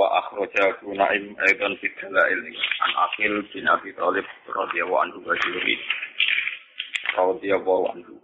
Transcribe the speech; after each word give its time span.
wa 0.00 0.08
akhraja 0.16 0.80
Naim 0.96 1.36
aidan 1.44 1.76
fi 1.76 1.92
dalail 2.00 2.40
an 2.88 2.90
Aqil 3.04 3.44
bin 3.52 3.68
Abi 3.68 3.92
Thalib 3.92 4.24
radhiyallahu 4.48 5.02
anhu 5.04 5.18
wa 5.28 5.36
juri 5.44 5.76
radhiyallahu 7.20 7.84
anhu. 7.92 8.14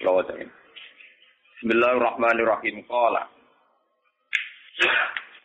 Lawatin. 0.00 0.48
Bismillahirrahmanirrahim. 1.60 2.80
Qala 2.88 3.28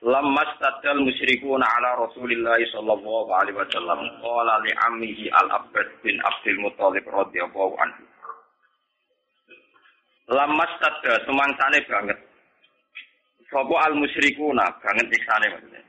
Lamma 0.07 0.43
stadal 0.55 1.03
musyrikuna 1.03 1.67
ala 1.67 2.07
Rasulillah 2.07 2.55
sallallahu 2.71 3.35
alaihi 3.35 3.59
wasallam 3.59 3.99
qala 4.23 4.63
li 4.63 4.71
ammihi 4.87 5.27
al-Abbad 5.35 5.99
bin 5.99 6.15
Abdul 6.23 6.63
Muthalib 6.63 7.03
radhiyallahu 7.03 7.75
anhu 7.75 8.03
Lamas 10.29 10.69
tada 10.77 11.25
semangsane 11.25 11.81
banget. 11.89 12.28
Sopo 13.49 13.75
al 13.81 13.97
musyrikuna 13.97 14.65
banget 14.77 15.09
iksane 15.09 15.49
maksudnya. 15.49 15.81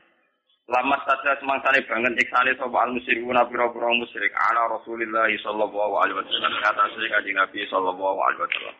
Lamas 0.65 1.05
tada 1.05 1.37
semangsane 1.37 1.85
banget 1.85 2.17
iksane 2.17 2.57
sopo 2.57 2.73
al 2.81 2.89
musyrikuna 2.89 3.45
pira-pira 3.45 3.93
musyrik 3.93 4.33
ala 4.33 4.65
Rasulillah 4.81 5.29
sallallahu 5.45 5.93
alaihi 6.01 6.17
wasallam 6.17 6.53
kata 6.57 6.83
sing 6.89 7.05
kanjeng 7.13 7.37
Nabi 7.37 7.61
sallallahu 7.69 8.17
alaihi 8.17 8.41
wasallam. 8.41 8.77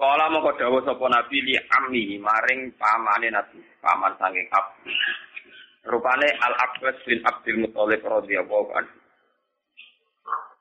Kala 0.00 0.24
mongko 0.32 0.56
dawuh 0.56 0.82
sapa 0.88 1.04
Nabi 1.04 1.38
li 1.44 1.54
ammi 1.54 2.16
maring 2.16 2.72
pamane 2.80 3.28
Nabi, 3.28 3.60
paman 3.84 4.16
saking 4.16 4.48
Ab. 4.56 4.66
Rupane 5.82 6.28
Al 6.42 6.54
Abbas 6.58 6.96
bin 7.04 7.20
Abdul 7.28 7.68
Muthalib 7.68 8.00
radhiyallahu 8.00 8.72
anhu. 8.72 8.96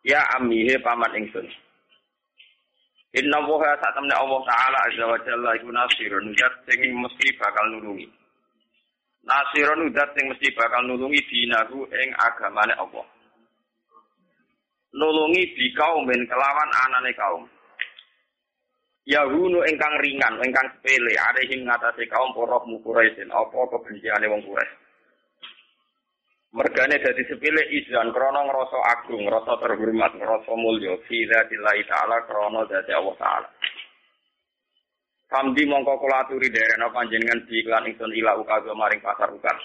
Ya 0.03 0.20
ammi 0.36 0.68
he 0.68 0.75
paman 0.84 1.16
ingsun. 1.16 1.47
Inna 3.12 3.44
woha 3.44 3.76
saat 3.76 3.92
temen 3.92 4.08
Allah 4.16 4.40
Ta'ala 4.48 4.78
Azza 4.88 5.04
wa 5.04 5.20
Jalla 5.28 5.52
iku 5.59 5.67
nasirun 5.67 6.31
Udat 6.31 6.54
sing 6.64 6.80
mesti 6.95 7.28
bakal 7.36 7.66
nulungi. 7.76 8.08
Nasirun 9.28 9.92
udat 9.92 10.16
sing 10.16 10.31
mesti 10.31 10.48
bakal 10.56 10.88
nulungi 10.88 11.20
Dinahu 11.28 11.92
ing 11.92 12.09
agamane 12.16 12.72
Allah. 12.80 13.03
Nulungi 14.95 15.44
di 15.56 15.76
kaum 15.76 16.08
ben 16.08 16.23
kelawan 16.23 16.72
anane 16.72 17.12
kaum. 17.16 17.44
Yahunu 19.02 19.66
ingkang 19.66 19.96
ringan, 20.00 20.38
ingkang 20.46 20.68
sepele, 20.78 21.18
arehim 21.18 21.66
ngatasi 21.66 22.06
kaum 22.06 22.31
poroh 22.38 22.62
mukuraisin, 22.70 23.34
apa 23.34 23.58
kebenciane 23.73 24.30
wong 24.30 24.46
Quraisy. 24.46 24.81
Mergane 26.52 26.99
dadi 26.99 27.23
sepile 27.31 27.63
izan 27.80 28.11
krana 28.11 28.44
ngrasa 28.44 28.80
agung, 28.91 29.23
ngrasa 29.23 29.55
terhormat, 29.55 30.11
ngrasa 30.19 30.52
mulya 30.59 30.99
fi 31.07 31.23
dzatillahi 31.23 31.88
taala 31.88 32.27
krana 32.27 32.67
dzati 32.67 32.91
Allah 32.91 33.16
taala. 33.16 33.47
Kamdi 35.31 35.63
mongko 35.63 35.95
kula 35.95 36.27
aturi 36.27 36.52
derena 36.52 36.91
panjenengan 36.91 37.47
di 37.47 37.63
iklan 37.63 37.88
ingsun 37.88 38.11
ila 38.19 38.35
ukaga 38.35 38.75
maring 38.75 38.99
pasar 38.99 39.31
ukan. 39.31 39.57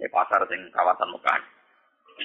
Ya 0.00 0.08
pasar 0.08 0.48
sing 0.48 0.64
kawasan 0.72 1.12
Mekah. 1.12 1.44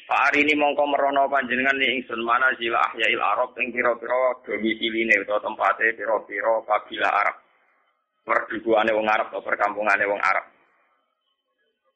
Hari 0.08 0.48
ini 0.48 0.56
mongko 0.56 0.88
merono 0.88 1.28
panjenengan 1.28 1.76
ni 1.76 2.00
ingsun 2.00 2.24
mana 2.24 2.56
jila 2.56 2.80
ahyail 2.80 3.20
Arab 3.20 3.52
ing 3.60 3.76
pira-pira 3.76 4.32
domisiline 4.48 5.28
utawa 5.28 5.44
tempate 5.44 5.92
pira-pira 6.00 6.64
kabilah 6.64 7.12
Arab. 7.20 7.36
Perdukuane 8.24 8.96
wong 8.96 9.12
Arab 9.12 9.28
atau 9.28 9.44
perkampungane 9.44 10.08
wong 10.08 10.24
Arab 10.24 10.59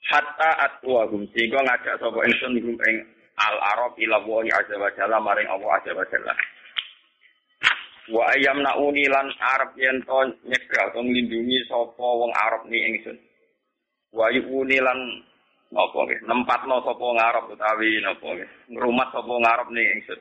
hatta 0.03 0.50
atwahum 0.68 1.24
sehingga 1.31 1.64
ngajak 1.64 1.96
sapa 2.00 2.19
ingsun 2.28 2.59
hum 2.59 2.75
ing 2.75 2.97
al 3.40 3.58
arab 3.75 3.96
ila 3.96 4.19
wa 4.19 4.44
azza 4.44 4.75
wa 4.75 4.91
jalla 5.00 5.18
maring 5.24 5.47
Allah 5.47 5.69
azza 5.80 5.91
wa 5.96 6.06
jalla. 6.12 6.34
Wa 8.12 8.24
ayam 8.36 8.59
nauni 8.59 9.08
lan 9.08 9.31
arab 9.40 9.72
yen 9.80 10.03
to 10.03 10.18
nyegah 10.44 10.92
to 10.92 11.00
nglindungi 11.00 11.58
sapa 11.72 12.03
wong 12.03 12.31
arab 12.36 12.68
ni 12.68 12.80
ingsun. 12.84 13.16
Wa 14.12 14.28
yuni 14.28 14.78
lan 14.84 15.00
napa 15.72 16.00
nggih 16.03 16.19
nempatno 16.28 16.84
sapa 16.84 17.00
wong 17.00 17.19
arab 17.24 17.47
utawi 17.47 18.03
napa 18.03 18.28
nggih 18.28 18.50
ngrumat 18.75 19.08
sapa 19.16 19.30
wong 19.31 19.47
arab 19.47 19.72
ni 19.72 19.81
ingsun. 19.88 20.19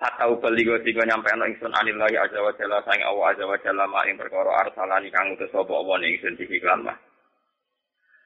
Hatta 0.00 0.26
ubali 0.26 0.64
go 0.66 0.80
tiga 0.80 1.04
nyampe 1.04 1.28
ana 1.30 1.46
ingsun 1.52 1.70
anillahi 1.70 2.16
azza 2.16 2.40
wa 2.40 2.50
jalla 2.56 2.80
sang 2.88 2.98
Allah 3.04 3.26
azza 3.30 3.44
wa 3.44 3.60
jalla 3.60 3.84
maring 3.86 4.16
perkara 4.16 4.64
arsalani 4.64 5.12
kang 5.12 5.36
utus 5.36 5.52
sapa 5.52 5.70
Allah 5.70 6.00
ni 6.00 6.16
ingsun 6.16 6.34
dikiklan 6.40 6.80
mah 6.80 6.96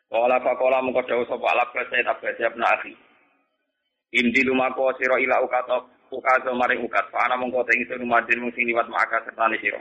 Kala 0.08 0.40
fakola 0.40 0.80
mengko 0.80 1.04
dawuh 1.04 1.28
sapa 1.28 1.46
alab 1.52 1.68
kese 1.76 2.00
tabes 2.00 2.32
siap 2.40 2.56
nahi. 2.56 2.96
Indi 4.16 4.40
lumako 4.40 4.88
sira 4.96 5.20
ila 5.20 5.44
ukata 5.44 5.84
ukazo 6.08 6.56
maring 6.56 6.80
ukat. 6.80 7.12
Ana 7.12 7.36
mengko 7.36 7.60
te 7.68 7.76
ingsun 7.76 8.08
madin 8.08 8.40
mung 8.40 8.52
sing 8.56 8.72
maka 8.72 9.20
sertane 9.28 9.60
sira. 9.60 9.76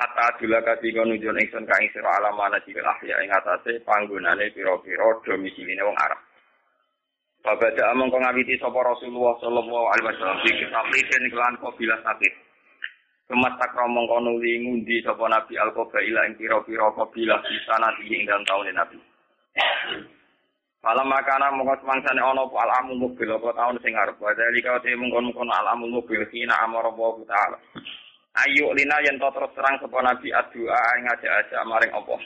Hatta 0.00 0.32
adula 0.32 0.64
kati 0.64 0.88
kono 0.88 1.12
nunjuk 1.12 1.36
ingsun 1.36 1.68
ka 1.68 1.76
ing 1.84 1.92
sira 1.92 2.08
alam 2.16 2.40
ana 2.40 2.56
cil 2.64 2.80
ahya 2.80 3.20
ing 3.20 3.28
atase 3.28 3.76
panggonane 3.84 4.48
pira-pira 4.56 5.04
domisiline 5.20 5.84
wong 5.84 5.96
Arab. 6.00 6.20
Babada 7.44 7.92
mengko 7.92 8.16
ngawiti 8.16 8.56
sapa 8.56 8.80
Rasulullah 8.80 9.36
sallallahu 9.36 9.86
alaihi 9.92 10.08
wasallam 10.16 10.40
iki 10.48 10.64
taklifin 10.72 11.24
kelan 11.28 11.54
kabilah 11.60 12.00
sakit. 12.08 12.34
Kemas 13.28 13.52
takramong 13.60 14.08
kono 14.08 14.40
ngundi 14.40 15.04
sapa 15.04 15.28
Nabi 15.28 15.60
al-Qabaila 15.60 16.24
ing 16.24 16.40
pira-pira 16.40 16.88
kabilah 16.96 17.44
bisa 17.44 17.74
nanti 17.76 18.08
ing 18.08 18.24
dalam 18.24 18.40
tahun 18.48 18.72
Nabi. 18.72 18.96
Malam 20.86 21.10
makanan 21.10 21.58
mongko 21.58 21.82
semangsane 21.82 22.22
ana 22.22 22.46
apa 22.46 22.56
alamu 22.62 22.94
mobil 22.94 23.26
apa 23.26 23.50
taun 23.58 23.74
sing 23.82 23.90
arep. 23.98 24.14
Wa 24.22 24.30
dalika 24.38 24.78
te 24.78 24.94
mongkon-mongkon 24.94 25.50
alamu 25.50 25.90
mobil 25.90 26.22
kina 26.30 26.54
amara 26.62 26.94
Allah 26.94 27.14
taala. 27.26 27.58
Ayo 28.38 28.70
lina 28.70 29.02
yen 29.02 29.18
to 29.18 29.26
terus 29.34 29.50
terang 29.58 29.82
sapa 29.82 29.98
nabi 29.98 30.30
adua 30.30 30.78
ngajak-ajak 30.78 31.62
maring 31.66 31.90
apa. 31.90 32.16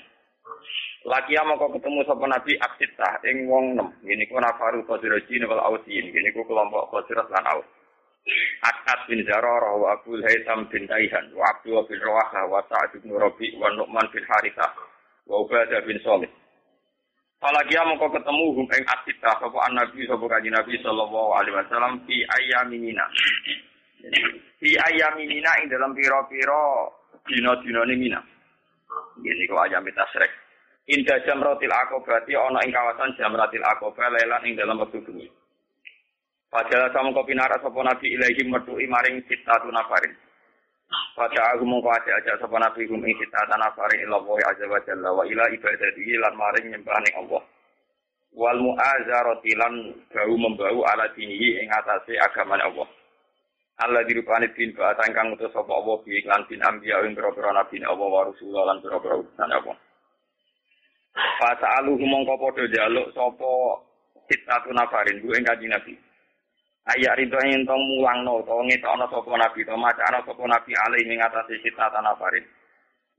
Laki 1.09 1.41
mongko 1.41 1.73
ketemu 1.81 2.05
sapa 2.05 2.25
nabi 2.29 2.53
aksita 2.61 3.11
ing 3.25 3.49
wong 3.49 3.81
nem. 3.81 3.89
Ngene 4.05 4.29
ku 4.29 4.37
nafaru 4.37 4.85
qadirajin 4.85 5.49
wal 5.49 5.65
ausin. 5.65 6.05
Ngene 6.13 6.29
ku 6.37 6.45
kelompok 6.45 6.93
qadirat 6.93 7.33
lan 7.33 7.49
aus. 7.57 7.65
Akad 8.61 9.09
bin 9.09 9.25
Zararah 9.25 9.73
wa 9.81 9.97
Abdul 9.97 10.21
Haitham 10.21 10.69
bin 10.69 10.85
Taihan 10.85 11.33
wa 11.33 11.49
Abdul 11.49 11.81
bin 11.89 11.97
Rawahah 12.05 12.45
wa 12.53 12.61
Sa'ad 12.69 13.01
bin 13.01 13.17
Rabi 13.17 13.57
wa 13.57 13.73
Nu'man 13.73 14.05
bin 14.13 14.21
Harithah 14.29 14.69
wa 15.25 15.41
Ubadah 15.41 15.81
bin 15.89 15.97
Salih. 16.05 16.29
Apalagi 17.41 17.73
mongko 17.73 18.13
ketemu 18.13 18.53
hum 18.53 18.69
ing 18.69 18.85
asita 18.85 19.33
sapa 19.41 19.65
Nabi 19.73 20.05
sapa 20.05 20.25
kanjeng 20.29 20.53
Nabi 20.53 20.77
sallallahu 20.85 21.33
alaihi 21.41 21.57
wasallam 21.57 21.97
fi 22.05 22.21
ayyaminina. 22.37 23.01
Fi 24.61 24.71
ayyaminina 24.77 25.49
ing 25.65 25.73
dalam 25.73 25.97
pira-pira 25.97 26.85
dina-dinane 27.25 27.97
Mina. 27.97 28.21
Ini 29.25 29.49
kok 29.49 29.57
ayam 29.57 29.89
tasrek. 29.89 30.29
Inda 30.93 31.17
jamratil 31.25 31.73
akobati 31.73 32.37
ana 32.37 32.61
ing 32.61 32.77
kawasan 32.77 33.17
jamratil 33.17 33.65
akobah 33.65 34.13
lelan 34.13 34.45
ing 34.45 34.61
dalam 34.61 34.77
wektu 34.85 35.01
bengi. 35.01 35.25
Padahal 36.53 36.93
sama 36.93 37.09
kopi 37.17 37.33
nara 37.33 37.57
sapa 37.57 37.81
Nabi 37.81 38.21
ilahi 38.21 38.53
metuhi 38.53 38.85
maring 38.85 39.25
sitatu 39.25 39.73
nafarin. 39.73 40.13
Pada 40.91 41.55
aku 41.55 41.63
mongko 41.63 41.87
aja-aja 41.87 42.35
sapa 42.43 42.57
nabi 42.59 42.83
kum 42.91 42.99
ing 43.07 43.15
kita 43.15 43.47
tanah 43.47 43.71
fari 43.79 44.03
ila 44.03 44.19
wa 44.19 44.35
azza 44.43 44.67
wa 44.67 45.23
wa 45.23 45.23
ila 45.23 45.45
ibadati 45.55 46.19
lan 46.19 46.35
maring 46.35 46.67
nyembahane 46.75 47.11
Allah. 47.15 47.43
Wal 48.35 48.59
mu'azarati 48.59 49.53
lan 49.55 49.75
bau 50.11 50.35
membau 50.35 50.83
ala 50.87 51.07
dinihi 51.15 51.63
ing 51.63 51.69
atase 51.71 52.19
agamane 52.19 52.63
Allah. 52.67 52.89
Allah 53.81 54.03
dirupani 54.05 54.51
bin 54.53 54.75
ba'atan 54.75 55.15
kang 55.15 55.31
utus 55.35 55.51
sapa 55.55 55.71
Allah 55.71 55.97
bi 56.03 56.19
iklan 56.19 56.43
bin 56.51 56.61
anbiya 56.61 57.07
ing 57.07 57.15
pira-pira 57.15 57.55
nabi 57.55 57.79
Allah 57.87 58.09
wa 58.11 58.27
rasulullah 58.27 58.65
lan 58.75 58.77
pira-pira 58.83 59.15
utusan 59.19 59.51
Allah. 59.51 59.77
Fasa'aluhu 61.39 62.03
mongko 62.03 62.35
padha 62.39 62.65
jaluk 62.71 63.15
sapa 63.15 63.51
sitatu 64.27 64.71
nafarin 64.75 65.23
ku 65.23 65.35
ing 65.35 65.47
kanjeng 65.47 65.71
Nabi. 65.71 65.95
Ayat 66.89 67.13
rinto 67.21 67.37
ing 67.45 67.69
tong 67.69 67.83
mulangno 67.93 68.41
to 68.41 68.57
ngetokno 68.65 69.05
sapa 69.13 69.37
nabi 69.37 69.69
to 69.69 69.77
macana 69.77 70.25
sapa 70.25 70.45
nabi 70.49 70.73
alih 70.73 71.05
ing 71.05 71.21
atase 71.21 71.61
sita 71.61 71.93
tanafarin. 71.93 72.47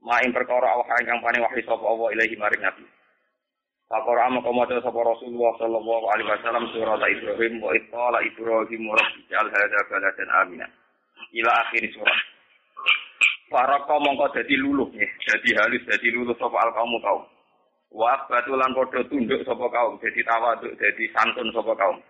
Ma 0.02 0.18
ing 0.26 0.34
perkara 0.34 0.74
awah 0.74 0.98
ingkang 0.98 1.22
pane 1.22 1.38
wahyu 1.38 1.62
sapa 1.62 1.84
Allah 1.86 2.10
ilahi 2.10 2.34
maring 2.34 2.58
nabi. 2.58 2.82
Pakora 3.86 4.26
ama 4.26 4.42
komodo 4.42 4.82
sapa 4.82 4.98
Rasulullah 4.98 5.52
sallallahu 5.62 6.04
alaihi 6.10 6.26
wasallam 6.26 6.64
surah 6.74 6.96
Ibrahim 7.06 7.62
wa 7.62 7.70
ittala 7.76 8.18
Ibrahim 8.26 8.82
rabbi 8.88 9.20
jal 9.30 9.46
hadza 9.46 9.80
baladan 9.86 10.30
amina. 10.42 10.66
Ila 11.30 11.50
akhir 11.62 11.86
surah. 11.94 12.20
Faraka 13.46 13.94
mongko 14.00 14.32
dadi 14.32 14.56
luluh 14.58 14.90
ya, 14.96 15.06
dadi 15.06 15.54
halus 15.54 15.86
dadi 15.86 16.08
luluh 16.08 16.34
sapa 16.40 16.56
al 16.66 16.74
kaum. 16.74 16.98
Wa 17.92 18.16
batulan 18.26 18.74
padha 18.74 19.06
tunduk 19.06 19.44
sapa 19.46 19.70
kaum, 19.70 20.00
dadi 20.02 20.24
tawaduk, 20.24 20.72
dadi 20.80 21.04
santun 21.14 21.52
sapa 21.52 21.76
kaum. 21.76 22.00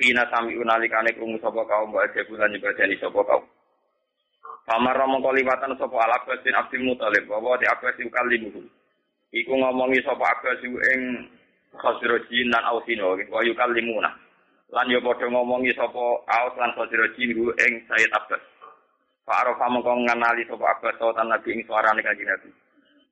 Khina 0.00 0.24
sami 0.32 0.56
unalikane 0.56 1.12
krungu 1.12 1.36
sapa 1.44 1.60
kaum, 1.68 1.92
wa 1.92 2.00
aja 2.00 2.24
bulan 2.24 2.56
ibadani 2.56 2.96
sapa 2.96 3.20
kaum. 3.20 3.44
Pamar 4.64 4.96
mongko 5.04 5.28
liwatan 5.36 5.76
sapa 5.76 5.92
Al-Abbas 5.92 6.40
bin 6.40 6.56
Abdul 6.56 6.88
Muthalib, 6.88 7.28
wa 7.28 7.60
di 7.60 7.68
Abbas 7.68 8.00
kalimuhu. 8.00 8.64
Iku 9.36 9.52
ngomongi 9.52 10.00
sapa 10.00 10.24
Abbas 10.24 10.64
ing 10.64 11.28
Khosrojin 11.76 12.48
lan 12.48 12.64
Ausino, 12.72 13.12
wa 13.28 13.44
yukallimuna. 13.44 14.08
Lan 14.72 14.88
yo 14.88 15.04
padha 15.04 15.28
ngomongi 15.28 15.76
sapa 15.76 16.24
Aus 16.24 16.56
lan 16.56 16.72
Khosrojin 16.72 17.36
ing 17.36 17.72
Sayyid 17.84 18.10
Abbas. 18.16 18.40
Pak 19.28 19.36
Arafah 19.36 19.68
mongko 19.68 20.00
ngenali 20.00 20.48
sapa 20.48 20.64
Abbas 20.80 20.96
sautan 20.96 21.28
Nabi 21.28 21.60
ing 21.60 21.68
suarane 21.68 22.00
kanjeng 22.00 22.24
Nabi. 22.24 22.48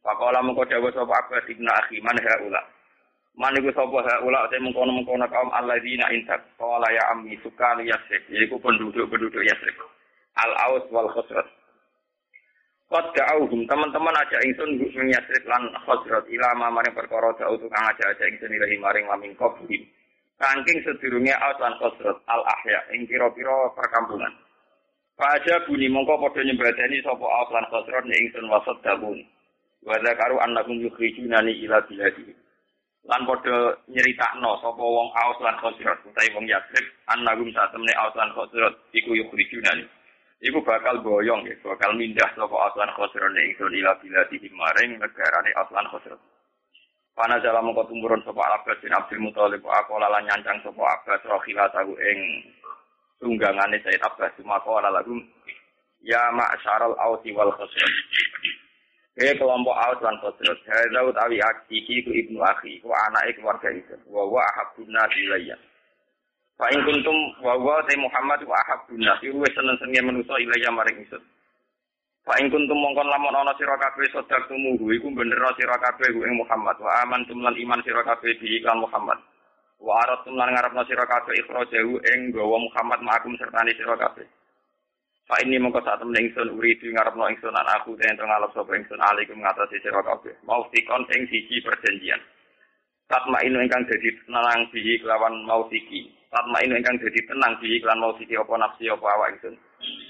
Pakola 0.00 0.40
mengko 0.40 0.64
dawuh 0.64 0.88
sapa 0.96 1.20
Abbas 1.20 1.44
ibnu 1.52 1.69
akhi 1.69 2.00
man 2.00 2.17
haula. 2.17 2.64
Man 3.38 3.55
iku 3.55 3.70
sapa 3.70 4.02
haula 4.02 4.50
te 4.50 4.58
mengkono-mengkono 4.58 5.23
kaum 5.31 5.55
alladzina 5.55 6.11
intak 6.11 6.43
qala 6.58 6.90
ya 6.90 7.14
ammi 7.14 7.38
sukan 7.38 7.87
yasrib 7.87 8.26
yaiku 8.35 8.58
penduduk-penduduk 8.58 9.46
Yasrib. 9.46 9.79
Al 10.43 10.52
Aus 10.67 10.82
wal 10.90 11.06
Khosrot. 11.06 11.46
Qad 12.90 13.06
da'auhum 13.14 13.62
teman-teman 13.70 14.19
aja 14.19 14.43
ingsun 14.43 14.82
ing 14.82 15.14
Yasrib 15.14 15.46
lan 15.46 15.70
Khosrot 15.87 16.26
ila 16.26 16.50
maring 16.58 16.90
perkara 16.90 17.31
da'u 17.38 17.55
tukang 17.62 17.87
aja 17.87 18.11
aja 18.11 18.26
ingsun 18.26 18.50
ilahi 18.50 18.75
maring 18.82 19.06
laming 19.06 19.38
qablihim. 19.38 19.87
Kangking 20.43 20.82
sedurunge 20.82 21.31
Aus 21.38 21.62
lan 21.62 21.79
Khosrot 21.79 22.19
al 22.26 22.43
ahya 22.43 22.90
ing 22.90 23.06
pira-pira 23.06 23.70
perkampungan. 23.79 24.35
Pak 25.14 25.31
aja 25.38 25.62
buni 25.62 25.87
mongko 25.87 26.26
padha 26.26 26.43
nyembadani 26.43 27.06
sapa 27.06 27.23
Aus 27.23 27.55
lan 27.55 27.70
Khosrot 27.70 28.02
ning 28.02 28.19
ingsun 28.19 28.50
wasat 28.50 28.82
dabuni. 28.82 29.23
Wa 29.87 29.94
zakaru 30.02 30.43
annakum 30.43 30.82
yukhrijunani 30.82 31.55
ila 31.62 31.87
biladi. 31.87 32.48
Lan 33.08 33.25
padha 33.25 33.72
nyeritakno 33.88 34.60
sapa 34.60 34.84
wong 34.84 35.08
Aus 35.16 35.40
lan 35.40 35.56
Khazraj 35.56 35.96
utawi 36.05 36.28
wong 36.37 36.44
Yatsrib 36.44 36.84
annahum 37.08 37.49
satemene 37.56 37.96
Aus 37.96 38.12
lan 38.12 38.28
Khazraj 38.37 38.76
iku 38.93 39.16
yukhrijunani. 39.16 39.88
Iku 40.44 40.60
bakal 40.60 41.00
boyong 41.00 41.49
ya, 41.49 41.56
bakal 41.64 41.96
mindah 41.96 42.28
sapa 42.37 42.52
Aus 42.52 42.76
lan 42.76 42.93
Khazraj 42.93 43.32
ing 43.32 43.56
ila 43.56 43.96
biladi 44.05 44.37
maring 44.52 45.00
negarane 45.00 45.50
Aus 45.56 45.72
lan 45.72 45.88
Khazraj. 45.88 46.20
Pana 47.16 47.40
jala 47.40 47.64
mongko 47.64 47.88
tumurun 47.88 48.20
sapa 48.28 48.44
Abbas 48.44 48.76
bin 48.84 48.93
Abdul 48.93 49.25
Muthalib 49.25 49.64
aku 49.64 49.96
lan 49.96 50.22
nyancang 50.28 50.61
sapa 50.61 50.82
Abbas 50.84 51.25
rohila 51.25 51.64
tahu 51.72 51.96
ing 51.96 52.44
tunggangane 53.25 53.81
Said 53.82 54.04
Abbas 54.04 54.37
maka 54.44 54.84
lagu 54.84 55.16
ya 56.04 56.28
ma'syaral 56.31 56.94
ausi 56.94 57.32
wal 57.34 57.50
khazraj 57.56 57.94
Kaya 59.19 59.35
kelompok 59.35 59.75
Aus 59.75 59.99
lan 59.99 60.15
Khosrot. 60.23 60.62
Hadza 60.62 61.00
utawi 61.03 61.43
iki 61.75 62.06
ku 62.06 62.15
ibnu 62.15 62.38
akhi, 62.38 62.79
ku 62.79 62.87
anake 62.94 63.35
keluarga 63.35 63.67
itu. 63.75 63.99
Wa 64.06 64.23
wa 64.23 64.47
ahabbun 64.47 64.94
nas 64.94 65.11
ilayya. 65.19 65.59
Fa 66.55 66.70
in 66.70 66.87
kuntum 66.87 67.35
wa 67.43 67.59
wa 67.59 67.82
ta 67.82 67.99
Muhammad 67.99 68.47
wa 68.47 68.55
ahabbun 68.62 69.03
nas 69.03 69.19
iku 69.19 69.43
wis 69.43 69.50
seneng-senenge 69.59 70.06
manusa 70.06 70.38
ilayya 70.38 70.70
maring 70.70 71.03
ingsun. 71.03 71.19
Fa 72.23 72.38
in 72.38 72.47
kuntum 72.47 72.79
mongkon 72.79 73.11
lamun 73.11 73.35
ana 73.35 73.50
sira 73.59 73.75
kabeh 73.75 74.06
sedek 74.06 74.47
tumuhu 74.47 74.87
iku 74.94 75.11
bener 75.11 75.43
sira 75.59 75.75
kabeh 75.82 76.14
Muhammad 76.14 76.79
wa 76.79 77.03
amantum 77.03 77.43
lan 77.43 77.59
iman 77.59 77.82
sira 77.82 78.06
kabeh 78.06 78.38
iklan 78.38 78.87
Muhammad. 78.87 79.19
Wa 79.82 79.99
aratum 80.06 80.38
lan 80.38 80.55
ngarepno 80.55 80.87
sira 80.87 81.03
kabeh 81.11 81.35
ikhrajahu 81.43 81.99
ing 82.14 82.31
gawa 82.31 82.55
Muhammad 82.55 83.03
ma'akum 83.03 83.35
sertane 83.35 83.75
sira. 83.75 83.99
Pak 85.28 85.44
ini 85.44 85.60
mongko 85.60 85.84
saat 85.84 86.00
temen 86.00 86.16
ingsun 86.16 86.56
uridu 86.56 86.88
ngarepno 86.88 87.28
ingsun 87.28 87.52
an 87.52 87.69
aku 87.76 87.92
den 88.00 88.16
ngalap 88.16 88.48
sapa 88.56 88.72
ingsun 88.72 88.96
alaikum 88.96 89.36
ngatasi 89.36 89.76
sira 89.84 90.00
kabeh. 90.00 90.32
Mau 90.48 90.64
sikon 90.72 91.04
ing 91.12 91.28
siji 91.28 91.60
perjanjian. 91.60 92.16
Tatma 93.12 93.44
inu 93.44 93.60
ingkang 93.60 93.84
dadi 93.84 94.08
tenang 94.25 94.72
bihi 94.72 94.96
kelawan 95.04 95.44
mau 95.44 95.69
siki. 95.69 96.08
Tatma 96.32 96.64
inu 96.64 96.80
ingkang 96.80 96.96
dadi 96.96 97.20
tenang 97.28 97.60
bihi 97.60 97.76
kelawan 97.76 98.00
mau 98.00 98.16
siki 98.16 98.40
apa 98.40 98.56
nafsi 98.56 98.88
apa 98.88 99.04
awak 99.04 99.28
ingsun. 99.36 99.54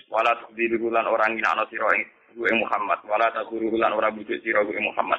Wala 0.07 0.39
tukdiru 0.39 0.87
lan 0.87 1.11
orang 1.11 1.35
ana 1.43 1.67
sira 1.67 1.91
ing 1.99 2.07
Muhammad. 2.39 3.03
Wala 3.03 3.27
takuru 3.35 3.75
lan 3.75 3.99
ora 3.99 4.15
bujuk 4.15 4.39
ing 4.39 4.87
Muhammad. 4.87 5.19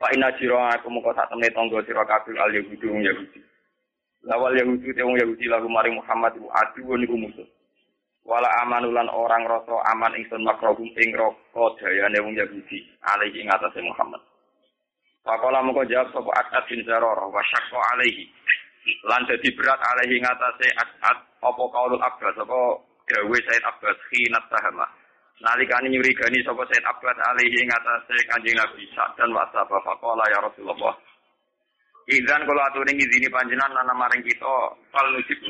Pak 0.00 0.16
ina 0.16 0.32
sira 0.40 0.72
aku 0.80 0.88
mongko 0.88 1.12
saat 1.12 1.28
temen 1.28 1.52
tangga 1.52 1.84
sira 1.84 2.08
kabeh 2.08 2.32
al 2.40 2.56
Yahudi 2.56 2.88
wong 2.88 3.04
Yahudi. 3.04 3.40
Lawal 4.24 4.56
Yahudi 4.56 4.96
te 4.96 5.04
Yahudi 5.04 5.44
lagu 5.44 5.68
maring 5.68 6.00
Muhammad 6.00 6.40
iku 6.40 6.48
adu 6.56 6.96
niku 6.96 7.20
musuh. 7.20 7.44
Wala 8.26 8.50
amanulan 8.66 9.06
orang 9.14 9.46
rasa 9.46 9.74
aman 9.94 10.12
ingsun 10.18 10.42
makrohum 10.42 10.90
ing 10.98 11.10
roko 11.14 11.78
dayane 11.78 12.18
wong 12.18 12.34
Yahudi 12.34 12.82
alaihi 13.06 13.46
ing 13.46 13.48
atase 13.48 13.78
Muhammad. 13.86 14.18
Pakola 15.22 15.62
moko 15.62 15.86
jawab 15.86 16.10
sapa 16.10 16.30
Asad 16.42 16.66
bin 16.66 16.82
Zaror 16.82 17.18
wa 17.30 17.42
syaqqa 17.42 17.78
alaihi. 17.94 18.26
Lan 19.06 19.22
dadi 19.30 19.50
berat 19.54 19.78
alaihi 19.78 20.18
ing 20.18 20.26
atase 20.26 20.66
Asad 20.74 21.16
apa 21.38 21.64
kaulul 21.70 22.02
Abbas 22.02 22.34
apa 22.34 22.60
gawe 23.06 23.38
Said 23.46 23.62
Abbas 23.62 23.98
khinat 24.10 24.44
tahama. 24.50 24.86
Nalikane 25.46 25.86
nyurigani 25.86 26.42
sapa 26.42 26.66
Said 26.66 26.82
Abbas 26.82 27.18
alaihi 27.30 27.62
ing 27.62 27.70
atase 27.70 28.16
Kanjeng 28.26 28.58
Nabi 28.58 28.90
dan 28.90 29.30
wasaba 29.30 29.78
faqala 29.86 30.26
ya 30.34 30.42
Rasulullah. 30.42 30.94
Izan 32.06 32.46
kula 32.46 32.62
aturi 32.70 32.94
ngizini 32.94 33.26
panjenengan 33.30 33.82
lan 33.82 33.90
maring 33.98 34.22
kita 34.22 34.54
fal 34.94 35.06
nujib 35.10 35.42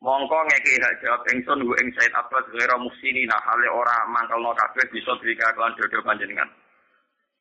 mongko 0.00 0.38
ngeki 0.48 0.80
hak 0.80 0.94
jawab 1.04 1.22
ingsun 1.28 1.60
hu 1.60 1.72
ing 1.76 1.92
Said 1.92 2.12
Abbas 2.16 2.48
ghira 2.48 2.76
muhsinina 2.80 3.36
hale 3.36 3.68
ora 3.68 4.08
mangkelno 4.08 4.56
kabeh 4.56 4.88
bisa 4.88 5.12
dika 5.20 5.52
kelan 5.52 5.76
dodo 5.76 6.00
panjenengan. 6.00 6.48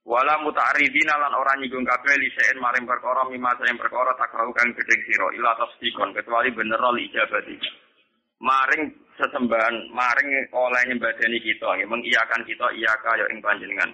Wala 0.04 0.40
muta'aridina 0.44 1.16
lan 1.16 1.34
ora 1.36 1.56
nyinggung 1.56 1.88
kabeh 1.88 2.16
lisein 2.20 2.60
maring 2.60 2.84
perkara 2.84 3.28
mimma 3.32 3.56
sing 3.60 3.80
perkara 3.80 4.12
takrahu 4.20 4.52
kang 4.52 4.76
gedeng 4.76 5.02
sira 5.08 5.28
ila 5.40 5.56
tasdikon 5.56 6.12
kecuali 6.12 6.50
bener 6.52 6.82
li 6.96 7.08
ijabati. 7.08 7.56
Maring 8.40 8.84
sesembahan 9.20 9.92
maring 9.92 10.30
oleh 10.56 10.82
nyembadani 10.88 11.40
kita 11.44 11.68
nggih 11.76 11.88
mengiyakan 11.88 12.42
kita 12.48 12.68
iya 12.76 12.92
kaya 13.04 13.28
ing 13.32 13.40
panjenengan. 13.40 13.92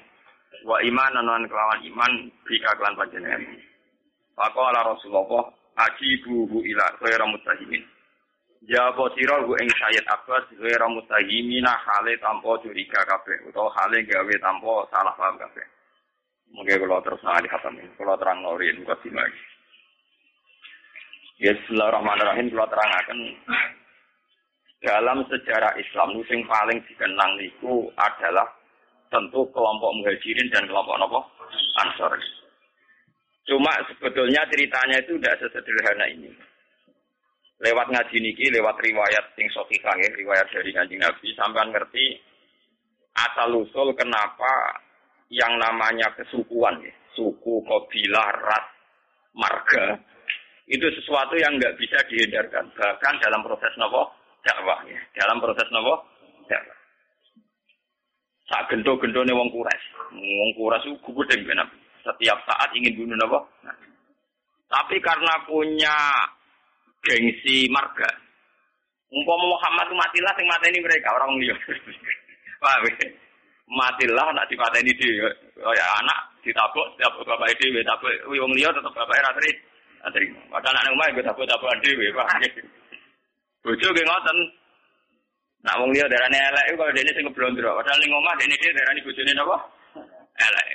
Wa 0.66 0.82
iman 0.82 1.14
lan 1.22 1.46
kelawan 1.46 1.82
iman 1.86 2.12
bika 2.46 2.72
kelan 2.78 2.98
panjenengan. 2.98 3.42
Faqala 4.38 4.86
Rasulullah 4.86 5.50
ajibuhu 5.90 6.64
ila 6.64 6.86
ghairu 7.02 7.28
mutahimin 7.30 7.95
Jawab 8.66 9.14
sira 9.14 9.46
gue 9.46 9.58
ing 9.62 9.70
Sayyid 9.78 10.10
Abbas 10.10 10.50
ghairu 10.58 10.90
mutahimina 10.90 11.70
hale 11.86 12.18
tanpa 12.18 12.58
curiga 12.66 12.98
kabeh 13.06 13.46
utawa 13.46 13.70
hale 13.78 14.02
gawe 14.02 14.36
tanpa 14.42 14.90
salah 14.90 15.14
paham 15.14 15.38
kabeh. 15.38 15.62
Mungkin 16.50 16.82
kalau 16.82 16.98
terus 17.06 17.22
ngali 17.22 17.46
khatam 17.46 17.78
ini, 17.78 17.94
kalau 17.94 18.18
terang 18.18 18.42
norin 18.42 18.82
buka 18.82 18.98
lagi. 19.14 19.42
Ya 21.38 21.54
Bismillahirrahmanirrahim, 21.54 22.48
kalau 22.50 22.66
akan 22.66 23.20
dalam 24.82 25.18
sejarah 25.30 25.74
Islam 25.78 26.18
sing 26.26 26.42
paling 26.50 26.82
dikenang 26.90 27.38
niku 27.38 27.94
adalah 28.02 28.50
tentu 29.14 29.46
kelompok 29.54 29.94
muhajirin 30.02 30.50
dan 30.50 30.66
kelompok 30.66 30.98
nopo 30.98 31.20
ansor. 31.86 32.18
Cuma 33.46 33.70
sebetulnya 33.94 34.42
ceritanya 34.50 34.98
itu 35.06 35.22
tidak 35.22 35.38
sesederhana 35.38 36.10
ini 36.10 36.34
lewat 37.64 37.88
ngaji 37.88 38.18
niki, 38.20 38.52
lewat 38.52 38.76
riwayat 38.84 39.26
sing 39.40 39.48
sahihah 39.52 39.96
ya, 39.96 40.10
riwayat 40.20 40.48
dari 40.52 40.72
Kanjeng 40.76 41.00
Nabi 41.00 41.28
sampean 41.40 41.72
ngerti 41.72 42.20
asal 43.16 43.56
usul 43.56 43.96
kenapa 43.96 44.84
yang 45.32 45.56
namanya 45.56 46.12
kesukuan 46.20 46.84
ya, 46.84 46.92
suku, 47.16 47.64
kabilah, 47.64 48.30
ras, 48.44 48.68
marga 49.32 50.00
itu 50.66 50.86
sesuatu 50.98 51.38
yang 51.38 51.62
nggak 51.62 51.78
bisa 51.78 52.02
dihindarkan 52.10 52.66
bahkan 52.74 53.16
dalam 53.22 53.46
proses 53.46 53.70
nopo 53.78 54.10
dakwah 54.42 54.82
ya, 54.90 54.98
dalam 55.22 55.38
proses 55.38 55.70
nopo 55.70 56.02
dakwah. 56.50 56.78
Saat 58.46 58.70
gento-gento 58.70 59.26
nih 59.26 59.34
wong 59.34 59.50
kures, 59.50 59.84
wong 60.14 60.52
kures 60.54 60.86
itu 60.86 60.94
gubudeng 61.02 61.42
Nabi. 61.50 61.78
Setiap 62.06 62.38
saat 62.46 62.70
ingin 62.78 62.94
bunuh 62.98 63.18
nopo. 63.18 63.50
Tapi 64.70 64.98
karena 65.02 65.34
punya 65.46 65.98
gengsi 67.06 67.70
marga. 67.70 68.10
Umpama 69.14 69.46
Muhammad 69.48 69.88
matilah 69.94 70.34
sing 70.36 70.46
mateni 70.50 70.82
mereka 70.82 71.14
orang 71.14 71.38
liya. 71.38 71.56
Paham 72.64 72.84
ya? 72.90 73.08
Matilah 73.70 74.28
nak 74.34 74.50
dipateni. 74.50 74.92
Oh 75.62 75.74
ya 75.78 75.86
anak 76.02 76.20
ditabuk 76.42 76.86
setiap 76.94 77.14
bapak 77.26 77.54
dhewe 77.58 77.82
tapi 77.86 78.10
wong 78.38 78.54
liya 78.58 78.70
tetep 78.74 78.92
bapak 78.92 79.22
ra 79.22 79.32
teri. 79.38 79.54
Terima. 80.06 80.38
Padahal 80.54 80.78
anak 80.86 80.94
omah 80.94 81.08
gue 81.18 81.26
tabuk-tabukan 81.26 81.82
dhewe, 81.82 82.14
Pak. 82.14 82.30
Bojo 83.66 83.88
ge 83.90 84.04
ngoten. 84.06 84.38
Nak 85.66 85.82
wong 85.82 85.90
liya 85.98 86.06
darane 86.06 86.38
elek 86.38 86.78
kalau 86.78 86.94
dene 86.94 87.10
sing 87.10 87.26
keblondro. 87.26 87.74
Padahal 87.82 87.98
ning 87.98 88.14
omah 88.14 88.34
dene 88.38 88.54
dhewe 88.62 88.78
darani 88.78 89.02
bojone 89.02 89.32
napa? 89.34 89.58
Elek. 90.46 90.70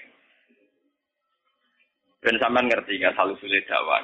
Ben 2.26 2.36
sampean 2.42 2.66
ngerti 2.66 2.98
nggak 2.98 3.14
selalu 3.14 3.34
sulit 3.38 3.62
dakwah. 3.70 4.02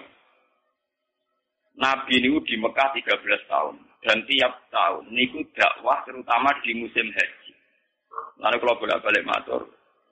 Nabi 1.76 2.24
niku 2.24 2.40
di 2.48 2.56
Mekah 2.56 2.88
13 2.96 3.52
tahun 3.52 3.76
dan 4.00 4.24
tiap 4.24 4.52
tahun 4.72 5.12
niku 5.12 5.44
dakwah 5.52 6.00
terutama 6.08 6.48
di 6.64 6.72
musim 6.72 7.04
haji. 7.12 7.52
Lalu 8.40 8.56
kalau 8.64 8.80
bolak 8.80 9.00
balik 9.04 9.24
matur, 9.28 9.62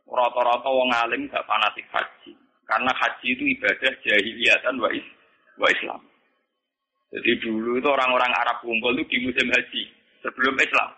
rata-rata 0.04 0.68
wong 0.68 0.92
alim 0.92 1.25
gak 1.33 1.44
fanatik 1.49 1.88
haji 1.88 2.37
Karena 2.64 2.92
haji 2.92 3.28
itu 3.37 3.44
ibadah 3.56 3.92
jahiliyatan 4.00 4.80
wa, 4.80 4.88
is, 4.92 5.04
wa 5.61 5.68
Islam. 5.68 6.00
Jadi 7.12 7.30
dulu 7.44 7.76
itu 7.76 7.88
orang-orang 7.88 8.33
Arab 8.33 8.64
kumpul 8.64 8.97
itu 8.97 9.04
di 9.12 9.18
musim 9.28 9.49
haji 9.52 9.83
sebelum 10.25 10.56
Islam. 10.56 10.90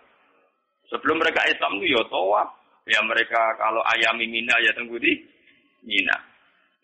Sebelum 0.87 1.19
mereka 1.19 1.43
Islam 1.51 1.83
itu 1.83 1.95
ya 1.95 2.03
tawaf. 2.07 2.49
Ya 2.87 3.03
mereka 3.03 3.59
kalau 3.59 3.83
ayam 3.91 4.15
mina 4.23 4.55
ya 4.63 4.71
tunggu 4.79 4.95
di 5.03 5.19
Mina. 5.83 6.15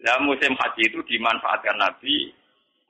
Nah 0.03 0.19
musim 0.27 0.51
haji 0.59 0.83
itu 0.91 0.99
dimanfaatkan 1.07 1.79
Nabi 1.79 2.35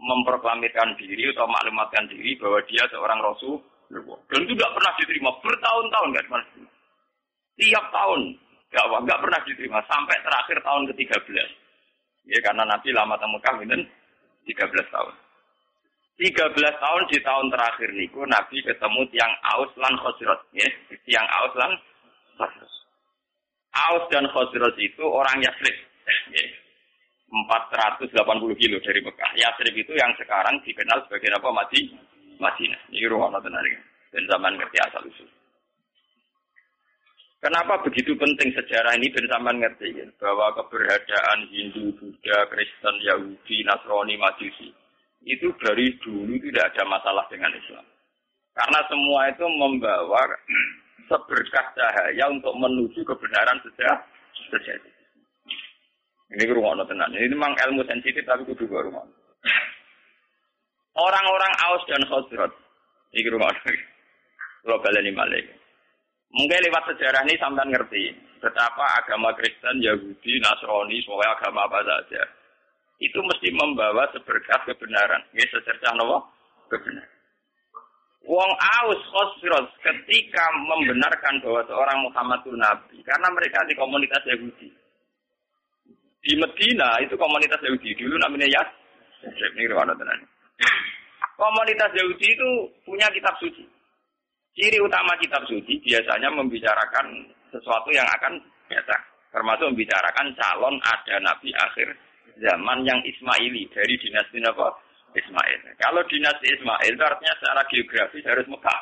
memproklamirkan 0.02 0.98
diri 0.98 1.30
atau 1.30 1.46
maklumatkan 1.46 2.10
diri 2.10 2.34
bahwa 2.42 2.58
dia 2.66 2.82
seorang 2.90 3.22
Rasul. 3.22 3.62
Dan 4.26 4.48
itu 4.48 4.56
tidak 4.56 4.72
pernah 4.74 4.92
diterima 4.98 5.30
bertahun-tahun 5.38 6.08
nggak 6.10 6.26
pernah 6.26 6.42
diterima. 6.48 6.72
Tiap 7.52 7.86
tahun 7.92 8.20
nggak 8.72 8.86
nggak 9.04 9.20
pernah 9.20 9.40
diterima 9.46 9.78
sampai 9.86 10.16
terakhir 10.24 10.58
tahun 10.64 10.82
ke-13. 10.90 11.48
Ya 12.26 12.38
karena 12.42 12.64
Nabi 12.66 12.88
lama 12.94 13.14
temu 13.18 13.38
kami 13.42 13.62
dan 13.68 13.80
13 14.48 14.94
tahun. 14.94 15.14
13 16.22 16.54
tahun 16.54 17.02
di 17.10 17.18
tahun 17.24 17.46
terakhir 17.50 17.88
niku 17.98 18.22
Nabi 18.28 18.62
ketemu 18.62 19.00
tiang 19.10 19.32
Aus 19.54 19.72
lan 19.80 19.94
Khosrot, 19.98 20.40
ya. 20.54 20.68
Tiang 21.08 21.26
Aus 21.26 21.52
lan 21.56 21.72
Khosrot. 22.38 22.72
Aus 23.72 24.04
dan 24.12 24.24
Khosrot 24.30 24.76
itu 24.78 25.02
orang 25.02 25.40
Yasrib, 25.42 25.76
ya. 26.30 26.44
480 27.32 28.12
kilo 28.60 28.76
dari 28.84 29.00
Mekah. 29.00 29.30
Yasrib 29.40 29.72
itu 29.72 29.92
yang 29.96 30.12
sekarang 30.20 30.60
dikenal 30.60 31.00
sebagai 31.08 31.32
apa? 31.32 31.48
Mati 31.48 31.80
Madinah. 32.36 32.80
Ini 32.92 33.08
ruang 33.08 33.32
tenar 33.40 33.64
dan 34.12 34.22
zaman 34.28 34.60
ngerti 34.60 34.78
asal 34.84 35.02
usul. 35.08 35.28
Kenapa 37.42 37.80
begitu 37.82 38.14
penting 38.14 38.54
sejarah 38.54 38.94
ini 38.94 39.10
dan 39.10 39.26
zaman 39.26 39.58
ngerti 39.58 39.98
ya? 39.98 40.06
bahwa 40.22 40.54
keberadaan 40.62 41.50
Hindu, 41.50 41.90
Buddha, 41.98 42.46
Kristen, 42.46 42.94
Yahudi, 43.02 43.66
Nasrani, 43.66 44.14
Majusi 44.14 44.70
itu 45.26 45.50
dari 45.58 45.90
dulu 46.02 46.38
tidak 46.38 46.70
ada 46.70 46.82
masalah 46.86 47.24
dengan 47.32 47.50
Islam. 47.56 47.82
Karena 48.52 48.80
semua 48.86 49.26
itu 49.32 49.46
membawa 49.48 50.22
seberkas 51.10 51.66
cahaya 51.74 52.24
untuk 52.30 52.54
menuju 52.54 53.00
kebenaran 53.02 53.58
sejak 53.64 54.06
sejati. 54.52 54.91
Ini 56.32 56.48
rumah 56.52 56.80
tenan. 56.88 57.12
Ini 57.12 57.28
memang 57.32 57.52
ilmu 57.52 57.84
sensitif 57.84 58.24
tapi 58.24 58.48
kudu 58.48 58.64
rumah. 58.64 59.04
Orang-orang 60.96 61.52
Aus 61.68 61.84
dan 61.88 62.04
Khosrot. 62.08 62.52
Ini 63.12 63.28
rumah. 63.32 63.52
Kalau 64.62 64.80
baleni 64.80 65.12
malik. 65.12 65.44
Mungkin 66.32 66.64
lewat 66.64 66.88
sejarah 66.88 67.28
ini 67.28 67.36
sampai 67.36 67.68
ngerti 67.68 68.02
betapa 68.40 69.04
agama 69.04 69.36
Kristen, 69.36 69.84
Yahudi, 69.84 70.40
Nasrani, 70.40 70.96
semua 71.04 71.28
agama 71.36 71.68
apa 71.68 71.84
saja 71.84 72.24
itu 73.02 73.18
mesti 73.18 73.50
membawa 73.50 74.06
seberkas 74.14 74.62
kebenaran. 74.62 75.26
Ini 75.34 75.44
secercah 75.50 75.92
nopo 75.98 76.30
kebenaran. 76.70 77.10
Wong 78.22 78.50
Aus 78.54 79.02
Khosros 79.10 79.66
ketika 79.82 80.44
membenarkan 80.54 81.42
bahwa 81.42 81.66
seorang 81.66 81.98
Muhammad 82.06 82.38
itu 82.46 82.54
Nabi 82.54 83.02
karena 83.02 83.28
mereka 83.34 83.58
di 83.66 83.74
komunitas 83.74 84.22
Yahudi. 84.30 84.70
Di 86.22 86.38
Medina 86.38 87.02
itu 87.02 87.18
komunitas 87.18 87.58
Yahudi 87.66 87.98
dulu 87.98 88.14
namanya 88.22 88.46
ya. 88.46 88.62
Komunitas 91.34 91.90
Yahudi 91.98 92.26
itu 92.30 92.48
punya 92.86 93.10
kitab 93.10 93.34
suci. 93.42 93.66
Ciri 94.54 94.78
utama 94.78 95.16
kitab 95.18 95.42
suci 95.50 95.82
biasanya 95.82 96.30
membicarakan 96.30 97.26
sesuatu 97.50 97.90
yang 97.90 98.06
akan 98.20 98.38
datang. 98.70 99.02
Termasuk 99.32 99.66
membicarakan 99.72 100.28
calon 100.36 100.76
ada 100.84 101.16
nabi 101.24 101.50
akhir 101.56 101.88
zaman 102.38 102.84
yang 102.86 103.00
Ismaili 103.02 103.66
dari 103.72 103.96
dinasti 103.98 104.38
apa? 104.44 104.70
Ismail. 105.12 105.60
Kalau 105.76 106.00
dinasti 106.08 106.48
Ismail 106.48 106.92
itu 106.96 107.04
artinya 107.04 107.34
secara 107.36 107.60
geografis 107.68 108.24
harus 108.24 108.48
Mekah. 108.48 108.80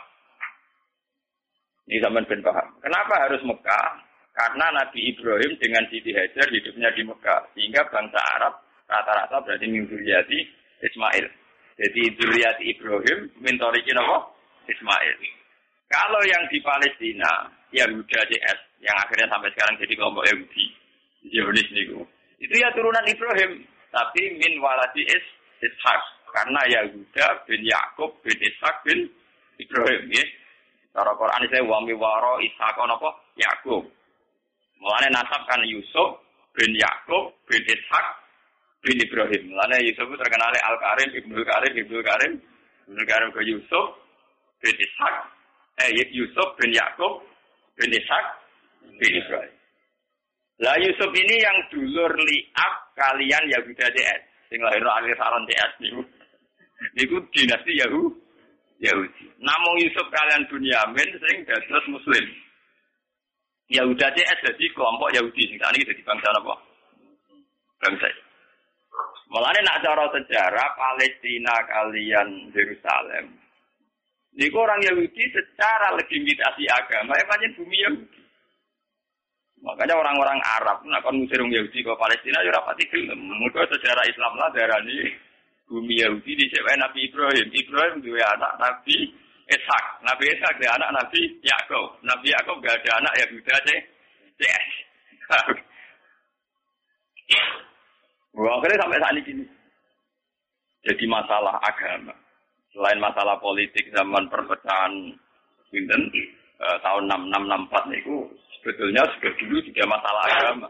Ini 1.91 1.99
zaman 2.07 2.23
ben 2.31 2.39
paham. 2.39 2.69
Kenapa 2.79 3.15
harus 3.27 3.43
Mekah? 3.43 4.10
Karena 4.41 4.73
Nabi 4.73 5.13
Ibrahim 5.13 5.53
dengan 5.61 5.85
Siti 5.93 6.17
Hajar 6.17 6.49
hidupnya 6.49 6.89
di 6.97 7.05
Mekah. 7.05 7.45
Sehingga 7.53 7.85
bangsa 7.93 8.17
Arab 8.41 8.57
rata-rata 8.89 9.37
berarti 9.45 9.69
mimpiati 9.69 10.49
Ismail. 10.81 11.29
Jadi 11.77 12.03
Duriati 12.17 12.65
Ibrahim 12.73 13.29
mintorikin 13.45 14.01
apa? 14.01 14.33
Ismail. 14.65 15.17
Kalau 15.93 16.25
yang 16.25 16.41
di 16.49 16.57
Palestina, 16.65 17.53
Yahuda 17.69 18.21
CS, 18.33 18.81
yang 18.81 18.97
akhirnya 18.97 19.29
sampai 19.29 19.53
sekarang 19.53 19.77
jadi 19.77 19.93
kelompok 19.93 20.25
Yahudi, 20.33 20.65
Zionis 21.29 21.69
niku. 21.77 22.01
Itu 22.41 22.55
ya 22.57 22.73
turunan 22.73 23.05
Ibrahim, 23.05 23.61
tapi 23.93 24.23
min 24.41 24.57
waladi 24.65 25.05
is 25.05 25.25
Ishak. 25.61 26.01
Karena 26.33 26.63
Yahuda 26.81 27.45
bin 27.45 27.61
Yakub 27.69 28.17
bin 28.25 28.39
Ishak 28.41 28.89
bin 28.89 29.05
Ibrahim 29.61 30.09
ya. 30.09 30.25
Cara 30.97 31.13
Quran 31.13 31.45
saya 31.53 31.61
wami 31.61 31.93
waro 31.93 32.41
Ishak 32.41 32.81
apa? 32.81 33.11
Yakub. 33.37 34.00
Mulane 34.81 35.09
nasab 35.13 35.45
kan 35.45 35.61
Yusuf 35.69 36.25
bin 36.57 36.73
Yakub 36.73 37.37
bin 37.45 37.61
Ishak 37.69 38.07
bin 38.81 38.97
Ibrahim. 38.97 39.53
Mulane 39.53 39.85
Yusuf 39.85 40.09
itu 40.09 40.17
terkenal 40.17 40.53
Al 40.57 40.77
Karim, 40.81 41.09
Ibnu 41.21 41.41
Karim, 41.45 41.73
Ibnu 41.77 42.01
Karim, 42.01 42.33
Ibnu 42.89 43.03
Karim 43.05 43.29
ke 43.37 43.41
Yusuf 43.45 43.87
bin 44.65 44.75
Ishak 44.77 45.15
eh 45.85 45.91
Yusuf 46.13 46.49
bin 46.61 46.73
Yakub 46.73 47.25
bin 47.77 47.93
Ishak 47.93 48.25
bin 49.01 49.13
Ibrahim. 49.17 49.55
Lah 50.61 50.77
Yusuf 50.77 51.09
ini 51.17 51.41
yang 51.41 51.57
dulur 51.73 52.13
liab 52.13 52.73
kalian 52.93 53.45
Yahuda 53.49 53.87
CS. 53.97 54.21
Sing 54.53 54.61
lahir 54.61 54.85
akhir 54.85 55.17
saron 55.17 55.49
CS 55.49 55.73
niku. 55.81 56.03
Niku 56.97 57.17
dinasti 57.33 57.81
Yahu 57.81 58.13
Yahudi. 58.81 59.25
Namun 59.41 59.75
Yusuf 59.81 60.05
kalian 60.13 60.45
Bunyamin 60.53 61.09
sing 61.17 61.37
dados 61.49 61.87
muslim. 61.89 62.25
Yahuda 63.71 64.07
CS 64.19 64.39
jadi 64.51 64.65
kelompok 64.75 65.15
Yahudi 65.15 65.47
sing 65.47 65.59
ini 65.63 65.87
jadi 65.87 66.03
bangsa 66.03 66.29
apa? 66.35 66.55
Bangsa. 67.81 68.09
Mulane 69.31 69.63
nak 69.63 69.79
cara 69.87 70.11
sejarah 70.11 70.69
Palestina 70.75 71.55
kalian 71.71 72.51
Yerusalem 72.51 73.41
Niku 74.31 74.63
orang 74.63 74.79
Yahudi 74.87 75.27
secara 75.35 75.91
legitimasi 75.99 76.63
agama, 76.71 77.19
ya 77.19 77.25
banyak 77.27 77.51
bumi 77.59 77.77
Yahudi. 77.83 78.21
Makanya 79.61 79.99
orang-orang 79.99 80.41
Arab 80.57 80.87
nak 80.87 81.03
kon 81.03 81.19
ngusir 81.19 81.43
Yahudi 81.43 81.83
ke 81.83 81.93
Palestina 81.99 82.41
ya 82.47 82.55
rapati 82.55 82.87
gelem. 82.89 83.21
Mergo 83.21 83.61
sejarah 83.67 84.07
Islam 84.07 84.33
lah 84.39 84.49
darah 84.55 84.81
ini 84.87 85.13
bumi 85.69 86.01
Yahudi 86.01 86.33
di 86.33 86.47
Nabi 86.49 87.11
Ibrahim. 87.11 87.47
Ibrahim 87.53 87.97
dua 88.01 88.25
anak 88.39 88.53
Nabi 88.57 89.13
Ishak. 89.51 89.85
Nabi 90.07 90.25
Ishak 90.31 90.55
dia 90.63 90.71
anak 90.79 90.91
Nabi 90.95 91.21
Yakub. 91.43 91.99
Nabi 92.07 92.31
Yakub 92.31 92.57
gak 92.63 92.79
ada 92.81 92.91
anak 93.03 93.15
Yahuda 93.19 93.53
aja. 93.59 93.77
Yes. 94.41 94.69
Wah, 98.39 98.57
akhirnya 98.59 98.83
sampai 98.87 99.03
saat 99.03 99.17
ini. 99.27 99.45
Jadi 100.87 101.05
masalah 101.11 101.61
agama. 101.61 102.15
Selain 102.71 102.99
masalah 103.03 103.37
politik 103.43 103.91
zaman 103.91 104.31
perpecahan 104.31 105.13
Winten 105.75 106.03
eh, 106.63 106.79
tahun 106.83 107.11
6664 107.11 108.01
itu 108.03 108.17
sebetulnya 108.59 109.03
sudah 109.19 109.33
dulu 109.39 109.59
juga 109.67 109.83
masalah 109.91 110.23
agama. 110.31 110.69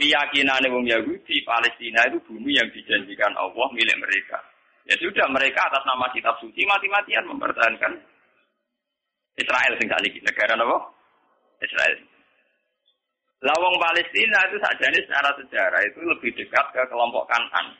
Keyakinan 0.00 0.64
wong 0.72 0.88
Yahudi 0.88 1.44
Palestina 1.44 2.08
itu 2.08 2.18
bumi 2.24 2.56
yang 2.56 2.68
dijanjikan 2.72 3.36
Allah 3.36 3.68
milik 3.76 4.00
mereka. 4.00 4.40
Ya 4.88 4.96
sudah 4.96 5.26
mereka 5.28 5.60
atas 5.68 5.84
nama 5.84 6.08
kitab 6.12 6.36
suci 6.40 6.64
mati-matian 6.64 7.28
mempertahankan 7.28 7.92
Israel 9.36 9.72
sing 9.76 9.88
saat 9.88 10.04
ini 10.04 10.20
negara 10.24 10.56
apa? 10.56 10.78
Israel. 11.60 11.98
Lawang 13.40 13.76
Palestina 13.80 14.38
itu 14.52 14.56
saja 14.60 14.84
ini 14.88 15.00
secara 15.04 15.30
sejarah 15.40 15.80
itu 15.88 16.00
lebih 16.04 16.30
dekat 16.36 16.66
ke 16.76 16.82
kelompok 16.92 17.24
Kanan 17.28 17.72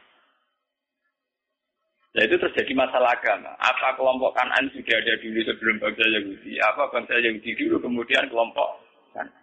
Nah 2.10 2.22
itu 2.26 2.36
terjadi 2.42 2.72
masalah 2.74 3.14
agama. 3.14 3.54
Apa 3.62 3.94
kelompok 3.94 4.34
kanan 4.34 4.66
sudah 4.74 4.98
ada 4.98 5.14
dulu 5.22 5.40
sebelum 5.46 5.76
bangsa 5.78 6.04
Yahudi? 6.10 6.58
Apa 6.58 6.90
bangsa 6.90 7.14
Yahudi 7.22 7.54
dulu 7.54 7.78
kemudian 7.78 8.26
kelompok 8.26 8.82
kanan? 9.14 9.39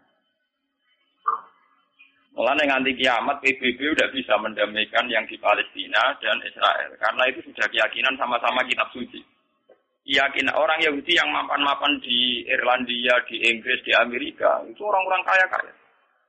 Mulai 2.37 2.69
nganti 2.69 2.93
kiamat 3.01 3.41
PBB 3.41 3.97
udah 3.97 4.13
bisa 4.13 4.37
mendamaikan 4.37 5.09
yang 5.09 5.25
di 5.25 5.41
Palestina 5.41 6.13
dan 6.21 6.37
Israel 6.45 6.93
karena 7.01 7.23
itu 7.33 7.41
sudah 7.49 7.65
keyakinan 7.65 8.13
sama-sama 8.13 8.61
kitab 8.69 8.85
suci. 8.93 9.25
Yakin 10.05 10.53
orang 10.53 10.79
Yahudi 10.85 11.17
yang 11.17 11.33
mapan-mapan 11.33 11.97
di 11.99 12.45
Irlandia, 12.45 13.25
di 13.25 13.41
Inggris, 13.41 13.81
di 13.81 13.91
Amerika 13.97 14.61
itu 14.69 14.79
orang-orang 14.85 15.25
kaya-kaya. 15.25 15.73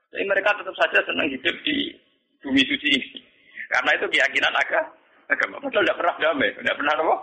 Jadi 0.09 0.25
mereka 0.25 0.57
tetap 0.57 0.73
saja 0.75 0.99
senang 1.05 1.29
hidup 1.29 1.55
di 1.61 1.93
bumi 2.41 2.65
suci 2.65 2.87
ini. 2.89 3.21
Karena 3.69 3.93
itu 3.93 4.09
keyakinan 4.09 4.51
agama 4.57 4.99
agama. 5.29 5.61
Padahal 5.61 5.85
tidak 5.85 5.97
pernah 6.01 6.15
damai, 6.17 6.49
tidak 6.57 6.77
pernah 6.77 6.93
apa? 6.97 7.17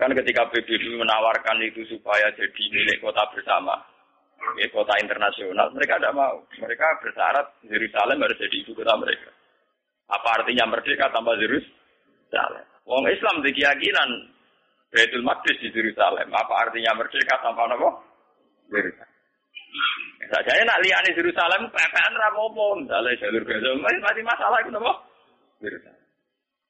Kan 0.00 0.10
ketika 0.16 0.42
PBB 0.48 0.96
menawarkan 0.96 1.60
itu 1.60 1.84
supaya 1.92 2.32
jadi 2.32 2.62
milik 2.72 3.04
kota 3.04 3.20
bersama. 3.36 3.76
Ya, 4.58 4.66
kota 4.70 4.94
internasional. 5.00 5.70
Mereka 5.74 5.98
tidak 5.98 6.16
mau. 6.16 6.42
Mereka 6.58 6.86
bersyarat 7.02 7.46
Yerusalem 7.66 8.22
harus 8.22 8.38
jadi 8.38 8.56
ibu 8.62 8.72
kota 8.74 8.94
mereka. 8.98 9.30
Apa 10.12 10.42
artinya 10.42 10.68
merdeka 10.68 11.08
tanpa 11.10 11.34
Yerusalem? 11.40 12.66
Wong 12.84 13.04
Islam 13.08 13.40
di 13.40 13.50
keyakinan 13.56 14.08
Baitul 14.92 15.24
Maqdis 15.24 15.58
di 15.58 15.72
Yerusalem. 15.72 16.28
Apa 16.30 16.68
artinya 16.68 16.92
merdeka 16.94 17.40
tanpa 17.40 17.66
apa? 17.66 17.90
Yerusalem. 18.70 19.12
Saja 20.24 20.52
nak 20.64 20.80
liane 20.80 21.10
Yerusalem, 21.12 21.68
pepean 21.68 22.14
rapopo, 22.16 22.80
misalnya 22.80 23.18
jalur 23.20 23.44
Gaza, 23.44 23.70
masih 23.76 24.24
masalah 24.24 24.58
itu 24.62 24.70
apa? 24.72 24.92
Yerusalem. 25.60 26.04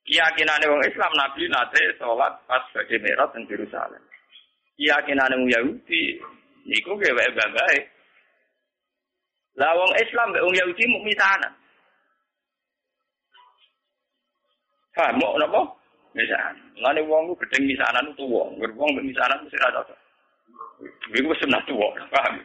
Keyakinan 0.04 0.60
wong 0.68 0.82
Islam 0.84 1.12
Nabi 1.16 1.48
nate 1.48 1.80
sholat 1.96 2.36
pas 2.44 2.60
bagi 2.76 3.00
merot 3.00 3.32
di 3.32 3.48
Yerusalem. 3.48 4.02
Keyakinan 4.76 5.32
wong 5.32 5.48
Yahudi 5.48 6.20
niku 6.64 6.92
gawe 6.96 7.24
bae. 7.36 7.78
Lah 9.54 9.70
wong 9.78 9.92
Islam 10.02 10.34
mbek 10.34 10.44
wong 10.44 10.54
Yahudi 10.58 10.84
muk 10.90 11.06
misanan. 11.06 11.52
Paham 14.94 15.18
mau 15.22 15.38
napa? 15.38 15.62
Misanan. 16.14 16.56
Ngene 16.74 17.00
wong 17.06 17.30
ku 17.30 17.34
gedeng 17.46 17.70
misanan 17.70 18.10
tuwa, 18.18 18.50
wong 18.58 18.90
mbek 18.98 19.06
misanan 19.06 19.38
mesti 19.46 19.62
ra 19.62 19.74
cocok. 19.78 19.98
Iku 21.14 21.30
wis 21.30 21.38
sunah 21.38 21.62
tuwa, 21.70 21.86
paham? 22.10 22.42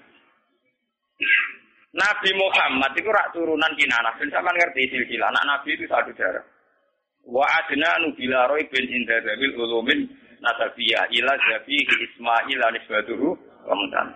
Nabi 1.89 2.29
Muhammad 2.37 2.93
itu 2.93 3.09
rak 3.09 3.33
turunan 3.33 3.73
kinanah. 3.73 4.13
Ben 4.21 4.29
sampean 4.29 4.53
ngerti 4.53 4.93
silsilah. 4.93 5.33
Anak 5.33 5.45
Nabi 5.49 5.73
itu 5.73 5.89
satu 5.89 6.13
darah. 6.13 6.45
Wa 7.25 7.45
adna 7.49 7.97
nubila 8.05 8.45
roy 8.45 8.61
bin 8.69 8.85
inda 8.85 9.17
dawil 9.25 9.57
ulumin 9.57 10.05
nasabiyah 10.37 11.09
ila 11.09 11.33
zabihi 11.33 11.93
Ismail 12.05 12.59
anisbatuhu 12.61 13.33
kemudian. 13.65 14.07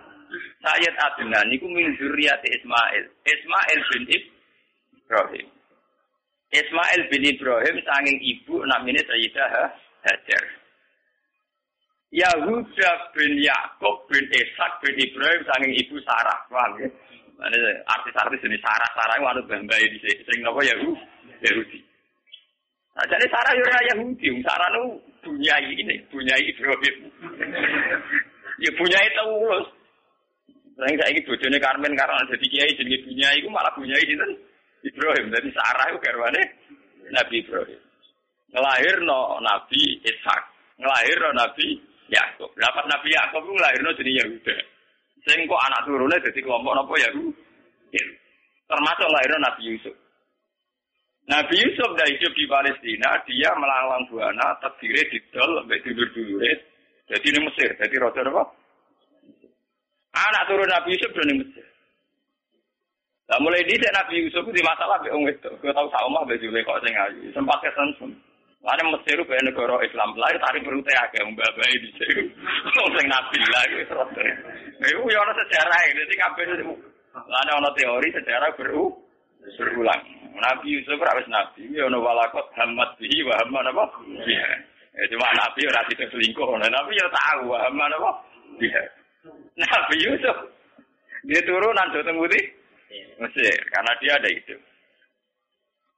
Sayyid 0.64 0.94
Adnan 0.98 1.46
niku 1.52 1.68
min 1.70 1.94
zurriyati 2.00 2.48
Ismail. 2.58 3.04
Ismail 3.22 3.80
bin 3.92 4.02
Ibrahim. 4.10 5.46
Ismail 6.54 7.00
bin 7.10 7.22
Ibrahim 7.22 7.76
sanging 7.82 8.18
ibu 8.22 8.62
namanya 8.66 9.02
Sayyidah 9.10 9.70
Hajar. 10.04 10.44
Yahuda 12.14 12.90
bin 13.18 13.42
Yakub 13.42 14.06
bin 14.06 14.24
Ishak 14.30 14.72
bin 14.82 14.94
Ibrahim 14.98 15.42
sanging 15.50 15.72
ibu 15.82 15.98
Sarah. 16.06 16.38
Paham 16.46 16.78
ya? 16.78 16.88
artis-artis 17.90 18.46
ini 18.46 18.56
Sarah-Sarah 18.62 19.16
itu 19.18 19.26
anut 19.26 19.44
bambai 19.50 19.84
di 19.90 19.98
sini. 19.98 20.40
Napa 20.40 20.62
Yahudi? 20.62 21.02
Yahudi. 21.42 21.78
Nah, 22.94 23.04
jadi 23.10 23.26
Sarah 23.26 23.52
ya 23.58 23.78
Yahudi. 23.90 24.26
Sarah 24.46 24.68
itu 24.70 24.84
punya 25.26 25.54
ini, 25.58 25.96
punya 26.14 26.34
Ibrahim. 26.38 26.96
Ya 28.60 28.70
punya 28.78 28.98
itu 29.02 29.22
ulus. 29.30 29.66
Saya 30.74 31.06
ini 31.14 31.22
bojone 31.22 31.58
Carmen 31.62 31.94
karena 31.94 32.26
jadi 32.34 32.46
kiai 32.50 32.72
jadi 32.74 32.94
punya 33.06 33.28
itu 33.38 33.46
malah 33.46 33.70
punya 33.78 33.94
itu 34.02 34.14
Ibrahim. 34.82 35.30
Jadi 35.30 35.48
Sarah 35.54 35.86
itu 35.94 35.98
karwane 36.02 36.42
Nabi 37.14 37.34
Ibrahim. 37.46 37.80
Ngelahir 38.50 38.96
no 39.06 39.38
Nabi 39.38 40.02
Ishak. 40.02 40.42
Ngelahir 40.82 41.16
no 41.22 41.30
Nabi 41.38 41.66
Yakub. 42.10 42.50
Dapat 42.58 42.84
Nabi 42.90 43.08
Yakub 43.14 43.40
itu 43.46 43.52
ngelahir 43.54 43.80
no 43.86 43.90
jadi 43.94 44.12
Yahuda. 44.18 44.56
Sing 45.24 45.38
kok 45.46 45.62
anak 45.62 45.80
turunnya 45.86 46.18
jadi 46.26 46.40
kelompok 46.42 46.74
apa 46.74 46.94
ya? 47.00 47.10
Termasuk 48.68 49.08
lahirnya 49.08 49.38
Nabi 49.44 49.62
Yusuf. 49.72 49.96
Nabi 51.24 51.54
Yusuf 51.56 51.88
dah 51.96 52.04
hidup 52.04 52.32
di 52.36 52.44
Palestina, 52.44 53.16
dia 53.24 53.48
melanglang 53.56 54.04
buana, 54.12 54.60
terdiri 54.60 55.08
di 55.08 55.18
dol, 55.32 55.64
sampai 55.64 55.80
tidur 55.80 56.08
dulu 56.12 56.36
Jadi 57.04 57.26
ini 57.36 57.40
Mesir, 57.44 57.70
jadi 57.76 57.94
roda 58.00 58.24
apa? 58.24 58.44
Anak 60.14 60.46
turun 60.48 60.70
Nabi 60.70 60.94
Yusuf 60.94 61.10
dari 61.12 61.34
Mesir. 61.36 61.66
Nah, 63.24 63.40
mulai 63.40 63.64
di 63.64 63.76
Nabi 63.80 64.24
Yusuf 64.24 64.44
di 64.52 64.60
masalah 64.60 65.00
be 65.00 65.08
wong 65.08 65.24
itu. 65.26 65.48
Kau 65.60 65.72
tahu 65.72 65.88
sama 65.88 66.28
be 66.28 66.36
jule 66.36 66.60
kok 66.60 66.80
sing 66.84 66.92
ayu. 66.92 67.32
Sempat 67.32 67.60
kesensun. 67.64 68.12
Lalu 68.64 68.84
Mesir 68.96 69.18
be 69.24 69.36
negara 69.44 69.80
Islam 69.84 70.16
lahir 70.16 70.36
tarik 70.40 70.64
perut 70.64 70.84
agak 70.88 71.24
mbabai 71.24 71.76
di 71.76 71.88
situ. 71.96 72.30
Wong 72.80 72.88
sing 72.96 73.06
Nabi 73.08 73.36
lah 73.48 73.62
itu 73.68 73.84
terus. 73.88 74.08
Iku 74.80 75.02
ya 75.08 75.20
ana 75.20 75.32
sejarah 75.36 75.80
dadi 75.92 76.14
kabeh 76.16 76.44
Lalu 77.14 77.52
ana 77.52 77.70
teori 77.76 78.08
sejarah 78.12 78.50
beru 78.56 78.92
berulang. 79.56 80.02
Nabi 80.34 80.66
Yusuf 80.76 80.98
ora 80.98 81.14
wis 81.14 81.30
nabi, 81.30 81.70
ya 81.70 81.86
ana 81.86 82.00
walakot 82.00 82.48
hamad 82.58 82.90
bihi 82.98 83.22
wa 83.22 83.34
hamman 83.38 83.70
apa? 83.70 83.84
Iya. 84.26 84.46
Ya 84.94 85.04
cuma 85.10 85.26
nabi 85.34 85.60
ora 85.66 85.82
itu 85.90 86.06
selingkuh, 86.06 86.46
nabi 86.54 86.92
ya 86.94 87.06
tahu 87.10 87.50
wa 87.50 87.58
hamman 87.66 87.90
apa? 87.98 88.10
Iya. 88.62 88.82
Nabi 89.58 89.96
Yusuf 90.06 90.36
dia 91.26 91.40
turunan 91.42 91.90
Joteng 91.90 92.20
Putih 92.20 92.44
Mesir 93.18 93.58
karena 93.74 93.92
dia 93.98 94.12
ada 94.14 94.30
itu. 94.30 94.56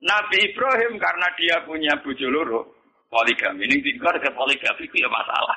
Nabi 0.01 0.37
Ibrahim 0.53 0.97
karena 1.01 1.29
dia 1.37 1.57
punya 1.65 1.93
bojo 2.01 2.27
loro 2.29 2.61
poligami. 3.09 3.65
Ini 3.65 3.85
tinggal 3.85 4.17
ke 4.21 4.31
poligami 4.33 4.85
itu 4.85 4.97
ya 5.01 5.09
masalah. 5.09 5.57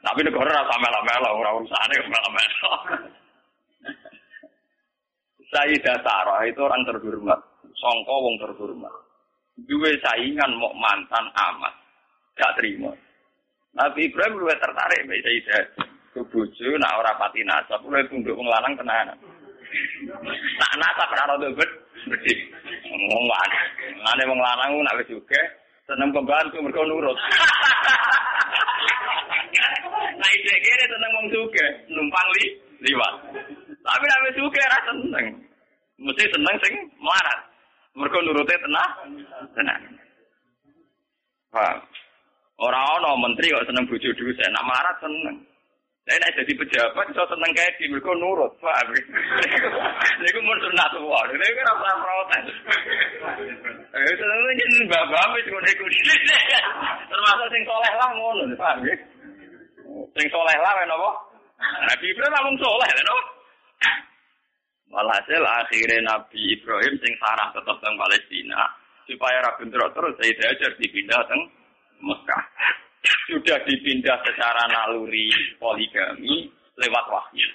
Tapi 0.00 0.20
negara 0.24 0.48
rasa 0.48 0.74
mela-mela, 0.80 1.28
orang 1.36 1.60
urusannya 1.60 2.08
mela-mela. 2.08 2.72
Sayyidah 5.50 5.98
Sarah 6.00 6.40
itu 6.46 6.60
orang 6.62 6.86
terhormat, 6.88 7.40
songko 7.74 8.14
wong 8.22 8.34
terhormat. 8.40 8.94
Dua 9.68 9.90
saingan 10.00 10.56
mau 10.56 10.72
mantan 10.78 11.26
amat, 11.34 11.74
gak 12.38 12.54
terima. 12.60 12.92
Nabi 13.76 14.08
Ibrahim 14.08 14.40
lebih 14.40 14.58
tertarik 14.58 15.00
mbak 15.06 15.20
Sayyidah. 15.22 15.64
Kebuju, 16.10 16.74
nak 16.74 16.98
ora 16.98 17.14
pati 17.14 17.46
nasab, 17.46 17.86
mulai 17.86 18.02
tunduk 18.10 18.34
ngelarang 18.34 18.74
tenanan. 18.74 19.14
Nak 20.58 20.72
nasab 20.74 21.08
ora 21.14 21.24
rada 21.34 21.48
bet. 21.54 21.70
Ngomong 22.90 23.24
wae. 23.30 23.60
Ngene 23.94 24.22
wong 24.26 24.40
lanang 24.40 24.70
nak 24.82 24.96
wis 24.98 25.12
juga 25.12 25.42
seneng 25.84 26.10
pembantu 26.10 26.58
mergo 26.64 26.82
nurut. 26.82 27.18
Nah, 30.20 30.30
ide 30.36 30.54
kene 30.64 30.84
seneng 30.88 31.10
wong 31.16 31.26
suge, 31.30 31.66
numpang 31.92 32.28
li 32.40 32.44
liwat. 32.88 33.14
Tapi 33.84 34.04
nek 34.08 34.22
wis 34.26 34.36
suge 34.40 34.62
ra 34.66 34.78
seneng. 34.88 35.26
Mesti 36.00 36.24
seneng 36.32 36.56
sing 36.64 36.74
melarat. 36.98 37.49
mergo 38.00 38.18
nurute 38.24 38.56
tenang 38.56 38.92
tenang 39.52 39.82
Pak 41.50 41.76
ora 42.62 42.78
ana 42.78 43.10
menteri 43.18 43.50
kok 43.50 43.66
seneng 43.66 43.84
bojo 43.90 44.08
dhewe 44.14 44.32
sak 44.38 44.46
nak 44.54 44.66
marah 44.70 44.94
seneng. 45.02 45.36
Saya 46.06 46.16
nek 46.16 46.32
dadi 46.38 46.52
pejabat 46.56 47.06
iso 47.10 47.22
seneng 47.26 47.50
kae 47.58 47.70
di 47.74 47.90
mergo 47.90 48.14
nurut 48.14 48.54
Pak 48.62 48.86
niku 50.22 50.38
mun 50.46 50.58
sunat 50.62 50.94
wae, 50.94 51.34
niku 51.34 51.60
ora 51.60 51.72
usah 51.74 51.94
protes. 51.98 52.46
Eh 53.98 54.14
seneng 54.14 54.40
yen 54.54 54.86
bapak 54.86 55.26
wis 55.34 55.46
ngene 55.50 55.70
kuwi 55.74 55.98
termasuk 57.10 57.46
sing 57.50 57.62
soleh 57.66 57.92
lah 57.98 58.08
ngono 58.14 58.42
Pak 58.54 58.74
nggih? 58.78 58.98
Sing 60.14 60.26
soleh 60.30 60.56
lah 60.62 60.72
napa 60.86 61.10
Nabi 61.60 62.06
Ibrahim 62.14 62.30
lah 62.30 62.42
mung 62.46 62.56
soleh 62.62 62.90
lho. 62.94 63.18
Walhasil 64.90 65.38
akhirnya 65.38 66.02
Nabi 66.02 66.58
Ibrahim 66.58 66.94
sing 66.98 67.14
sarah 67.22 67.54
tetap 67.54 67.78
teng 67.78 67.94
Palestina 67.94 68.58
supaya 69.06 69.38
ra 69.38 69.54
bentrok 69.54 69.94
terus 69.94 70.18
saya 70.18 70.34
diajar 70.34 70.70
dipindah 70.82 71.22
teng 71.30 71.42
Mekah. 72.02 72.44
Sudah 73.30 73.58
dipindah 73.64 74.18
secara 74.26 74.66
naluri 74.66 75.30
poligami 75.62 76.50
lewat 76.74 77.04
wahyu. 77.06 77.48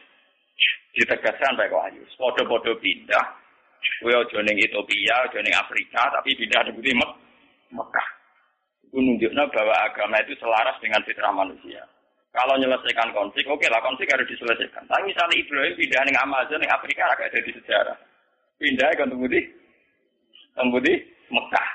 Ditegaskan 0.95 1.59
baik 1.59 1.75
wahyu. 1.75 2.01
Podo-podo 2.15 2.79
pindah. 2.79 3.25
Kue 4.01 4.15
ojo 4.15 4.41
Ethiopia, 4.41 5.15
ojo 5.29 5.37
Afrika, 5.37 6.01
tapi 6.09 6.33
pindah 6.39 6.71
di 6.71 6.93
Mek 6.95 7.11
Mekah. 7.69 8.07
Itu 8.87 8.97
nunjuknya 8.97 9.43
bahwa 9.51 9.75
agama 9.85 10.17
itu 10.23 10.33
selaras 10.39 10.79
dengan 10.79 11.03
fitrah 11.03 11.35
manusia. 11.35 11.83
Kalau 12.35 12.59
menyelesaikan 12.59 13.15
konflik, 13.15 13.47
oke 13.47 13.63
lah 13.71 13.79
konflik 13.79 14.11
harus 14.11 14.27
diselesaikan. 14.27 14.83
Tapi 14.91 15.07
misalnya 15.07 15.39
Ibrahim 15.39 15.73
pindah 15.79 16.03
ke 16.03 16.19
Amazon, 16.19 16.59
ke 16.59 16.67
Afrika, 16.67 17.07
agak 17.07 17.31
ada 17.31 17.39
di 17.39 17.51
sejarah. 17.55 17.97
Pindah 18.59 18.91
ke 18.91 19.07
Tembudi, 19.07 19.41
Tembudi, 20.51 20.93
Mekah. 21.31 21.67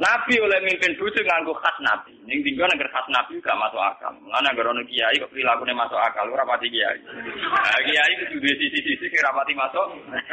Nabi 0.00 0.38
oleh 0.40 0.62
mimpin 0.64 0.96
bujuk 0.96 1.26
nganggu 1.26 1.52
khas 1.58 1.76
Nabi. 1.82 2.14
Yang 2.24 2.46
tinggal 2.48 2.70
negara 2.70 2.88
khas 2.94 3.04
Nabi 3.10 3.36
juga 3.36 3.52
masuk 3.58 3.82
akal. 3.82 4.14
Mana 4.22 4.48
negara 4.48 4.72
ono 4.72 4.86
kiai 4.86 5.18
kok 5.18 5.28
perilakunya 5.28 5.76
masuk 5.76 5.98
akal, 5.98 6.24
lu 6.24 6.38
rapati 6.38 6.72
kiai. 6.72 6.96
Nah, 7.04 7.80
kiai 7.84 8.12
itu 8.16 8.38
juga 8.38 8.48
sisi-sisi 8.56 9.06
kira 9.10 9.28
rapati 9.28 9.52
masuk 9.52 9.86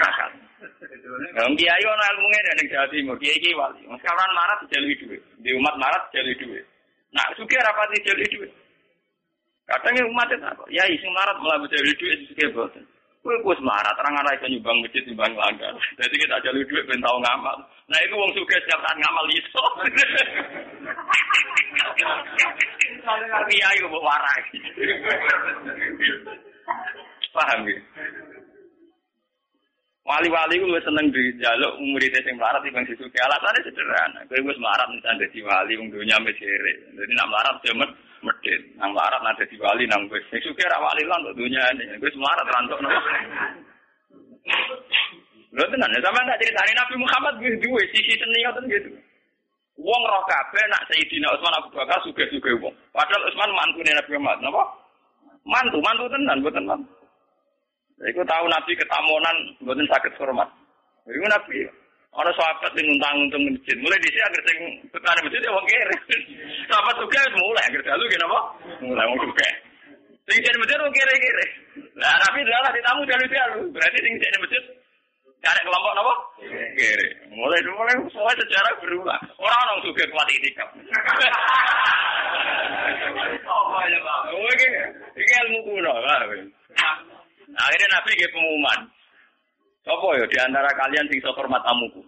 akal. 0.06 0.30
Yang 1.36 1.52
kiai 1.60 1.84
ono 1.84 2.04
ilmunya 2.14 2.42
dari 2.48 2.64
Jawa 2.72 2.88
Timur, 2.94 3.16
kiai 3.18 3.42
kiai 3.42 3.58
wali. 3.58 3.82
Sekarang 3.90 4.30
marah 4.38 4.58
dijalui 4.64 4.96
duit, 5.02 5.22
di 5.42 5.50
umat 5.58 5.76
marah 5.82 6.00
dijalui 6.14 6.38
duit. 6.38 6.66
Nah, 7.12 7.28
suka 7.36 7.58
rapati 7.60 8.00
dijalui 8.06 8.30
duit. 8.32 8.52
Kadang 9.68 10.00
umat 10.16 10.32
itu 10.32 10.48
apa? 10.48 10.64
Ya 10.72 10.88
isi 10.88 11.04
marat 11.12 11.36
malah 11.44 11.60
mencari 11.60 11.92
duit 12.00 12.24
itu 12.24 12.48
bosan. 12.56 12.88
Kue 13.20 13.36
kue 13.44 13.52
semarat, 13.60 13.92
terang 14.00 14.16
arah 14.16 14.32
itu 14.40 14.56
nyumbang 14.56 14.80
masjid 14.80 15.04
nyumbang 15.04 15.36
langgar. 15.36 15.76
Jadi 16.00 16.16
kita 16.16 16.40
jalur 16.48 16.64
duit 16.64 16.88
ben 16.88 17.04
tau 17.04 17.20
ngamal. 17.20 17.60
Nah 17.92 18.00
itu 18.00 18.16
wong 18.16 18.32
suka 18.32 18.56
setiap 18.64 18.80
saat 18.80 18.96
ngamal 18.96 19.28
iso. 19.36 19.66
Kiai 23.52 23.84
kok 23.84 23.92
warai. 23.92 24.42
Paham 27.36 27.68
ya? 27.68 27.76
Wali-wali 30.08 30.64
ku 30.64 30.72
seneng 30.80 31.12
dijaluk 31.12 31.76
muridnya 31.84 32.24
sing 32.24 32.40
melarat 32.40 32.64
di 32.64 32.72
bangsi 32.72 32.96
suki. 32.96 33.20
Alasannya 33.20 33.68
sederhana. 33.68 34.24
Kowe 34.32 34.40
wis 34.40 34.56
melarat 34.56 34.88
misalnya 34.88 35.28
dadi 35.28 35.44
wali 35.44 35.76
wong 35.76 35.92
dunya 35.92 36.16
mesire. 36.24 36.96
Jadi 36.96 37.12
nak 37.12 37.28
melarat 37.28 37.60
dia 37.60 37.76
met 37.76 37.92
medit. 38.26 38.62
Nang 38.78 38.94
melarat 38.94 39.22
nak 39.22 39.38
dadi 39.38 39.56
wali 39.58 39.86
nang 39.86 40.06
wis. 40.08 40.24
Sing 40.30 40.42
suki 40.42 40.64
ra 40.66 40.78
wali 40.78 41.04
lan 41.06 41.22
untuk 41.26 41.38
dunya 41.44 41.62
ini. 41.74 41.98
Wis 42.02 42.16
melarat 42.18 42.48
rantuk 42.48 42.80
nopo. 42.82 43.00
Lho 45.58 45.64
tenan, 45.74 45.96
sama 46.04 46.22
tak 46.28 46.40
ceritani 46.44 46.74
Nabi 46.76 46.96
Muhammad 47.02 47.34
wis 47.42 47.56
duwe 47.64 47.82
sisi 47.90 48.14
seni 48.20 48.46
ngoten 48.46 48.66
gitu. 48.70 48.90
Wong 49.78 50.02
roh 50.10 50.24
kabeh 50.26 50.64
nak 50.74 50.86
Sayyidina 50.90 51.30
Utsman 51.38 51.58
Abu 51.58 51.70
Bakar 51.70 52.02
sugih-sugih 52.02 52.58
wong. 52.58 52.74
Padahal 52.90 53.30
Utsman 53.30 53.54
mantune 53.54 53.92
Nabi 53.94 54.12
Muhammad, 54.18 54.38
napa? 54.42 54.64
Mantu, 55.46 55.78
mantu 55.80 56.06
tenan, 56.10 56.42
mboten 56.42 56.66
mantu. 56.66 56.92
Iku 58.02 58.22
tahu 58.26 58.46
Nabi 58.50 58.72
ketamunan, 58.74 59.38
mboten 59.62 59.86
sakit 59.90 60.14
hormat. 60.18 60.50
Iku 61.06 61.26
Nabi 61.30 61.58
Ana 62.16 62.32
sahabat 62.34 62.72
sing 62.72 62.86
nguntang-untung 62.88 63.44
masjid. 63.52 63.76
Mulai 63.84 64.00
dhisik 64.00 64.24
agar 64.24 64.42
sing 64.48 64.58
betane 64.90 65.20
masjid 65.28 65.42
ya 65.44 65.52
wong 65.52 65.68
kere. 65.68 65.96
Sahabat 66.72 66.96
juga 67.04 67.20
mulai 67.36 67.64
agar 67.68 67.82
dalu 67.84 68.04
ki 68.08 68.18
napa? 68.18 68.40
Mulai 68.82 69.06
wong 69.12 69.20
juga. 69.28 69.50
Sing 70.28 70.38
jadi 70.40 70.58
masjid 70.58 70.78
wong 70.82 70.94
kere-kere. 70.96 71.48
Lah 72.00 72.16
Nabi 72.26 72.40
adalah 72.48 72.72
ditamu 72.74 73.02
dalu-dalu. 73.06 73.60
Berarti 73.76 73.98
sing 74.02 74.14
jadi 74.18 74.38
masjid 74.40 74.64
cari 75.44 75.62
kelompok 75.62 75.94
napa? 75.94 76.14
Kere. 76.80 77.08
Mulai 77.36 77.60
mulai 77.70 77.96
semua 78.10 78.34
sejarah 78.34 78.74
berubah. 78.82 79.20
Orang 79.38 79.60
orang 79.68 79.80
juga 79.86 80.04
kuat 80.10 80.28
itikaf. 80.32 80.70
Oh 83.48 83.84
ya 83.88 84.00
Pak. 84.00 84.20
Oh 84.34 84.48
iki 84.58 84.68
iki 85.16 85.34
ilmu 85.48 85.60
kuno. 85.70 85.92
Akhirnya 87.58 87.88
Nabi 87.94 88.10
nggih 88.16 88.32
pengumuman. 88.32 88.80
Apa 89.88 90.08
ya 90.20 90.26
di 90.28 90.38
antara 90.44 90.68
kalian 90.76 91.08
sing 91.08 91.20
hormat 91.24 91.64
tamuku? 91.64 92.04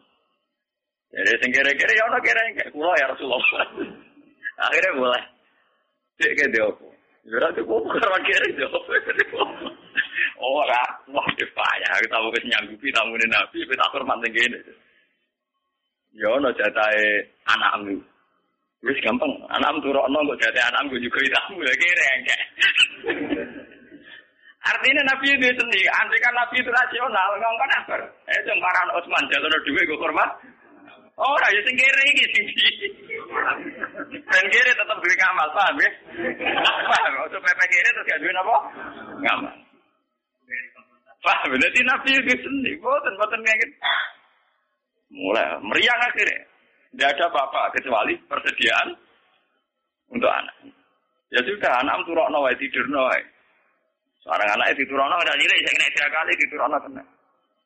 Jadi 1.16 1.32
sing 1.40 1.50
kere-kere 1.56 1.94
ya 1.96 2.04
ono 2.12 2.20
kere 2.20 2.44
kayak 2.60 2.72
kula 2.76 2.92
ya 3.00 3.08
Rasulullah. 3.08 3.42
Akhirnya 4.68 5.00
boleh. 5.00 5.24
Cek 6.20 6.32
ke 6.36 6.46
dia 6.52 6.68
apa? 6.68 6.88
Ora 7.30 7.48
kok 7.56 7.66
karo 7.66 8.18
kere 8.28 8.48
dia 8.52 8.68
apa? 8.68 8.94
Ora, 10.40 10.84
wah 11.12 11.28
payah 11.36 11.94
kita 12.00 12.16
mau 12.16 12.32
wis 12.32 12.48
nyanggupi 12.48 12.88
tamune 12.96 13.28
Nabi, 13.28 13.60
kita 13.64 13.86
hormat 13.92 14.20
ning 14.24 14.32
kene. 14.36 14.60
Ya 16.16 16.28
ono 16.32 16.52
jatahe 16.56 17.24
anakmu. 17.48 17.96
Wis 18.84 19.00
gampang, 19.04 19.32
anakmu 19.52 19.84
turokno 19.84 20.20
kok 20.36 20.40
jatahe 20.44 20.68
anakmu 20.68 21.00
juga 21.00 21.20
tamu 21.32 21.64
ya 21.64 21.74
kere 21.80 22.04
engke. 22.16 22.38
Artinya 24.60 25.04
Nabi 25.08 25.40
itu 25.40 25.56
sendiri, 25.56 25.88
andai 25.88 26.20
kan 26.20 26.36
Nabi 26.36 26.60
itu 26.60 26.68
rasional, 26.68 27.30
ngomong 27.40 27.60
kan 27.64 27.72
apa? 27.80 27.96
Eh, 28.28 28.40
jengkaran 28.44 28.92
Osman, 28.92 29.24
jalur 29.32 29.52
duit 29.64 29.88
gue 29.88 30.02
hormat. 30.04 30.30
Oh, 31.20 31.36
ya 31.36 31.60
sing 31.68 31.76
kere 31.76 32.04
iki 32.16 32.26
sing 32.32 32.48
Dan 34.24 34.44
kere 34.52 34.72
tetap 34.72 34.98
duwe 35.00 35.16
ngamal, 35.20 35.48
paham 35.52 35.76
ya? 35.84 35.92
Paham, 36.64 37.14
untuk 37.28 37.44
pepe 37.44 37.66
kere 37.72 37.90
terus 37.92 38.08
gak 38.08 38.40
apa? 38.40 38.56
Ngamal. 39.24 39.56
Paham, 41.20 41.48
berarti 41.56 41.80
Nabi 41.84 42.12
itu 42.20 42.34
sendiri, 42.40 42.80
boten, 42.80 43.20
boten 43.20 43.44
kayak 43.44 43.60
gitu. 43.64 43.76
Mulai, 45.10 45.60
meriang 45.60 46.00
akhirnya. 46.04 46.40
Tidak 46.90 47.10
ada 47.16 47.26
bapak 47.30 47.76
kecuali 47.78 48.16
persediaan 48.26 48.88
untuk 50.10 50.32
anak. 50.32 50.56
Ya 51.30 51.44
sudah, 51.46 51.84
anak 51.84 52.02
turokno 52.08 52.42
wae 52.42 52.56
tidurno 52.58 53.12
wae. 53.12 53.24
Seorang 54.24 54.50
anak 54.52 54.76
itu 54.76 54.84
turun 54.92 55.08
ada 55.08 55.34
nilai, 55.40 55.64
saya 55.64 55.90
kena 55.96 56.10
kali 56.12 56.32
di 56.36 56.46
turun 56.52 56.76
kena. 56.76 57.04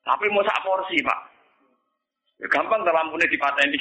Tapi 0.04 0.26
mau 0.30 0.46
sak 0.46 0.62
porsi 0.62 1.00
pak. 1.02 1.20
Ya, 2.44 2.48
gampang 2.52 2.84
dalam 2.84 3.08
punya 3.08 3.24
di 3.30 3.38
ini. 3.39 3.80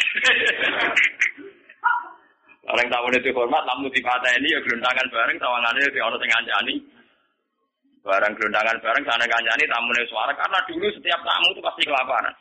Orang 2.71 2.89
tamu 2.93 3.09
itu 3.11 3.31
hormat, 3.35 3.67
lampu 3.67 3.91
di 3.91 3.99
ini 3.99 4.55
ya 4.55 4.59
gelundangan 4.63 5.07
bareng, 5.11 5.37
tawangannya 5.43 5.91
di 5.91 5.99
orang 5.99 6.21
tengah 6.23 6.41
jani. 6.47 6.75
Barang 8.03 8.35
gelundangan 8.39 8.79
bareng, 8.83 9.05
sana 9.07 9.27
kanjani, 9.27 9.65
tamunya 9.67 10.03
suara. 10.07 10.31
Karena 10.35 10.59
dulu 10.71 10.87
setiap 10.95 11.21
tamu 11.27 11.49
itu 11.55 11.61
pasti 11.63 11.83
kelaparan. 11.87 12.35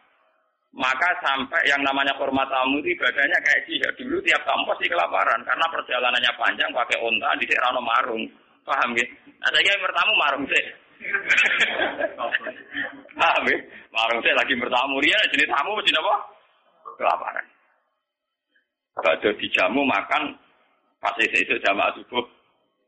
Maka 0.71 1.09
sampai 1.25 1.61
yang 1.67 1.81
namanya 1.83 2.15
hormat 2.15 2.47
tamu 2.49 2.79
itu 2.81 2.93
ibadahnya 2.97 3.37
kayak 3.41 3.63
jihad. 3.65 3.93
Dulu 3.97 4.17
tiap 4.25 4.41
tamu 4.45 4.65
pasti 4.69 4.89
kelaparan. 4.89 5.41
Karena 5.45 5.65
perjalanannya 5.69 6.31
panjang, 6.37 6.69
pakai 6.69 6.97
onta, 7.01 7.29
di 7.37 7.45
Serano 7.49 7.81
Marung. 7.81 8.23
Paham 8.61 8.93
ya? 8.93 9.05
Ada 9.49 9.57
yang 9.61 9.81
bertamu 9.81 10.11
marung 10.17 10.45
sih. 10.45 10.63
Paham 13.17 13.43
ya? 13.49 13.57
Marung 13.89 14.19
sih 14.21 14.33
lagi 14.37 14.53
bertamu 14.55 14.95
dia 15.01 15.17
jadi 15.33 15.45
tamu 15.49 15.73
mesti 15.77 15.91
apa? 15.97 16.15
Kelaparan. 16.97 17.45
Kalau 18.91 19.33
di 19.39 19.47
jamu 19.55 19.81
makan 19.87 20.35
pasti 21.01 21.25
itu 21.31 21.55
jamaah 21.63 21.95
subuh. 21.97 22.21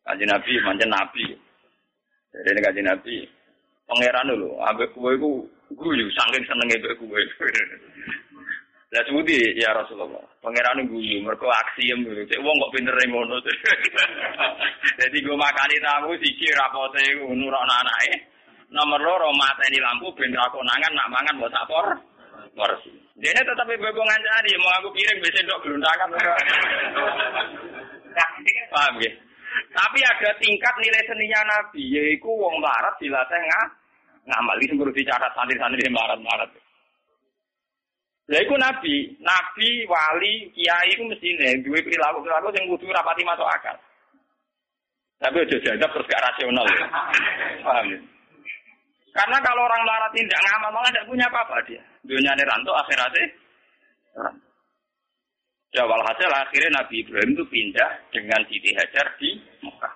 Kaji 0.04 0.28
Nabi, 0.28 0.52
manjen 0.68 0.92
Nabi. 0.92 1.32
Jadi 2.36 2.50
ini 2.52 2.60
kaji 2.60 2.82
Nabi. 2.84 3.16
Pangeran 3.88 4.32
dulu, 4.36 4.60
ambek 4.64 4.92
kue 4.92 5.16
ku 5.16 5.48
guyu, 5.76 6.08
saking 6.12 6.44
senengnya 6.44 6.76
ambek 6.84 7.00
kue. 7.00 7.22
Lah 8.94 9.02
sebuti 9.10 9.58
ya 9.58 9.74
Rasulullah. 9.74 10.22
Pangeran 10.38 10.86
guyu, 10.86 11.18
mereka 11.26 11.50
aksi 11.50 11.90
yang 11.90 12.06
dulu. 12.06 12.22
Cek 12.30 12.38
wong 12.46 12.56
kok 12.62 12.74
pinter 12.78 12.94
ngono. 13.10 13.42
Jadi 15.02 15.18
gue 15.26 15.34
makani 15.34 15.82
tamu 15.82 16.14
siji 16.22 16.54
rapote 16.54 17.02
nurok 17.26 17.66
anake. 17.66 18.30
Nomor 18.70 19.02
loro 19.02 19.34
mateni 19.34 19.82
lampu 19.82 20.14
ben 20.14 20.30
ra 20.38 20.46
konangan 20.54 20.94
nak 20.94 21.10
mangan 21.10 21.38
mbok 21.42 21.50
sapor. 21.50 21.86
Porsi. 22.54 22.94
Dene 23.18 23.42
tetap 23.42 23.66
ibu 23.66 23.82
ngancani 23.82 24.52
mau 24.62 24.78
aku 24.78 24.94
piring 24.94 25.18
bisa 25.26 25.42
dok 25.42 25.62
gelundangan. 25.66 26.14
Paham 28.70 29.02
ya? 29.02 29.12
Tapi 29.74 30.00
ada 30.06 30.30
tingkat 30.38 30.76
nilai 30.82 31.02
seninya 31.10 31.42
Nabi, 31.50 31.82
yaitu 31.82 32.30
wong 32.30 32.62
barat 32.62 32.94
dilatih 33.02 33.42
ngah 33.42 33.66
ngamal. 34.30 34.58
Ini 34.62 34.78
perlu 34.78 34.94
dicatat 34.94 35.34
santri-santri 35.34 35.90
barat-barat. 35.90 36.50
Ya 38.32 38.40
iku 38.40 38.56
nabi, 38.56 39.20
nabi, 39.20 39.84
wali, 39.84 40.48
kiai 40.56 40.96
iku 40.96 41.04
mestine 41.12 41.60
duwe 41.60 41.84
perilaku-perilaku 41.84 42.56
sing 42.56 42.64
kudu 42.72 42.88
rapati 42.88 43.24
masuk 43.28 43.44
akal. 43.44 43.76
Tapi 45.20 45.44
aja 45.44 45.58
jadap 45.60 45.92
terus 45.92 46.08
gak 46.08 46.24
rasional. 46.24 46.68
Paham 47.68 47.86
ya? 47.92 48.00
Karena 49.14 49.38
kalau 49.46 49.62
orang 49.68 49.82
melarat 49.86 50.12
tidak 50.18 50.40
ngamal 50.42 50.72
malah 50.74 50.90
tidak 50.90 51.08
punya 51.08 51.26
apa-apa 51.30 51.58
dia. 51.70 51.84
Dunia 52.02 52.34
ini 52.34 52.44
rantu, 52.44 52.72
akhiratnya. 52.74 53.26
Ya 55.74 55.84
walhasil 55.86 56.30
akhirnya 56.30 56.82
Nabi 56.82 57.02
Ibrahim 57.02 57.34
itu 57.34 57.46
pindah 57.50 57.90
dengan 58.14 58.42
Siti 58.46 58.74
Hajar 58.78 59.08
di 59.18 59.38
Mekah. 59.62 59.94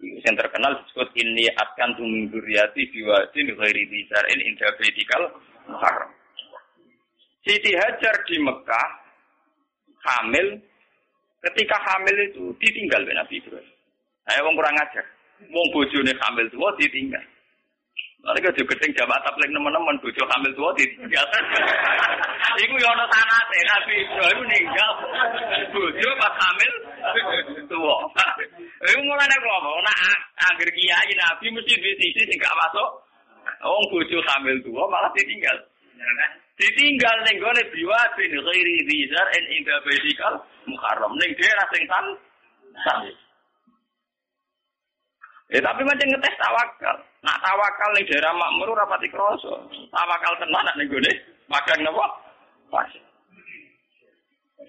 Yang 0.00 0.36
terkenal 0.44 0.72
disebut 0.80 1.08
ini 1.20 1.44
akan 1.60 1.92
tuming 1.96 2.32
duriati 2.32 2.88
biwasin 2.88 3.52
ghairi 3.52 3.84
bisarin 3.84 4.40
indah 4.48 4.70
bedikal 4.80 5.22
muharram. 5.68 6.08
Siti 7.40 7.72
Hajar 7.72 8.14
di 8.28 8.36
Mekah 8.36 8.88
hamil, 10.04 10.60
ketika 11.48 11.76
hamil 11.88 12.16
itu 12.28 12.52
ditinggal 12.60 13.00
oleh 13.00 13.16
Nabi 13.16 13.40
Ibrahim. 13.40 13.72
Saya 14.28 14.44
wong 14.44 14.54
kurang 14.56 14.76
ajar. 14.76 15.06
Wong 15.48 15.66
bojone 15.72 16.12
hamil 16.20 16.46
tua 16.52 16.68
ditinggal. 16.76 17.24
Lalu 18.20 18.44
kalau 18.44 18.68
gedeng 18.68 18.92
jamaah 18.92 19.20
tablik 19.24 19.48
teman-teman 19.48 19.96
bojo 20.04 20.22
hamil 20.28 20.52
tua 20.52 20.68
ditinggal. 20.76 21.24
Iku 22.62 22.74
ya 22.76 22.92
ana 22.92 23.04
sanate 23.08 23.58
Nabi 23.64 23.94
Ibrahim 24.04 24.40
ninggal 24.44 24.92
bojo 25.72 26.08
pas 26.20 26.34
hamil 26.44 26.72
tua. 27.64 27.96
Iku 28.84 29.00
mulane 29.00 29.36
ngomong 29.40 29.80
nek 29.80 29.98
anggere 30.52 30.72
kiai 30.76 31.12
Nabi 31.16 31.48
mesti 31.48 31.72
di 31.80 31.92
sisi 31.96 32.22
sing 32.28 32.36
gak 32.36 32.52
masuk. 32.60 32.88
Wong 33.64 33.84
bojo 33.88 34.18
hamil 34.28 34.56
tua 34.60 34.84
malah 34.92 35.08
ditinggal. 35.16 35.56
Ditinggal 36.60 37.16
ning 37.24 37.36
gone 37.40 37.62
biwadin 37.72 38.32
ghairi 38.36 38.74
dzar 38.84 39.26
en 39.32 39.44
inda 39.56 39.74
baitikal 39.80 40.34
muharram 40.68 41.12
ning 41.16 41.32
daerah 41.40 41.66
sing 41.72 41.84
tan 41.88 42.06
Eh 45.50 45.58
tapi 45.58 45.82
macam 45.82 46.06
ngetes 46.06 46.38
tawakal. 46.38 46.96
Nak 47.26 47.38
tawakal 47.42 47.90
ning 47.96 48.06
daerah 48.06 48.30
makmur 48.30 48.70
ora 48.70 48.86
pati 48.86 49.10
krasa. 49.10 49.54
Tawakal 49.90 50.34
tenan 50.38 50.68
nek 50.78 50.86
gone 50.86 51.12
magang 51.50 51.80
napa? 51.82 52.06
Pas. 52.70 52.92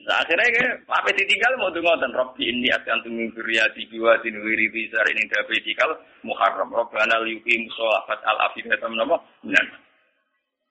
Akhirnya 0.01 0.49
ke, 0.49 0.65
apa 0.89 1.13
ditinggal 1.13 1.61
mau 1.61 1.69
tunggu 1.69 1.93
dan 2.01 2.09
Robbi 2.17 2.49
ini 2.49 2.73
akan 2.73 3.05
tunggu 3.05 3.37
kuriati 3.37 3.85
biwa 3.85 4.17
di 4.25 4.33
wiri 4.33 4.73
bizar 4.73 5.05
ini 5.13 5.29
dapetikal 5.29 5.93
muharram. 6.25 6.73
Robbana 6.73 7.21
liuki 7.21 7.61
musolafat 7.61 8.17
al 8.25 8.49
afidatam 8.49 8.97
nama. 8.97 9.21
Nah, 9.45 9.61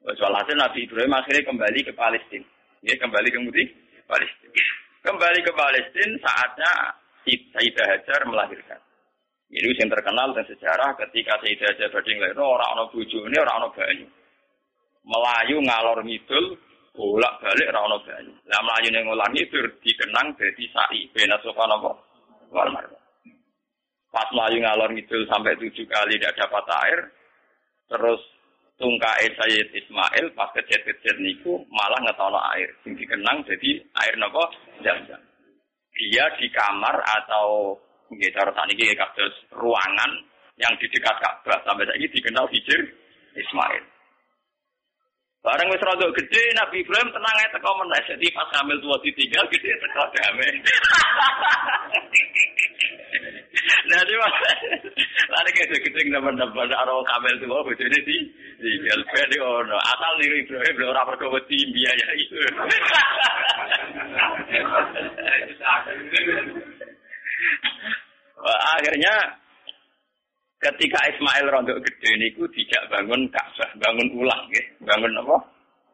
Soal 0.00 0.32
hasil 0.32 0.56
Nabi 0.56 0.88
Ibrahim 0.88 1.12
akhirnya 1.12 1.44
kembali 1.44 1.80
ke 1.84 1.92
Palestina. 1.92 2.48
Ya, 2.80 2.96
kembali 2.96 3.28
ke 3.28 3.38
Muti, 3.44 3.64
Palestina. 4.08 4.60
Kembali 5.04 5.38
ke 5.44 5.52
Palestina 5.52 6.16
saatnya 6.24 6.72
Sayyidah 7.28 7.84
Hajar 7.84 8.20
melahirkan. 8.24 8.80
Ini 9.52 9.76
yang 9.76 9.92
terkenal 9.92 10.32
dan 10.32 10.48
sejarah 10.48 10.96
ketika 11.04 11.36
Sayyidah 11.44 11.68
Hajar 11.76 11.88
badhe 11.92 12.16
nglahirno 12.16 12.44
orang 12.48 12.70
ana 12.72 12.84
bojone, 12.88 13.36
ora 13.36 13.52
ana 13.60 13.68
banyu. 13.68 14.08
Melayu 15.04 15.56
ngalor 15.68 15.98
ngidul, 16.00 16.46
bolak-balik 16.96 17.68
ora 17.68 17.80
ana 17.84 17.98
banyu. 18.00 18.32
Lah 18.48 18.60
melayu 18.64 18.88
ning 18.88 19.04
ngalor 19.04 19.30
ngidul 19.36 19.66
dikenang 19.84 20.28
dadi 20.40 20.64
sa'i 20.72 21.00
bena 21.12 21.36
sofa 21.44 21.64
napa? 21.68 21.92
Wal 22.48 22.72
marwah. 22.72 23.02
Pas 24.08 24.28
melayu 24.32 24.64
ngalor 24.64 24.96
ngidul 24.96 25.28
sampai 25.28 25.60
tujuh 25.60 25.84
kali 25.84 26.16
tidak 26.16 26.40
dapat 26.40 26.64
air, 26.88 27.00
terus 27.92 28.20
tungkae 28.80 29.28
Sayyid 29.36 29.68
Ismail 29.76 30.32
pas 30.32 30.48
kecil-kecil 30.56 31.20
niku 31.20 31.60
malah 31.68 32.00
ngetono 32.00 32.40
air. 32.56 32.72
Sing 32.82 32.96
dikenang 32.96 33.44
jadi 33.44 33.78
air 34.00 34.14
napa? 34.16 34.48
Jam-jam. 34.80 35.20
Dia 35.94 36.24
di 36.40 36.48
kamar 36.48 36.96
atau 37.04 37.76
Nggih 38.10 38.34
cara 38.34 38.50
sakniki 38.50 38.90
kados 38.98 39.34
ruangan 39.54 40.10
yang 40.58 40.74
di 40.82 40.90
dekat 40.90 41.14
Ka'bah 41.22 41.62
sampai 41.62 41.86
saiki 41.86 42.10
dikenal 42.10 42.42
Hijir 42.50 42.82
Ismail. 43.38 43.86
Barang 45.40 45.70
wis 45.70 45.80
rada 45.80 46.10
gede 46.18 46.42
Nabi 46.58 46.82
Ibrahim 46.82 47.08
tenang 47.14 47.36
ae 47.38 47.48
teko 47.54 47.70
pas 48.34 48.50
hamil 48.58 48.82
tua 48.82 48.98
ditinggal 49.00 49.46
gede 49.46 49.72
teko 49.78 50.04
damai. 50.10 50.52
Nah, 53.60 54.00
di 54.06 54.14
mana? 54.16 54.50
Lari 55.30 55.50
ke 55.52 55.64
gede 55.68 56.00
nambah-nambah 56.08 56.64
karo 56.70 57.04
kamel 57.04 57.34
tua 57.42 57.60
bojone 57.60 57.98
di 58.08 58.16
tinggal 58.56 59.00
ben 59.12 59.32
ono. 59.40 59.76
Asal 59.76 60.12
niru 60.20 60.36
Ibrahim 60.40 60.76
lho 60.80 60.86
ora 60.90 61.08
perkara 61.08 61.34
wedi 61.36 61.58
biaya 61.74 62.06
itu. 62.16 62.38
akhirnya 68.80 69.14
ketika 70.60 71.00
Ismail 71.12 71.46
rontok 71.52 71.80
gede 71.84 72.10
niku 72.16 72.48
tidak 72.56 72.88
bangun 72.88 73.28
Ka'bah, 73.28 73.70
bangun 73.76 74.08
ulang 74.16 74.42
ya. 74.52 74.64
Bangun 74.84 75.12
apa? 75.20 75.36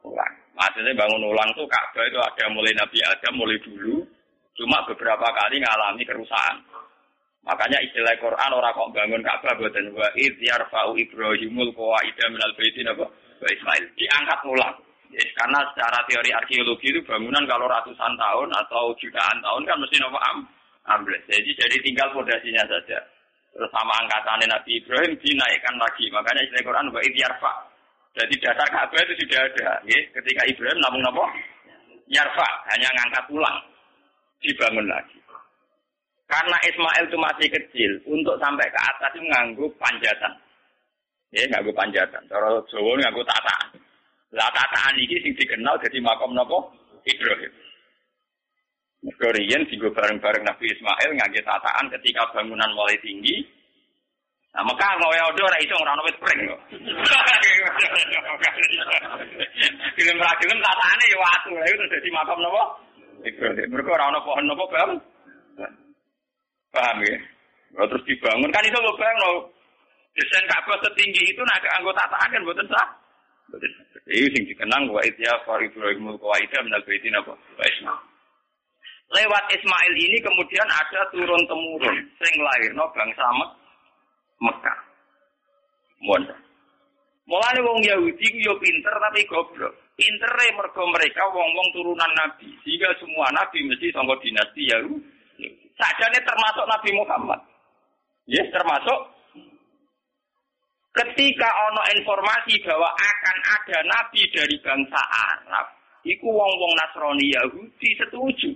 Ulang. 0.06 0.32
Maksudnya 0.54 0.94
bangun 0.94 1.22
ulang 1.26 1.50
tuh 1.58 1.66
Ka'bah 1.66 2.04
itu 2.06 2.18
ada 2.18 2.44
mulai 2.54 2.72
Nabi 2.78 2.98
Adam 3.02 3.34
mulai 3.34 3.58
dulu, 3.62 4.06
cuma 4.54 4.86
beberapa 4.86 5.26
kali 5.34 5.58
ngalami 5.58 6.02
kerusakan. 6.06 6.75
Makanya 7.46 7.78
istilah 7.78 8.10
Quran 8.18 8.50
orang 8.58 8.74
kok 8.74 8.90
bangun 8.90 9.22
Ka'bah 9.22 9.54
buatan 9.54 9.94
wa 9.94 10.10
id 10.18 10.34
yarfa'u 10.42 10.98
Ibrahimul 10.98 11.70
qawaida 11.78 12.26
minal 12.34 12.50
baitin 12.58 12.90
apa? 12.90 13.06
Wa 13.38 13.48
Ismail 13.54 13.84
diangkat 13.94 14.40
ulang. 14.50 14.74
Ya, 15.14 15.22
karena 15.38 15.62
secara 15.70 16.02
teori 16.10 16.34
arkeologi 16.34 16.90
itu 16.90 16.98
bangunan 17.06 17.46
kalau 17.46 17.70
ratusan 17.70 18.12
tahun 18.18 18.50
atau 18.50 18.90
jutaan 18.98 19.38
tahun 19.38 19.62
kan 19.62 19.78
mesti 19.78 19.96
nopo 20.02 20.18
am 20.18 20.42
ambles. 20.90 21.22
Jadi 21.30 21.54
jadi 21.54 21.76
tinggal 21.78 22.10
fondasinya 22.10 22.66
saja. 22.66 22.98
Terus 23.54 23.70
sama 23.70 23.94
angkatan 24.02 24.42
Nabi 24.50 24.82
Ibrahim 24.82 25.14
dinaikkan 25.22 25.74
lagi. 25.78 26.10
Makanya 26.10 26.42
istilah 26.42 26.64
Quran 26.66 26.90
wa 26.90 27.00
yarfa. 27.00 27.52
Jadi 28.16 28.34
dasar 28.42 28.68
Ka'bah 28.74 29.00
itu 29.06 29.14
sudah 29.22 29.40
ada. 29.46 29.70
Ya. 29.86 30.00
Ketika 30.18 30.42
Ibrahim 30.50 30.78
namun 30.82 31.04
apa? 31.08 31.24
Yarfa, 32.10 32.48
hanya 32.74 32.88
ngangkat 32.90 33.24
ulang. 33.30 33.58
Dibangun 34.42 34.86
lagi. 34.90 35.16
Karena 36.26 36.58
Ismail 36.58 37.04
itu 37.06 37.18
masih 37.22 37.48
kecil, 37.54 37.90
untuk 38.10 38.34
sampai 38.42 38.66
ke 38.66 38.80
atas 38.82 39.14
itu 39.14 39.22
nganggu 39.30 39.66
panjatan. 39.78 40.32
Ya, 41.30 41.46
nganggu 41.54 41.70
panjatan. 41.70 42.22
Cara 42.26 42.50
Jawa 42.66 42.92
nganggu 42.98 43.22
tataan. 43.22 43.78
Lah 44.34 44.50
tataan 44.50 44.98
ini 44.98 45.22
sing 45.22 45.32
dikenal 45.38 45.78
jadi 45.78 46.02
makom 46.02 46.34
nopo 46.34 46.74
Ibrahim. 47.06 47.52
Mereka 49.06 49.38
tinggal 49.70 49.94
bareng-bareng 49.94 50.42
Nabi 50.42 50.66
Ismail 50.66 51.10
ngaji 51.14 51.40
tataan 51.46 51.86
ketika 51.94 52.26
bangunan 52.34 52.74
mulai 52.74 52.98
tinggi. 52.98 53.38
Nah, 54.50 54.64
maka 54.66 54.98
mau 54.98 55.12
ya 55.12 55.30
udah 55.30 55.60
itu 55.62 55.74
orang 55.78 56.00
wit 56.02 56.16
pring 56.16 56.40
kok. 56.48 56.60
Film 59.94 60.16
film 60.16 60.58
tataane 60.64 61.04
ya 61.06 61.18
lha 61.54 61.64
itu 61.70 61.84
dadi 61.86 62.08
makam 62.10 62.40
napa? 62.40 62.62
Ibrahim. 63.22 63.68
Mereka 63.68 63.90
orang 63.94 64.16
pohon 64.26 64.44
napa 64.48 64.64
paham? 64.74 64.90
Paham 66.72 66.98
ya? 67.04 67.18
Terus 67.76 68.06
dibangun 68.08 68.50
kan 68.54 68.64
itu 68.64 68.78
lo 68.80 68.92
bang 68.96 69.16
lo 69.20 69.52
desain 70.16 70.48
Ka'bah 70.48 70.80
setinggi 70.80 71.28
itu 71.28 71.42
nak 71.44 71.60
anggota 71.76 72.08
tataan 72.08 72.32
kan 72.32 72.44
buatan 72.46 72.68
sah. 72.72 72.88
Ini 74.06 74.26
sing 74.32 74.42
dikenang 74.48 74.90
wa 74.90 75.02
itya 75.04 75.34
fa 75.44 75.60
Ibrahimul 75.60 76.18
qawaida 76.18 76.62
minal 76.64 76.82
baitin 76.86 77.14
apa? 77.14 77.34
Wa. 77.34 77.94
Lewat 79.06 79.44
Ismail 79.54 79.94
ini 79.94 80.18
kemudian 80.18 80.66
ada 80.66 81.06
turun 81.14 81.42
temurun 81.46 81.96
sing 82.18 82.32
no 82.74 82.90
bangsa 82.90 83.26
Mek 83.38 83.50
Mekah. 84.42 84.78
Mohon. 86.02 86.34
Mulane 87.26 87.60
wong 87.62 87.78
Yahudi 87.82 88.26
yo 88.42 88.54
pinter 88.58 88.94
tapi 88.98 89.26
goblok. 89.26 89.74
Pintere 89.96 90.52
mergo 90.52 90.84
mereka 90.92 91.24
wong-wong 91.32 91.68
turunan 91.72 92.12
Nabi. 92.14 92.52
Sehingga 92.62 92.92
semua 93.00 93.32
Nabi 93.32 93.64
mesti 93.64 93.88
sangka 93.90 94.14
dinasti 94.20 94.62
Yahudi. 94.68 95.15
Sajane 95.76 96.18
termasuk 96.24 96.64
Nabi 96.64 96.90
Muhammad. 96.96 97.40
Yes, 98.26 98.48
termasuk 98.50 98.98
ketika 100.96 101.48
ono 101.70 101.82
informasi 101.92 102.56
bahwa 102.64 102.88
akan 102.96 103.36
ada 103.44 103.78
nabi 103.84 104.24
dari 104.32 104.56
bangsa 104.64 105.00
Arab, 105.04 105.66
iku 106.02 106.26
wong-wong 106.32 106.72
Nasrani 106.80 107.28
Yahudi 107.28 107.90
setuju. 108.00 108.50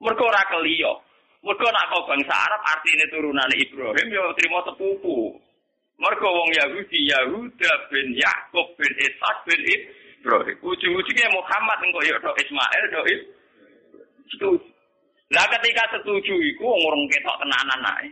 Mergo 0.00 0.24
ora 0.30 0.40
keliyo. 0.48 1.02
Mergo 1.42 1.66
nak 1.68 1.92
bangsa 2.06 2.32
Arab 2.32 2.62
artinya 2.62 3.06
turunan 3.10 3.50
Ibrahim 3.52 4.06
ya 4.08 4.22
terima 4.38 4.62
sepupu. 4.64 5.34
Mergo 6.00 6.28
wong 6.30 6.50
Yahudi 6.56 7.10
Yahuda 7.10 7.72
bin 7.92 8.16
Yakub 8.16 8.66
bin 8.78 8.92
Ishak 8.96 9.36
bin 9.44 9.60
Ibrahim. 9.66 10.56
Ujung-ujungnya 10.62 11.28
Muhammad 11.34 11.78
engko 11.84 12.00
ya 12.06 12.16
Ismail 12.16 12.84
do 12.94 13.00
Setuju. 14.30 14.69
Lah 15.30 15.46
ketika 15.46 15.86
setuju 15.94 16.34
iku 16.34 16.66
wong 16.66 16.80
urung 16.90 17.06
ketok 17.06 17.38
tenanan 17.38 17.86
ae. 17.98 18.10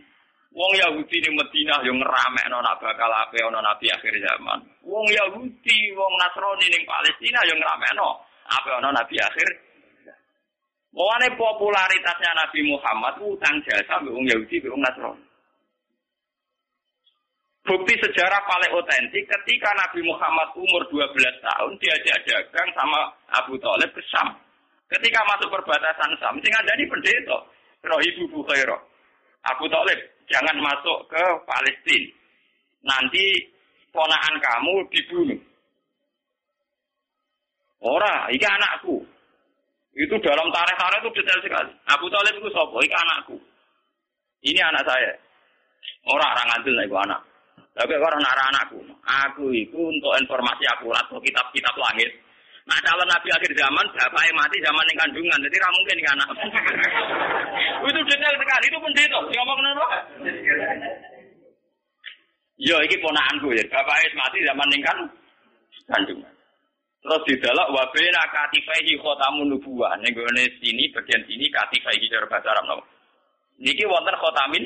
Wong 0.49 0.71
Yahudi 0.81 1.21
di 1.21 1.29
Madinah 1.29 1.85
yang 1.85 2.01
ngeramekno 2.01 2.57
nak 2.57 2.81
bakal 2.81 3.11
ape 3.11 3.37
ana 3.43 3.61
nabi 3.61 3.85
akhir 3.91 4.17
zaman. 4.17 4.59
Wong 4.81 5.05
Yahudi, 5.13 5.93
wong 5.93 6.13
Nasrani 6.17 6.65
ning 6.73 6.83
Palestina 6.89 7.37
yang 7.45 7.59
ngeramekno 7.61 8.23
ape 8.49 8.69
ana 8.73 8.89
nabi 8.95 9.19
akhir 9.19 9.49
Mulane 10.89 11.29
popularitasnya 11.37 12.33
Nabi 12.33 12.65
Muhammad 12.65 13.21
utang 13.21 13.61
jasa 13.61 14.01
mbek 14.01 14.09
wong 14.09 14.25
Yahudi 14.25 14.57
mbek 14.57 14.73
wong 14.73 14.81
Nasrani. 14.81 15.23
Bukti 17.69 17.93
sejarah 18.01 18.41
paling 18.49 18.73
otentik 18.73 19.29
ketika 19.29 19.69
Nabi 19.77 20.01
Muhammad 20.01 20.49
umur 20.57 20.81
12 20.89 21.13
tahun 21.45 21.71
diajak 21.77 22.17
dagang 22.25 22.69
sama 22.73 23.13
Abu 23.37 23.61
Thalib 23.61 23.93
ke 23.93 24.01
Sam. 24.09 24.33
Ketika 24.89 25.21
masuk 25.29 25.53
perbatasan 25.53 26.17
Sam, 26.17 26.35
sing 26.41 26.49
ngandani 26.49 26.83
pendeta, 26.89 27.37
Rohibu 27.85 28.25
Bukhaira. 28.33 28.77
Abu 29.45 29.69
Thalib, 29.69 29.99
jangan 30.27 30.57
masuk 30.57 31.05
ke 31.07 31.23
Palestina. 31.45 32.11
Nanti 32.83 33.25
ponakan 33.93 34.35
kamu 34.41 34.73
dibunuh. 34.89 35.39
Ora, 37.79 38.27
ini 38.33 38.43
anakku. 38.43 38.99
Itu 39.95 40.15
dalam 40.19 40.47
tarikh-tarikh 40.51 40.99
itu 41.05 41.11
detail 41.21 41.39
sekali. 41.43 41.71
Abu 41.87 42.07
Talib 42.11 42.33
itu 42.39 42.49
sopo, 42.51 42.79
ini 42.83 42.95
anakku. 42.95 43.37
Ini 44.43 44.59
anak 44.63 44.83
saya. 44.87 45.11
Orang 46.07 46.29
orang 46.31 46.47
ngantil 46.49 46.73
lah 46.75 46.85
itu 46.87 46.97
anak. 46.97 47.21
Tapi 47.75 47.93
orang 47.95 48.23
arah 48.23 48.45
anakku. 48.51 48.79
Aku 49.27 49.45
itu 49.55 49.79
untuk 49.79 50.11
informasi 50.19 50.63
akurat 50.67 51.05
kitab-kitab 51.07 51.75
langit. 51.79 52.11
Nah 52.69 52.79
kalau 52.85 53.01
Nabi 53.09 53.29
akhir 53.33 53.51
zaman, 53.57 53.85
bapak 53.97 54.23
yang 54.29 54.37
mati 54.37 54.57
zaman 54.61 54.85
yang 54.93 54.99
kandungan, 55.01 55.39
jadi 55.41 55.57
tidak 55.57 55.73
mungkin 55.73 55.95
ini 55.97 56.09
anak. 56.13 56.27
itu 57.89 58.01
detail 58.05 58.35
sekali, 58.37 58.65
itu 58.69 58.77
pendeta. 58.77 59.19
Ngomong 59.25 59.57
kenapa? 59.57 59.87
Yo, 62.61 62.75
ini 62.85 62.95
ponaanku 63.01 63.49
ya. 63.57 63.63
Bapak 63.73 63.97
yang 64.05 64.15
mati 64.21 64.37
zaman 64.45 64.67
yang 64.69 64.83
kandungan. 65.89 66.33
Terus 66.99 67.21
di 67.25 67.35
dalam 67.39 67.71
wabena 67.71 68.21
katifaihi 68.29 68.99
khotamun 68.99 69.55
nubuah. 69.55 69.95
Nih 70.03 70.11
gue 70.11 70.45
sini 70.61 70.91
bagian 70.91 71.23
sini 71.25 71.47
katifaihi 71.49 72.11
cara 72.11 72.27
bahasa 72.27 72.51
Arab 72.53 72.65
nopo. 72.67 72.83
Niki 73.57 73.87
wonten 73.87 74.13
khotamin 74.19 74.63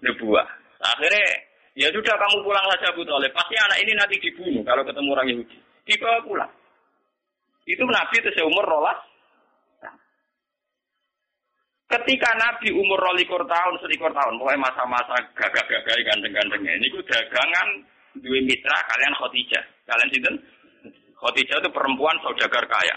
nubuah. 0.00 0.46
Akhirnya 0.80 1.26
ya 1.74 1.90
sudah 1.90 2.14
kamu 2.14 2.46
pulang 2.46 2.66
saja 2.72 2.94
Bu 2.94 3.02
Thalib. 3.02 3.34
Pasti 3.34 3.54
anak 3.58 3.78
ini 3.82 3.92
nanti 3.98 4.16
dibunuh 4.22 4.62
kalau 4.62 4.86
ketemu 4.86 5.08
orang 5.12 5.28
Yahudi. 5.34 5.56
Dibawa 5.84 6.18
pulang. 6.22 6.52
Itu 7.64 7.84
Nabi 7.88 8.14
itu 8.20 8.30
seumur 8.36 8.64
rolas. 8.64 9.00
Ketika 11.84 12.30
Nabi 12.36 12.74
umur 12.74 12.98
rolikur 12.98 13.44
tahun, 13.46 13.74
selikur 13.78 14.10
tahun, 14.10 14.40
pokoknya 14.40 14.66
masa-masa 14.66 15.14
gagah-gagah 15.36 15.94
gandeng-gandengnya, 16.10 16.74
ini 16.80 16.90
dagangan 16.90 17.68
dua 18.18 18.40
mitra 18.42 18.78
kalian 18.90 19.14
Khotijah. 19.14 19.64
Kalian 19.86 20.10
sinten? 20.10 20.34
Khadijah 21.24 21.56
itu 21.62 21.70
perempuan 21.72 22.16
saudagar 22.20 22.64
kaya. 22.68 22.96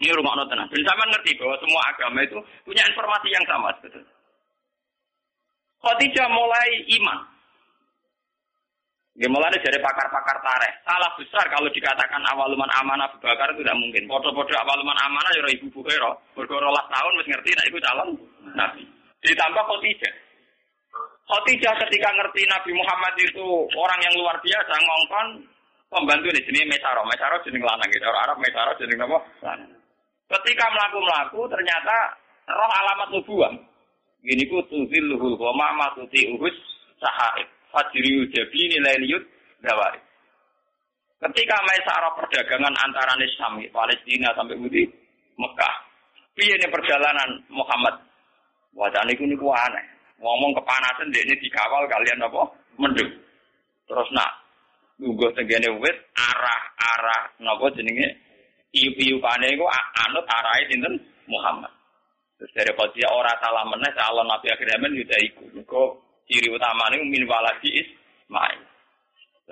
Ini 0.00 0.14
rumah 0.16 0.34
tenang. 0.48 0.66
Dan 0.72 0.82
sama 0.88 1.04
ngerti 1.12 1.36
bahwa 1.38 1.54
semua 1.62 1.82
agama 1.92 2.18
itu 2.24 2.38
punya 2.64 2.82
informasi 2.88 3.28
yang 3.28 3.44
sama. 3.44 3.70
Khadijah 5.82 6.28
mulai 6.32 6.68
iman. 6.96 7.18
Ya 9.12 9.28
mulai 9.28 9.52
dari 9.60 9.76
pakar-pakar 9.76 10.40
tareh. 10.40 10.72
Salah 10.88 11.12
besar 11.20 11.44
kalau 11.52 11.68
dikatakan 11.68 12.24
awaluman 12.32 12.68
amanah 12.80 13.12
Abu 13.12 13.20
Bakar 13.20 13.52
itu 13.52 13.60
tidak 13.60 13.76
mungkin. 13.76 14.08
Foto-foto 14.08 14.48
awaluman 14.56 14.96
amanah 15.04 15.30
ya 15.36 15.52
ibu 15.52 15.68
Bukhara. 15.68 16.16
Berkorolah 16.32 16.88
tahun 16.88 17.12
masih 17.20 17.30
ngerti 17.36 17.50
nah 17.52 17.66
itu 17.68 17.78
calon 17.84 18.08
nabi. 18.56 18.82
Ditambah 19.20 19.64
Khadijah. 19.68 20.14
Khadijah 21.28 21.74
ketika 21.86 22.08
ngerti 22.08 22.42
Nabi 22.48 22.70
Muhammad 22.72 23.14
itu 23.20 23.46
orang 23.76 24.00
yang 24.00 24.14
luar 24.16 24.36
biasa 24.40 24.72
ngongkon 24.80 25.26
pembantu 25.92 26.28
di 26.32 26.40
sini 26.48 26.64
Mesaro. 26.72 27.04
Mesaro 27.04 27.36
jenis 27.44 27.60
lanang 27.60 27.88
gitu. 27.92 28.08
Orang 28.08 28.24
Arab 28.32 28.38
Mesaro 28.40 28.72
jenis 28.80 28.96
apa? 28.96 29.18
Ketika 30.32 30.64
melaku-melaku 30.72 31.40
ternyata 31.52 32.16
roh 32.48 32.72
alamat 32.80 33.08
nubuah. 33.12 33.52
Gini 34.24 34.48
ku 34.48 34.64
tuzilluhul 34.72 35.36
goma 35.36 35.68
ma 35.76 35.92
uhus 36.00 36.56
sahaib. 36.96 37.48
Fajriyu 37.72 38.28
jabi 38.28 38.60
nilai 38.68 39.00
liut 39.00 39.24
dawari. 39.64 40.00
Ketika 41.22 41.56
Maisarah 41.64 42.12
perdagangan 42.18 42.74
antara 42.82 43.14
Nisam, 43.16 43.62
Palestina 43.70 44.34
sampai 44.34 44.58
Budi, 44.58 44.82
Mekah. 45.38 45.74
Piye 46.34 46.56
ini 46.58 46.66
perjalanan 46.68 47.40
Muhammad? 47.48 47.94
Wajah 48.72 49.04
ini 49.06 49.36
niku 49.36 49.52
aneh. 49.52 49.84
Ngomong 50.18 50.56
kepanasan 50.56 51.12
dia 51.12 51.22
ini 51.28 51.34
dikawal 51.38 51.84
kalian 51.86 52.24
apa? 52.24 52.42
Mendung. 52.80 53.10
Terus 53.84 54.08
nak 54.16 54.30
nunggu 54.96 55.28
tenggene 55.36 55.68
wit 55.82 55.96
arah-arah 56.16 57.36
napa 57.42 57.68
jenenge 57.74 58.06
iu-iu 58.72 59.20
pane 59.20 59.46
iku 59.52 59.66
anut 60.08 60.26
arahe 60.26 60.62
sinten 60.72 60.94
Muhammad. 61.28 61.68
Terus 62.40 62.50
dari 62.56 62.72
Khadijah 62.74 63.10
ora 63.12 63.32
salah 63.38 63.66
meneh 63.68 63.92
calon 63.94 64.26
Nabi 64.26 64.46
akhir 64.50 64.66
zaman 64.66 64.96
juga 64.96 65.16
ikut. 65.20 65.48
Mergo 65.54 66.00
ciri 66.32 66.48
utama 66.48 66.88
ini 66.96 67.12
min 67.12 67.28
waladi 67.28 67.68
Ismail. 67.84 68.60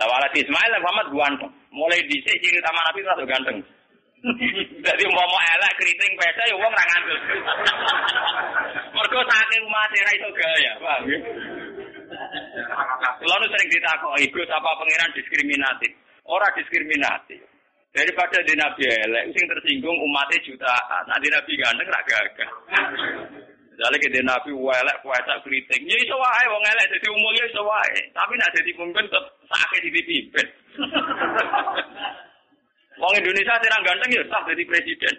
Lah 0.00 0.06
waladi 0.08 0.40
Ismail 0.40 0.72
Muhammad 0.80 1.08
ganteng. 1.12 1.52
Mulai 1.70 2.00
dhisik 2.08 2.36
ciri 2.40 2.56
utama 2.56 2.80
Nabi 2.88 3.04
rada 3.04 3.24
ganteng. 3.28 3.58
Jadi 4.86 5.02
mau 5.12 5.24
mau 5.24 5.40
elek 5.40 5.72
keriting 5.80 6.12
pesa 6.16 6.42
ya 6.48 6.56
wong 6.56 6.72
ra 6.72 6.84
ngandel. 6.88 7.18
Mergo 8.96 9.20
saking 9.24 9.62
umat 9.64 9.92
ra 9.96 10.12
iso 10.12 10.28
gaya, 10.36 10.72
paham 10.76 11.02
ya? 11.08 11.18
Lalu 13.20 13.44
sering 13.48 13.68
ditakoki, 13.72 14.28
Gus 14.32 14.50
apa 14.52 14.76
pangeran 14.76 15.16
diskriminatif? 15.16 15.92
Ora 16.28 16.48
diskriminatif. 16.52 17.40
Daripada 17.90 18.38
di 18.44 18.54
Nabi 18.54 18.86
elek, 18.86 19.34
sing 19.34 19.44
tersinggung 19.50 19.98
umatnya 19.98 20.38
jutaan. 20.46 21.02
Nanti 21.08 21.26
Nabi 21.32 21.52
ganteng 21.58 21.88
ra 21.88 22.00
gagah. 22.04 22.50
Misalnya 23.80 23.96
kita 24.04 24.20
Nabi 24.28 24.52
welek 24.52 25.00
puasa 25.00 25.40
keriting, 25.40 25.88
ya 25.88 25.96
iso 26.04 26.12
wae 26.12 26.44
wong 26.52 26.60
elek 26.68 26.84
jadi 26.92 27.06
umumnya 27.16 27.48
iso 27.48 27.64
wae. 27.64 28.12
Tapi 28.12 28.36
nak 28.36 28.52
jadi 28.52 28.70
pemimpin 28.76 29.08
tetap 29.08 29.24
sakit 29.48 29.80
di 29.88 30.00
pimpin. 30.04 30.46
Wong 33.00 33.12
Indonesia 33.16 33.56
tidak 33.56 33.80
ganteng 33.80 34.10
ya 34.12 34.20
sah 34.28 34.44
jadi 34.52 34.60
presiden. 34.68 35.14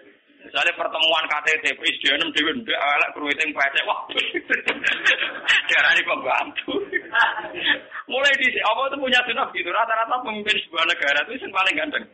Misalnya 0.46 0.78
pertemuan 0.78 1.26
KTT 1.26 1.74
presiden 1.74 2.22
dewi 2.30 2.54
ndek 2.62 2.78
elek 2.78 3.10
keriting 3.18 3.50
pesek 3.50 3.82
wah. 3.82 3.98
Darani 5.74 6.02
pembantu. 6.06 6.74
Mulai 8.14 8.38
di 8.38 8.46
apa 8.62 8.80
itu 8.86 8.96
punya 9.02 9.20
sunah 9.26 9.50
gitu. 9.58 9.74
Rata-rata 9.74 10.22
pemimpin 10.22 10.54
sebuah 10.62 10.86
negara 10.86 11.18
itu 11.26 11.34
yang 11.34 11.50
paling 11.50 11.74
ganteng. 11.74 12.04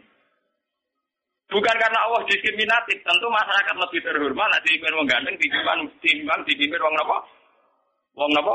Bukan 1.48 1.76
karena 1.80 1.98
Allah 2.04 2.20
diskriminatif, 2.28 3.00
tentu 3.00 3.26
masyarakat 3.32 3.72
lebih 3.72 4.04
terhormat 4.04 4.48
nak 4.52 4.60
dipimpin 4.68 4.92
wong 5.00 5.08
ganteng 5.08 5.32
ditimbang 5.40 5.80
timbang 6.04 6.40
dipimpin 6.44 6.76
wong 6.76 6.92
napa? 6.92 7.24
Wong 8.20 8.30
napa? 8.36 8.54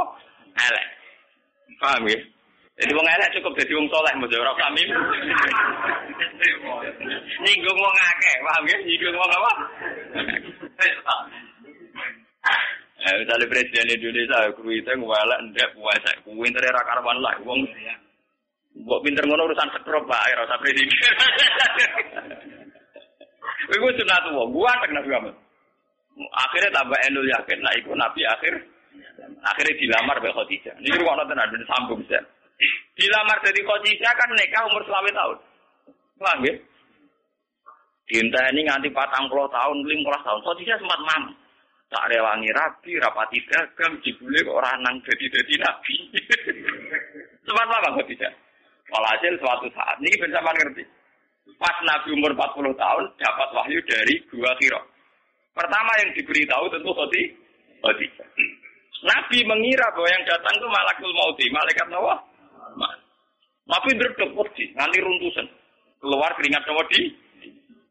Elek. 0.54 0.88
Paham 1.82 2.06
ya? 2.06 2.22
Jadi 2.78 2.92
wong 2.94 3.08
elek 3.10 3.34
cukup 3.34 3.58
jadi 3.58 3.74
wong 3.74 3.90
soleh 3.90 4.14
mau 4.14 4.30
ora 4.30 4.54
kami. 4.62 4.84
Nyinggung 7.42 7.80
wong 7.82 7.96
akeh, 7.98 8.36
paham 8.46 8.64
ya? 8.70 8.78
Nyinggung 8.86 9.18
wong 9.18 9.32
apa? 9.42 9.52
Eh, 13.04 13.14
misalnya 13.20 13.50
presiden 13.50 13.90
Indonesia, 13.90 14.54
kuwi 14.54 14.86
itu 14.86 14.94
ngwalek 15.02 15.40
ndek 15.50 15.74
puasa, 15.74 16.14
kuwi 16.22 16.46
entere 16.46 16.70
ra 16.70 16.86
karuan 16.86 17.18
lah 17.26 17.34
wong. 17.42 17.66
Mbok 18.86 19.02
pinter 19.02 19.26
ngono 19.26 19.50
urusan 19.50 19.70
sekrop 19.74 20.06
Pak, 20.06 20.30
ora 20.38 20.46
usah 20.46 20.62
presiden. 20.62 20.94
Iku 23.74 23.88
sunat 23.96 24.24
wong, 24.32 24.52
gua 24.52 24.72
tak 24.80 24.92
Nabi 24.92 25.10
Muhammad. 25.12 25.36
Akhirnya 26.36 26.70
tambah 26.78 27.00
enul 27.10 27.26
yakin, 27.26 27.60
nah 27.64 27.74
iku 27.74 27.92
Nabi 27.98 28.22
akhir 28.28 28.54
akhirnya 29.42 29.74
dilamar 29.82 30.16
oleh 30.22 30.34
Khadijah. 30.36 30.76
Ini 30.78 30.96
rumah 31.02 31.18
nonton 31.18 31.40
ada 31.40 31.58
sambung 31.66 32.00
bisa. 32.06 32.22
Dilamar 32.94 33.38
dari 33.42 33.62
Khadijah 33.66 34.14
kan 34.14 34.30
nikah 34.38 34.64
umur 34.70 34.84
selama 34.86 35.10
tahun. 35.10 35.38
Paham 36.22 36.46
ya? 36.46 36.54
Dinta 38.04 38.40
ini 38.54 38.62
nganti 38.68 38.90
patang 38.94 39.26
puluh 39.32 39.50
tahun, 39.50 39.78
lima 39.90 40.16
tahun. 40.22 40.40
Khadijah 40.46 40.78
sempat 40.78 41.02
mam. 41.02 41.24
Tak 41.94 42.10
rewangi 42.10 42.50
rabi, 42.58 42.98
rapati 42.98 43.38
dagang, 43.54 43.94
jibule 44.02 44.42
orang 44.50 44.82
nang 44.82 44.98
jadi-jadi 45.06 45.54
nabi. 45.62 45.96
sempat 47.46 47.68
lama 47.70 47.90
Khadijah. 47.98 48.34
Walhasil 48.94 49.34
suatu 49.42 49.66
saat, 49.74 49.98
ini 50.04 50.14
bersama 50.22 50.54
ngerti. 50.54 50.86
Pas 51.60 51.76
Nabi 51.84 52.16
umur 52.16 52.32
40 52.36 52.76
tahun 52.76 53.04
dapat 53.20 53.50
wahyu 53.56 53.80
dari 53.88 54.16
dua 54.32 54.52
kiro. 54.60 54.80
Pertama 55.54 55.92
yang 56.02 56.10
diberitahu 56.16 56.66
tentu 56.72 56.92
Khoti. 56.92 57.24
Khoti. 57.84 58.06
Nabi 59.04 59.38
mengira 59.44 59.92
bahwa 59.92 60.08
yang 60.08 60.24
datang 60.24 60.54
itu 60.56 60.68
malakul 60.72 61.12
mauti, 61.12 61.46
malaikat 61.52 61.88
Nawa. 61.92 62.16
Nabi 63.64 63.90
berdek 63.96 64.32
wedi, 64.36 64.72
nanti 64.76 65.00
runtusan. 65.04 65.48
Keluar 66.00 66.32
keringat 66.36 66.64
Nawa 66.68 66.84
di. 66.92 67.12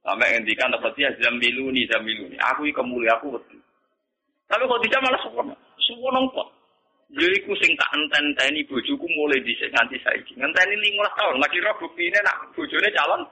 Sampai 0.02 0.34
ngendikan 0.34 0.74
Khotijah 0.82 1.14
zamiluni 1.22 1.86
zamiluni. 1.86 2.34
Aku 2.50 2.66
iki 2.66 2.74
kemulia 2.74 3.14
aku 3.20 3.38
wedi. 3.38 3.56
Tapi 4.50 4.66
Khotijah 4.66 4.98
malah 4.98 5.20
sempurna. 5.22 5.54
Sempurna 5.78 6.20
kok. 7.12 7.20
Jadi 7.20 7.36
sing 7.60 7.72
tak 7.76 7.90
enten-enteni 7.92 8.64
bojoku 8.64 9.04
mulai 9.12 9.44
dhisik 9.44 9.68
nganti 9.68 10.00
saiki. 10.00 10.32
Ngenteni 10.40 10.74
15 10.80 11.18
tahun, 11.20 11.36
lagi 11.44 11.58
roh 11.60 11.76
buktine 11.76 12.18
nak 12.24 12.48
bojone 12.56 12.88
calon. 12.96 13.22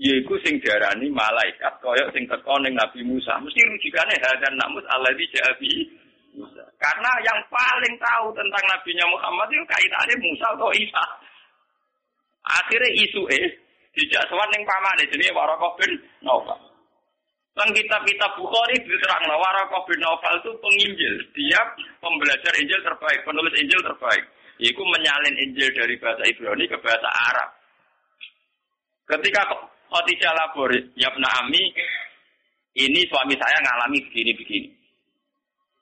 Yaiku 0.00 0.38
sing 0.46 0.56
diarani 0.62 1.10
malaikat 1.12 1.76
koyok 1.84 2.08
sing 2.14 2.24
teko 2.30 2.54
ning 2.62 2.72
Nabi 2.78 3.02
Musa. 3.04 3.36
Mesti 3.42 3.60
rujukane 3.66 4.14
hadan 4.22 4.54
namus 4.56 4.86
alladzi 4.94 5.26
ja'i 5.34 5.74
Musa. 6.38 6.64
Karena 6.78 7.10
yang 7.26 7.36
paling 7.50 7.94
tahu 7.98 8.32
tentang 8.32 8.64
nabinya 8.64 9.04
Muhammad 9.10 9.50
itu 9.52 9.64
kaitannya 9.66 10.14
Musa 10.22 10.46
atau 10.56 10.70
Isa. 10.72 11.04
Akhirnya 12.46 12.90
isu 12.96 13.28
eh 13.28 13.46
dijak 13.92 14.24
sowan 14.30 14.48
ning 14.54 14.64
pamane 14.64 15.04
jenenge 15.10 15.36
Warokoh 15.36 15.76
bin 15.76 15.92
Naufal. 16.24 16.69
Tentang 17.50 17.74
kitab-kitab 17.74 18.30
Bukhari 18.38 18.78
diterang 18.78 19.26
Warokoh 19.26 19.82
bin 19.90 19.98
Naufal 19.98 20.38
itu 20.38 20.54
penginjil. 20.62 21.14
Dia 21.34 21.60
pembelajar 21.98 22.54
Injil 22.62 22.78
terbaik, 22.78 23.26
penulis 23.26 23.54
Injil 23.58 23.80
terbaik. 23.82 24.24
Yaitu 24.62 24.82
menyalin 24.86 25.34
Injil 25.34 25.68
dari 25.74 25.98
bahasa 25.98 26.22
Ibrani 26.30 26.70
ke 26.70 26.78
bahasa 26.78 27.10
Arab. 27.10 27.50
Ketika 29.10 29.42
Khadijah 29.90 30.30
labor, 30.30 30.70
ya 30.94 31.10
Ami, 31.42 31.74
ini 32.78 33.00
suami 33.10 33.34
saya 33.34 33.58
ngalami 33.58 33.98
begini-begini. 34.06 34.70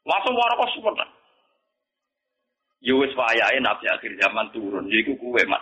Langsung 0.09 0.33
Warokoh 0.33 0.72
sempurna. 0.72 1.04
Ya 2.81 2.96
wis 2.96 3.12
wayahe 3.12 3.61
nabi 3.61 3.85
akhir 3.92 4.16
zaman 4.16 4.48
turun. 4.57 4.88
Jadi 4.88 5.12
kuwe, 5.20 5.42
Mas. 5.44 5.61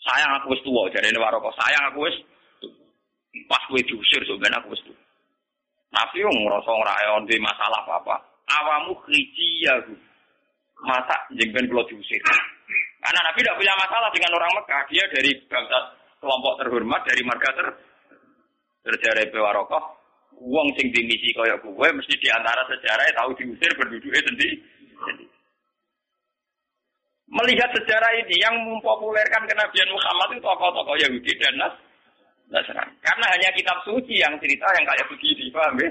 Sayang 0.00 0.32
aku 0.40 0.56
wis 0.56 0.64
jadi 0.96 1.12
ini 1.12 1.20
Warokoh. 1.20 1.52
Sayang 1.60 1.92
aku 1.92 2.08
wis 2.08 2.16
pas 3.48 3.62
kowe 3.68 3.80
diusir 3.80 4.20
sebenarnya 4.28 4.60
aku 4.60 4.76
tuwa. 4.84 4.96
Nabi 5.92 6.24
yang 6.24 6.32
ngerasa 6.32 6.70
ngerayon 6.72 7.22
di 7.28 7.36
masalah 7.40 7.84
apa-apa. 7.84 8.16
Awamu 8.48 8.96
khijiyahu. 9.04 9.92
Masa 10.82 11.14
jengben 11.36 11.68
kalau 11.68 11.84
diusir. 11.88 12.20
Karena 13.02 13.20
Nabi 13.28 13.38
tidak 13.44 13.58
punya 13.60 13.74
masalah 13.76 14.08
dengan 14.10 14.32
orang 14.40 14.52
Mekah. 14.56 14.82
Dia 14.88 15.04
dari 15.12 15.30
bangsa 15.46 15.78
kelompok 16.18 16.54
terhormat, 16.64 17.00
dari 17.04 17.22
marga 17.28 17.50
ter 17.54 17.66
terjare 18.82 19.28
Bewarokoh. 19.30 19.84
Uang 20.42 20.74
sing 20.74 20.90
dimisi 20.90 21.30
koyok 21.36 21.60
gue 21.62 21.88
mesti 21.92 22.14
di 22.18 22.28
antara 22.32 22.66
sejarah 22.66 23.04
tahu 23.14 23.30
diusir 23.36 23.70
berduduknya 23.78 24.22
sendiri. 24.26 24.56
Melihat 27.32 27.70
sejarah 27.72 28.12
ini 28.20 28.36
yang 28.42 28.56
mempopulerkan 28.60 29.48
kenabian 29.48 29.88
Muhammad 29.92 30.28
itu 30.36 30.44
tokoh-tokoh 30.44 30.96
Yahudi 31.00 31.32
dan 31.40 31.54
Nasrani. 32.52 32.92
Karena 33.00 33.26
hanya 33.32 33.48
kitab 33.56 33.80
suci 33.82 34.20
yang 34.20 34.36
cerita 34.36 34.68
yang 34.76 34.84
kayak 34.84 35.08
begini, 35.08 35.48
paham 35.48 35.80
ya? 35.80 35.90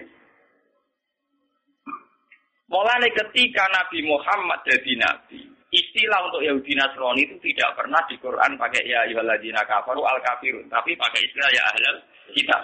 Mulai 2.72 3.09
ketika 3.12 3.68
Nabi 3.68 3.99
Muhammad 4.07 4.64
jadi 4.64 4.93
Nabi, 4.95 5.43
istilah 5.74 6.24
untuk 6.30 6.45
Yahudi 6.45 6.72
Nasrani 6.78 7.28
itu 7.28 7.36
tidak 7.51 7.76
pernah 7.76 7.99
di 8.07 8.16
Quran 8.22 8.55
pakai 8.55 8.88
ya 8.88 9.03
ayyuhalladzina 9.09 9.66
kafaru 9.68 10.05
al 10.05 10.22
kafirun, 10.24 10.70
tapi 10.72 10.95
pakai 10.95 11.20
istilah 11.26 11.49
ya 11.51 11.64
ahlal 11.68 11.99
kitab. 12.32 12.64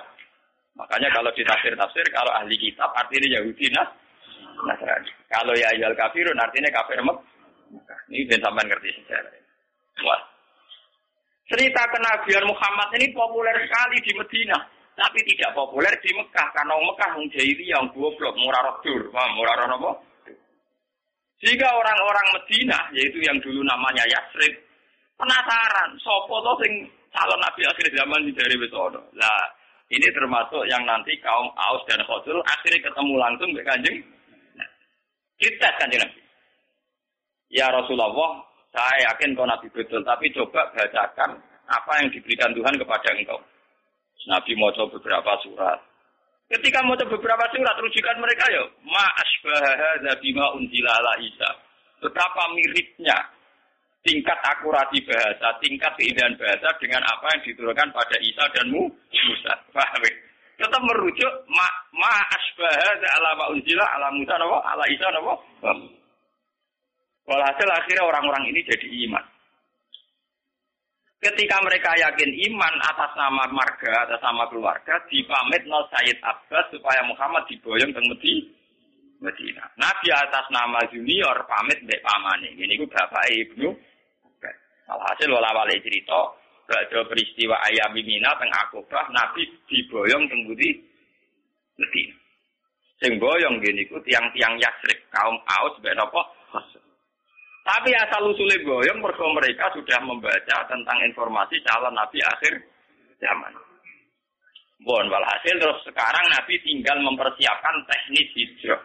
Makanya 0.78 1.10
kalau 1.10 1.34
di 1.34 1.42
tafsir-tafsir 1.42 2.06
kalau 2.14 2.32
ahli 2.38 2.56
kitab 2.56 2.94
artinya 2.94 3.42
Yahudi 3.42 3.68
Nasrani. 4.64 5.12
Kalau 5.28 5.52
ya 5.58 5.68
ayyuhal 5.74 5.98
kafirun 5.98 6.38
artinya 6.38 6.70
kafir 6.72 7.02
Mek. 7.02 7.18
Ini 8.08 8.24
ben 8.32 8.40
sampean 8.40 8.72
ngerti 8.72 8.96
sejarah. 9.04 9.34
Wah. 10.08 10.37
Cerita 11.48 11.82
kenabian 11.88 12.44
Muhammad 12.44 12.92
ini 13.00 13.08
populer 13.16 13.56
sekali 13.64 13.98
di 14.04 14.12
Medina, 14.20 14.58
tapi 15.00 15.24
tidak 15.24 15.56
populer 15.56 15.96
di 16.04 16.12
Mekah 16.12 16.48
karena 16.52 16.76
Mekah 16.76 17.10
wong 17.16 17.28
yang 17.64 17.88
goblok, 17.96 18.36
murah 18.36 18.62
rodur, 18.68 19.08
murah 19.12 19.56
apa? 19.64 19.92
Jika 21.38 21.68
orang-orang 21.70 22.28
Medina, 22.34 22.80
yaitu 22.92 23.22
yang 23.22 23.38
dulu 23.40 23.62
namanya 23.64 24.04
Yasrib, 24.10 24.58
penasaran, 25.16 25.94
sopo 26.02 26.42
to 26.42 26.54
sing 26.66 26.90
calon 27.14 27.40
nabi 27.40 27.62
akhir 27.64 27.88
zaman 27.94 28.26
dari 28.34 28.56
Besodo. 28.58 29.02
Lah, 29.14 29.46
ini 29.94 30.08
termasuk 30.12 30.66
yang 30.68 30.84
nanti 30.84 31.16
kaum 31.24 31.48
Aus 31.56 31.86
dan 31.88 32.02
Khosul 32.04 32.42
akhirnya 32.44 32.90
ketemu 32.90 33.14
langsung 33.16 33.50
dengan 33.54 33.70
kanjeng. 33.72 33.98
Nah, 34.58 34.70
kita 35.40 35.68
kanjeng 35.80 36.02
Nabi. 36.04 36.22
Ya 37.48 37.72
Rasulullah, 37.72 38.44
saya 38.78 39.10
yakin 39.10 39.34
kau 39.34 39.50
Nabi 39.50 39.66
betul, 39.74 40.06
tapi 40.06 40.30
coba 40.38 40.70
bacakan 40.70 41.34
apa 41.66 41.92
yang 41.98 42.14
diberikan 42.14 42.54
Tuhan 42.54 42.78
kepada 42.78 43.10
engkau. 43.18 43.42
Nabi 44.30 44.54
mau 44.54 44.70
coba 44.78 45.02
beberapa 45.02 45.34
surat. 45.42 45.80
Ketika 46.48 46.86
mau 46.86 46.94
beberapa 46.94 47.44
surat 47.50 47.76
rujukan 47.82 48.18
mereka 48.22 48.46
ya, 48.54 48.64
ma 48.86 49.04
asbaha 49.18 50.14
bima 50.22 50.46
ala 50.54 51.14
Isa. 51.26 51.50
Betapa 51.98 52.54
miripnya 52.54 53.18
tingkat 54.06 54.38
akurasi 54.46 55.02
bahasa, 55.10 55.58
tingkat 55.60 55.92
keindahan 55.98 56.38
bahasa 56.38 56.70
dengan 56.78 57.02
apa 57.10 57.26
yang 57.34 57.42
diturunkan 57.50 57.90
pada 57.90 58.16
Isa 58.22 58.46
dan 58.54 58.70
Musa. 58.70 59.54
Paham 59.74 60.02
ya? 60.06 60.14
Tetap 60.58 60.82
merujuk 60.86 61.34
ma, 61.50 61.68
ma 61.98 62.14
asbaha 62.30 62.90
ala 62.94 63.30
ma 63.42 63.46
ala 63.50 64.08
Musa 64.14 64.36
napa 64.38 64.58
ala 64.70 64.84
Isa 64.94 65.08
napa. 65.10 65.34
Walhasil 67.28 67.68
akhirnya 67.68 68.08
orang-orang 68.08 68.48
ini 68.56 68.64
jadi 68.64 68.88
iman. 69.08 69.26
Ketika 71.18 71.60
mereka 71.60 71.92
yakin 71.98 72.30
iman 72.30 72.74
atas 72.88 73.12
nama 73.20 73.44
marga, 73.52 74.06
atas 74.08 74.22
nama 74.24 74.48
keluarga, 74.48 74.96
dipamit 75.12 75.66
no 75.68 75.84
Sayyid 75.92 76.24
Abbas 76.24 76.72
supaya 76.72 77.04
Muhammad 77.04 77.44
diboyong 77.52 77.92
ke 77.92 78.02
Medina. 79.18 79.66
Nabi 79.76 80.08
atas 80.14 80.46
nama 80.54 80.78
junior 80.94 81.36
pamit 81.50 81.82
mbek 81.84 82.00
pamane. 82.06 82.54
Ini 82.54 82.80
ku 82.80 82.86
bapak 82.88 83.28
ibnu. 83.34 83.74
Alhasil 84.88 85.28
wala 85.28 85.52
wale 85.52 85.76
cerita, 85.84 86.32
ada 86.72 87.04
peristiwa 87.12 87.60
ayam 87.68 87.92
mina 87.92 88.32
teng 88.40 88.48
Akobah, 88.56 89.12
Nabi 89.12 89.44
diboyong 89.68 90.32
teng 90.32 90.48
Medina. 90.48 92.16
Sing 93.04 93.20
boyong 93.20 93.60
gini 93.60 93.84
ku 93.90 94.00
tiang-tiang 94.06 94.56
Yasrib 94.62 95.02
kaum 95.12 95.36
Aus 95.44 95.76
mbek 95.82 95.98
napa? 95.98 96.37
Tapi 97.68 97.92
asal 97.92 98.32
usulnya 98.32 98.64
goyong, 98.64 99.04
mereka 99.04 99.28
mereka 99.28 99.66
sudah 99.76 100.00
membaca 100.00 100.58
tentang 100.72 100.98
informasi 101.04 101.60
calon 101.68 101.92
Nabi 101.92 102.24
akhir 102.24 102.64
zaman. 103.20 103.52
Bon, 104.88 105.04
walhasil 105.12 105.60
terus 105.60 105.84
sekarang 105.84 106.32
Nabi 106.32 106.56
tinggal 106.64 106.96
mempersiapkan 107.04 107.76
teknis 107.92 108.32
hijrah. 108.40 108.80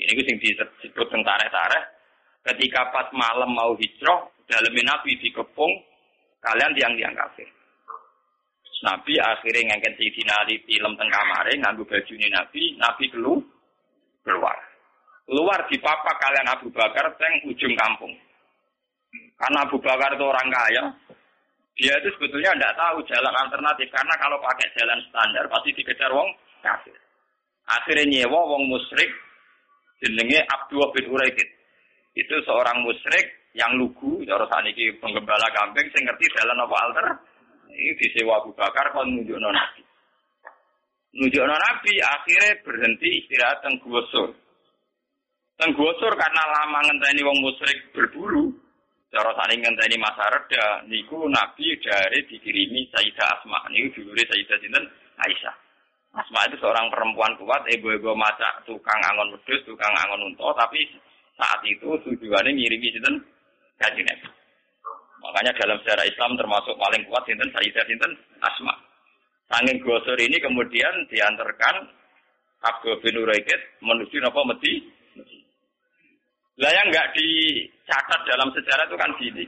Ini 0.00 0.16
yang 0.16 0.40
disebut 0.40 1.06
tentara-tara. 1.12 1.92
Ketika 2.48 2.88
pas 2.88 3.12
malam 3.12 3.52
mau 3.52 3.76
hijrah, 3.76 4.32
dalam 4.48 4.72
Nabi 4.72 5.20
dikepung, 5.20 5.72
kalian 6.40 6.72
tiang-tiang 6.72 7.12
kafir. 7.12 7.48
Nabi 8.80 9.16
akhirnya 9.20 9.76
ngangkat 9.76 9.96
si 9.96 10.24
Ali 10.28 10.56
film 10.64 10.92
tengah 10.96 11.20
kamare, 11.20 11.52
nganggu 11.56 11.84
baju 11.84 12.14
Nabi, 12.16 12.62
Nabi 12.80 13.04
keluar 13.12 14.56
keluar 15.24 15.60
di 15.68 15.76
papa 15.80 16.12
kalian 16.20 16.48
Abu 16.52 16.68
Bakar 16.70 17.12
teng 17.16 17.34
ujung 17.48 17.74
kampung. 17.76 18.12
Karena 19.34 19.64
Abu 19.64 19.80
Bakar 19.80 20.14
itu 20.14 20.24
orang 20.24 20.48
kaya, 20.52 20.82
dia 21.74 21.94
itu 21.98 22.08
sebetulnya 22.14 22.54
tidak 22.54 22.76
tahu 22.78 23.02
jalan 23.10 23.34
alternatif 23.34 23.90
karena 23.90 24.14
kalau 24.20 24.38
pakai 24.38 24.68
jalan 24.78 25.00
standar 25.10 25.44
pasti 25.50 25.74
dikejar 25.74 26.10
wong 26.14 26.28
kafir. 26.62 26.94
Akhirnya 27.66 28.04
nyewa 28.06 28.40
wong 28.46 28.70
musyrik 28.70 29.10
jenenge 29.98 30.38
Abdullah 30.54 30.92
bin 30.94 31.10
Uraikid. 31.10 31.48
Itu 32.14 32.38
seorang 32.46 32.86
musyrik 32.86 33.50
yang 33.58 33.74
lugu, 33.74 34.22
cara 34.22 34.46
saniki 34.50 34.94
penggembala 35.02 35.50
kambing 35.50 35.86
saya 35.90 36.10
ngerti 36.10 36.26
jalan 36.38 36.62
apa 36.62 36.76
alter. 36.78 37.06
Ini 37.74 37.92
disewa 37.98 38.38
Abu 38.38 38.54
Bakar 38.54 38.94
kon 38.94 39.10
nunjukno 39.10 39.50
Nabi. 39.50 39.82
Nunjukno 41.18 41.56
Nabi 41.58 41.92
akhirnya 41.98 42.62
berhenti 42.62 43.08
istirahat 43.18 43.66
teng 43.66 43.82
Gusur. 45.54 45.62
Tenggosor 45.62 46.12
karena 46.18 46.42
lama 46.50 46.78
ngenteni 46.82 47.22
wong 47.22 47.38
musyrik 47.42 47.78
berburu. 47.94 48.50
Cara 49.14 49.30
saling 49.38 49.62
ngenteni 49.62 49.94
masa 50.02 50.26
reda, 50.26 50.82
niku 50.90 51.30
Nabi 51.30 51.78
dari 51.78 52.18
dikirimi 52.26 52.90
Sayyidah 52.90 53.38
Asma. 53.38 53.62
Niku 53.70 54.02
dulure 54.02 54.26
Sayyidah 54.26 54.58
Sinten 54.58 54.84
Aisyah. 55.22 55.54
Asma 56.14 56.46
itu 56.46 56.58
seorang 56.58 56.90
perempuan 56.90 57.34
kuat, 57.38 57.62
ibu-ibu 57.74 58.14
masak 58.14 58.62
tukang 58.66 58.98
angon 59.02 59.34
wedus, 59.34 59.62
tukang 59.66 59.90
angon 59.98 60.30
unta, 60.30 60.46
tapi 60.54 60.78
saat 61.34 61.58
itu 61.66 61.90
tujuannya 62.06 62.54
ngirimi 62.54 62.90
Sinten 62.90 63.22
Kanjeng. 63.78 64.06
Makanya 65.22 65.56
dalam 65.58 65.78
sejarah 65.82 66.06
Islam 66.06 66.34
termasuk 66.34 66.74
paling 66.74 67.02
kuat 67.06 67.22
Sinten 67.26 67.50
Sayyidah 67.54 67.86
Sinten 67.86 68.12
Asma. 68.42 68.74
Sanging 69.46 69.78
gosor 69.78 70.18
ini 70.18 70.42
kemudian 70.42 71.06
diantarkan 71.06 71.86
Abu 72.66 72.96
bin 72.98 73.20
Uraikid 73.22 73.60
menuju 73.84 74.18
Napa 74.18 74.40
Medi 74.48 75.03
lah 76.54 76.70
yang 76.70 76.86
nggak 76.90 77.10
dicatat 77.18 78.20
dalam 78.30 78.48
sejarah 78.54 78.84
itu 78.86 78.96
kan 78.98 79.10
gini. 79.18 79.42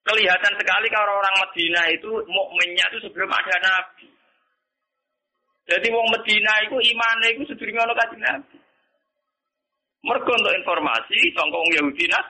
Kelihatan 0.00 0.52
sekali 0.56 0.86
kalau 0.88 1.18
orang 1.18 1.36
Medina 1.44 1.82
itu 1.92 2.10
mukminnya 2.30 2.86
itu 2.94 2.98
sebelum 3.04 3.30
ada 3.30 3.54
Nabi. 3.60 4.08
Jadi 5.70 5.86
wong 5.92 6.06
Medina 6.14 6.52
itu 6.66 6.76
imannya 6.78 7.28
itu 7.36 7.44
sebelum 7.52 7.78
ada 7.84 8.06
Nabi. 8.16 8.58
Mereka 10.00 10.30
untuk 10.32 10.56
informasi, 10.56 11.18
songkong 11.36 11.68
Yahudi 11.76 12.08
nah. 12.08 12.24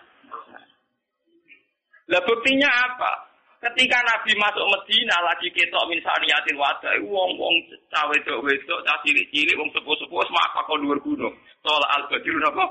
Lah 2.11 2.23
buktinya 2.27 2.67
apa? 2.67 3.30
Ketika 3.61 4.01
Nabi 4.09 4.33
masuk 4.41 4.65
Medina 4.73 5.21
lagi 5.21 5.53
ketok 5.53 5.85
min 5.85 6.01
saniyatin 6.01 6.57
wadah, 6.57 6.97
wong 7.05 7.37
wong 7.37 7.55
cawe 7.93 8.09
wedok 8.09 8.41
wedok, 8.41 8.81
cah 8.89 8.97
cilik 9.05 9.29
cilik, 9.29 9.53
wong 9.61 9.69
sepuh 9.77 9.93
sepuh, 10.01 10.25
semapa 10.25 10.65
kau 10.65 10.81
luar 10.81 10.97
gunung. 11.05 11.37
Soal 11.61 11.85
al 11.93 12.09
badru 12.09 12.41
napa? 12.41 12.65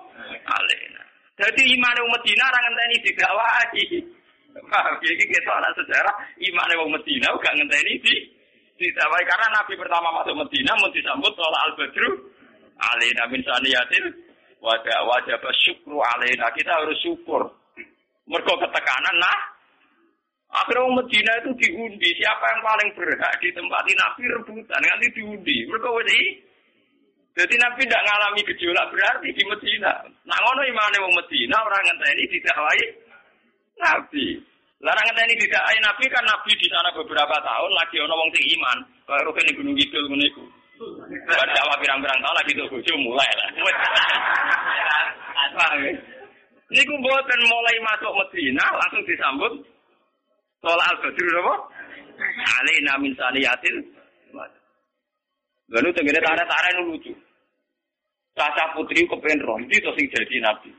Alena. 0.50 1.06
Jadi 1.38 1.78
iman 1.78 1.94
wong 1.94 2.10
Medina 2.18 2.50
orang 2.50 2.64
ngenteni 2.66 2.98
digawahi. 3.06 3.86
Jadi 5.06 5.24
kita 5.30 5.52
ana 5.54 5.70
sejarah 5.78 6.16
iman 6.42 6.72
wong 6.82 6.90
Medina 6.98 7.38
gak 7.38 7.54
ngenteni 7.54 7.94
di 8.02 8.16
digawahi 8.82 9.30
karena 9.30 9.62
Nabi 9.62 9.78
pertama 9.78 10.10
masuk 10.10 10.42
Medina 10.42 10.74
mau 10.74 10.90
disambut 10.90 11.38
soal 11.38 11.54
al 11.54 11.72
badru 11.78 12.34
alena 12.82 13.30
min 13.30 13.46
saniyatin 13.46 14.10
wajah 14.58 15.06
wajah 15.06 15.38
bersyukur 15.38 16.02
alena 16.18 16.50
kita 16.58 16.74
harus 16.74 16.98
syukur. 16.98 17.46
Mereka 18.26 18.58
ketekanan 18.58 19.18
nah 19.22 19.49
Akhirnya 20.50 20.82
orang 20.82 21.06
Medina 21.06 21.32
itu 21.46 21.52
diundi. 21.62 22.10
Siapa 22.18 22.42
yang 22.42 22.62
paling 22.66 22.90
berhak 22.98 23.34
ditempati 23.38 23.94
Nabi 23.94 24.22
rebutan. 24.34 24.82
Nanti 24.82 25.08
diundi. 25.14 25.58
Mereka 25.70 25.90
wedi. 25.94 26.22
Jadi 27.38 27.56
Nabi 27.62 27.86
tidak 27.86 28.04
mengalami 28.04 28.42
gejolak 28.50 28.90
berarti 28.90 29.30
di 29.30 29.44
Medina. 29.46 29.94
Nah 30.26 30.38
ngono 30.42 30.62
imane 30.66 30.98
wong 31.06 31.14
Medina 31.14 31.56
orang 31.62 31.86
ngenteni 31.86 32.24
didakwai 32.34 32.84
Nabi. 33.78 34.26
Larang 34.82 35.06
ngenteni 35.06 35.34
didakwai 35.38 35.78
Nabi 35.86 36.04
kan 36.10 36.26
Nabi 36.26 36.52
di 36.58 36.68
sana 36.68 36.90
beberapa 36.98 37.36
tahun 37.46 37.72
lagi 37.78 37.96
ono 38.02 38.14
wong 38.18 38.30
sing 38.34 38.46
iman. 38.58 38.78
Kayak 39.06 39.26
rukun 39.30 39.54
Gunung 39.54 39.78
Kidul 39.78 40.06
ngene 40.10 40.26
iku. 40.34 40.44
Bar 41.30 41.78
pirang-pirang 41.78 42.20
tahun 42.26 42.38
lagi 42.42 42.58
tuh 42.58 42.66
bojo 42.74 42.94
mulai 42.98 43.30
lah. 43.38 43.50
Niku 46.70 46.94
mboten 47.02 47.42
mulai 47.50 47.76
masuk 47.82 48.14
Medina 48.14 48.62
langsung 48.78 49.02
disambut 49.10 49.54
Soal 50.60 50.80
al-badru 50.80 51.30
apa? 51.40 51.56
Alaina 52.60 52.94
min 53.00 53.16
saniyatil. 53.16 53.76
Lalu 55.70 55.90
tenggine 55.96 56.20
tarik-tarik 56.20 56.72
nu 56.76 56.84
lucu. 56.92 57.14
Caca 58.36 58.74
putri 58.76 59.06
kepengen 59.06 59.46
roh, 59.46 59.60
itu 59.62 59.90
sing 59.96 60.06
jadi 60.10 60.36
nabi. 60.42 60.72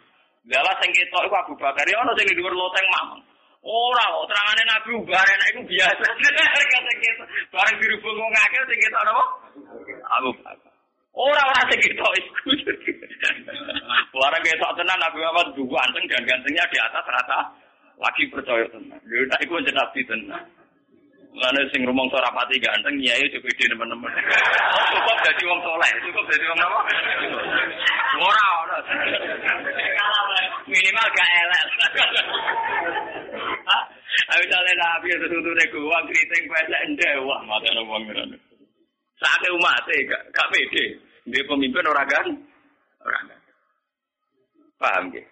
Lala 0.51 0.73
sing 0.81 0.91
ketok 0.93 1.29
iku 1.29 1.37
Abu 1.37 1.55
Bakar 1.61 1.85
ya 1.85 2.01
ono 2.01 2.13
sing 2.17 2.27
dhuwur 2.33 2.53
loteng 2.53 2.87
mamang. 2.97 3.23
Ora 3.61 4.05
kok 4.09 4.27
terangane 4.33 4.63
Nabi 4.65 4.91
bareng 5.05 5.41
iku 5.53 5.61
biasa. 5.69 6.05
Kata 6.73 6.93
gitu. 6.97 7.25
Bareng 7.53 7.77
dirubung 7.77 8.17
wong 8.17 8.33
akeh 8.33 8.63
sing 8.67 8.79
ketok 8.81 9.03
napa? 9.05 9.25
Abu 10.17 10.31
Bakar. 10.41 10.73
Orang-orang 11.13 11.65
sing 11.69 11.81
ketok 11.85 12.13
iku. 12.19 12.51
Orang 14.25 14.43
ketok 14.43 14.73
tenan 14.81 14.99
Nabi 14.99 15.19
Muhammad 15.21 15.49
dua 15.55 15.81
ganteng 15.87 16.05
dan 16.09 16.23
gantengnya 16.25 16.65
di 16.73 16.79
atas 16.81 17.05
rata 17.05 17.41
lagi 18.01 18.25
percaya 18.33 18.65
tenan. 18.73 18.97
Lha 19.05 19.23
nek 19.29 19.41
iku 19.45 19.61
jeneng 19.61 19.77
nabi 19.77 20.01
tenan. 20.09 20.45
Sing 21.71 21.87
rumong 21.87 22.11
rapati 22.11 22.59
ganteng, 22.59 22.99
nyai 22.99 23.23
cukup 23.31 23.55
di 23.55 23.71
teman-teman. 23.71 24.11
Cukup 24.91 25.17
jadi 25.23 25.43
wong 25.47 25.61
soleh, 25.63 25.91
cukup 26.03 26.25
jadi 26.27 26.45
wong 26.51 26.59
apa? 26.59 26.81
Ora, 28.19 28.47
ora. 28.67 28.77
Minimal 30.67 31.07
gak 31.15 31.31
elek. 31.31 31.65
Ayo 34.31 34.43
misalnya 34.43 34.75
nabi 34.75 35.09
itu 35.15 35.27
tuntune 35.31 35.65
gua 35.71 35.99
keriting 36.11 36.45
pesek 36.51 36.83
ndek, 36.99 37.15
wah 37.23 37.41
mata 37.47 37.71
wong 37.79 38.03
ngono. 38.11 38.37
Saat 39.23 39.47
umat 39.55 39.87
gak 39.87 40.23
gak 40.35 40.51
pede. 40.51 40.99
Dia 41.31 41.47
pemimpin 41.47 41.87
orang 41.87 42.11
kan? 42.11 42.27
Orang 43.07 43.25
kan. 43.31 43.41
Paham 44.83 45.05
ya? 45.15 45.23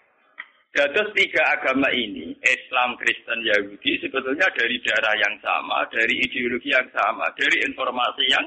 Dados 0.69 1.09
tiga 1.17 1.43
agama 1.57 1.89
ini, 1.97 2.37
Islam, 2.45 2.93
Kristen, 3.01 3.41
Yahudi, 3.41 4.05
sebetulnya 4.05 4.45
dari 4.53 4.77
darah 4.85 5.17
yang 5.17 5.35
sama, 5.41 5.89
dari 5.89 6.21
ideologi 6.21 6.69
yang 6.69 6.85
sama, 6.93 7.25
dari 7.41 7.65
informasi 7.65 8.25
yang. 8.29 8.47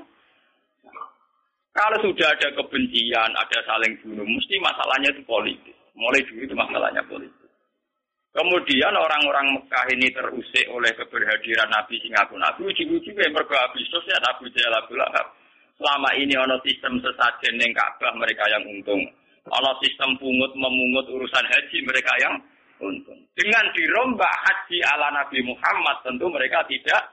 Kalau 1.72 1.98
sudah 2.04 2.30
ada 2.30 2.52
kebencian, 2.52 3.32
ada 3.32 3.60
saling 3.66 3.96
bunuh, 4.04 4.28
mesti 4.28 4.56
masalahnya 4.62 5.10
itu 5.16 5.24
politik. 5.24 5.74
Mulai 5.98 6.22
dulu 6.28 6.42
itu 6.46 6.56
masalahnya 6.56 7.02
politik. 7.10 7.42
Kemudian 8.32 8.96
orang-orang 8.96 9.60
Mekah 9.60 9.86
ini 9.92 10.08
terusik 10.16 10.66
oleh 10.72 10.92
keberhadiran 10.96 11.68
Nabi 11.68 12.00
Singaku 12.00 12.40
Nabi, 12.40 12.64
uji-uji 12.64 13.12
yang 13.12 13.36
bergabis 13.36 13.88
sosial 13.92 14.24
Abu 14.24 14.48
Jahal 14.56 14.80
Abu 14.80 14.96
Lahab. 14.96 15.36
Selama 15.76 16.16
ini 16.16 16.38
ono 16.40 16.56
sistem 16.64 16.96
sesajen 17.04 17.60
yang 17.60 17.76
Ka'bah 17.76 18.16
mereka 18.16 18.48
yang 18.48 18.64
untung. 18.72 19.04
Ono 19.50 19.72
sistem 19.82 20.14
pungut 20.22 20.54
memungut 20.54 21.10
urusan 21.10 21.46
haji 21.50 21.78
mereka 21.82 22.14
yang 22.22 22.38
untung. 22.78 23.18
Dengan 23.34 23.66
dirombak 23.74 24.30
haji 24.30 24.78
ala 24.86 25.10
Nabi 25.10 25.42
Muhammad 25.42 25.98
tentu 26.06 26.30
mereka 26.30 26.62
tidak 26.70 27.10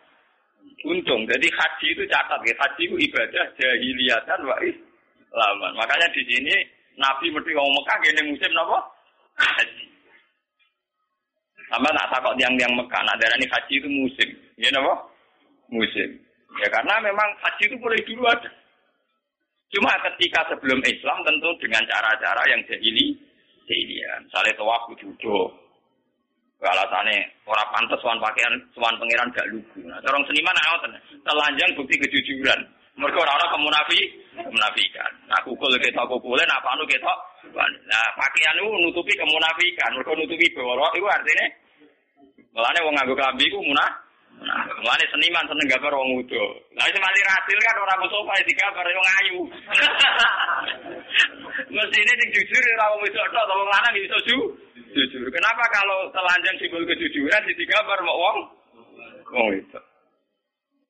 untung. 0.85 1.24
Jadi 1.24 1.49
haji 1.49 1.87
itu 1.97 2.05
catat 2.05 2.41
ya. 2.45 2.53
Haji 2.53 2.83
itu 2.85 2.97
ibadah 3.09 3.45
jahiliyatan 3.57 4.41
wa 4.45 4.57
islaman. 4.61 5.72
Makanya 5.81 6.09
di 6.12 6.22
sini 6.29 6.55
Nabi 7.01 7.33
mesti 7.33 7.51
ngomong 7.57 7.74
Mekah 7.81 7.97
gini 8.05 8.22
musim 8.29 8.53
apa? 8.61 8.79
Haji. 9.39 9.87
Sama 11.68 11.89
tak 11.97 12.09
takut 12.12 12.35
yang 12.41 12.53
Mekah. 12.57 13.03
Nah, 13.05 13.16
darah 13.16 13.37
ini 13.41 13.49
haji 13.49 13.74
itu 13.76 13.89
musim. 13.89 14.29
Ya 14.61 14.68
apa? 14.76 14.95
Musim. 15.72 16.09
Ya 16.61 16.68
karena 16.72 16.97
memang 17.01 17.29
haji 17.45 17.72
itu 17.72 17.76
boleh 17.81 18.01
dulu 18.05 18.24
ada. 18.29 18.51
Cuma 19.69 19.93
ketika 20.01 20.41
sebelum 20.49 20.81
Islam 20.81 21.19
tentu 21.29 21.53
dengan 21.61 21.85
cara-cara 21.85 22.41
yang 22.49 22.61
jahili, 22.64 23.12
jahilian. 23.69 24.25
Misalnya 24.25 24.57
tawaf 24.57 24.89
judo. 24.97 25.53
Alasannya 26.59 27.23
orang 27.47 27.71
pantas 27.71 28.03
suan 28.03 28.19
pakaian 28.19 28.51
suan 28.75 28.91
pangeran 28.99 29.31
gak 29.31 29.47
lugu. 29.47 29.79
Nah, 29.87 30.03
orang 30.03 30.27
seniman 30.27 30.59
ngoten, 30.59 30.91
telanjang 31.23 31.71
bukti 31.79 31.95
kejujuran. 32.03 32.59
Mereka 32.99 33.14
orang-orang 33.14 33.55
kemunafi, 33.55 34.01
kemunafikan. 34.43 35.12
Nah, 35.31 35.39
kukul 35.47 35.71
kita 35.79 36.03
kukulin, 36.11 36.51
apa 36.51 36.69
anu 36.75 36.83
kita. 36.91 37.14
Nah, 37.55 38.07
pakaian 38.19 38.59
itu 38.59 38.75
nutupi 38.91 39.14
kemunafikan. 39.14 39.95
Mereka 39.95 40.19
nutupi 40.19 40.47
bawah 40.51 40.91
itu 40.99 41.07
artinya. 41.07 41.47
Melane 42.59 42.79
wong 42.83 42.95
nganggo 42.99 43.14
kelambi 43.14 43.55
ku 43.55 43.62
munafik. 43.62 44.08
Nah, 44.39 44.70
seniman 45.11 45.45
seneng 45.51 45.66
gambar 45.66 45.93
wong 45.99 46.22
udo. 46.22 46.45
Lah 46.78 46.86
sing 46.86 47.03
mati 47.03 47.20
rasil 47.26 47.59
kan 47.59 47.82
ora 47.82 47.95
sopan 48.07 48.39
digambar 48.47 48.86
wong 48.86 49.09
ayu. 49.18 49.39
Mestine 51.74 52.12
sing 52.14 52.30
jujur 52.39 52.62
ora 52.78 52.86
wong 52.95 53.01
wedok 53.03 53.26
tok, 53.34 53.51
wong 53.51 53.66
lanang 53.66 53.95
iso 53.99 54.18
ju. 54.30 54.39
Jujur. 54.95 55.26
Kenapa 55.34 55.66
kalau 55.74 56.07
telanjang 56.14 56.55
simbol 56.62 56.86
kejujuran 56.86 57.43
di 57.51 57.53
digambar 57.59 57.99
mau 58.07 58.14
wong 58.14 58.39
wong 59.34 59.47
wedok? 59.59 59.84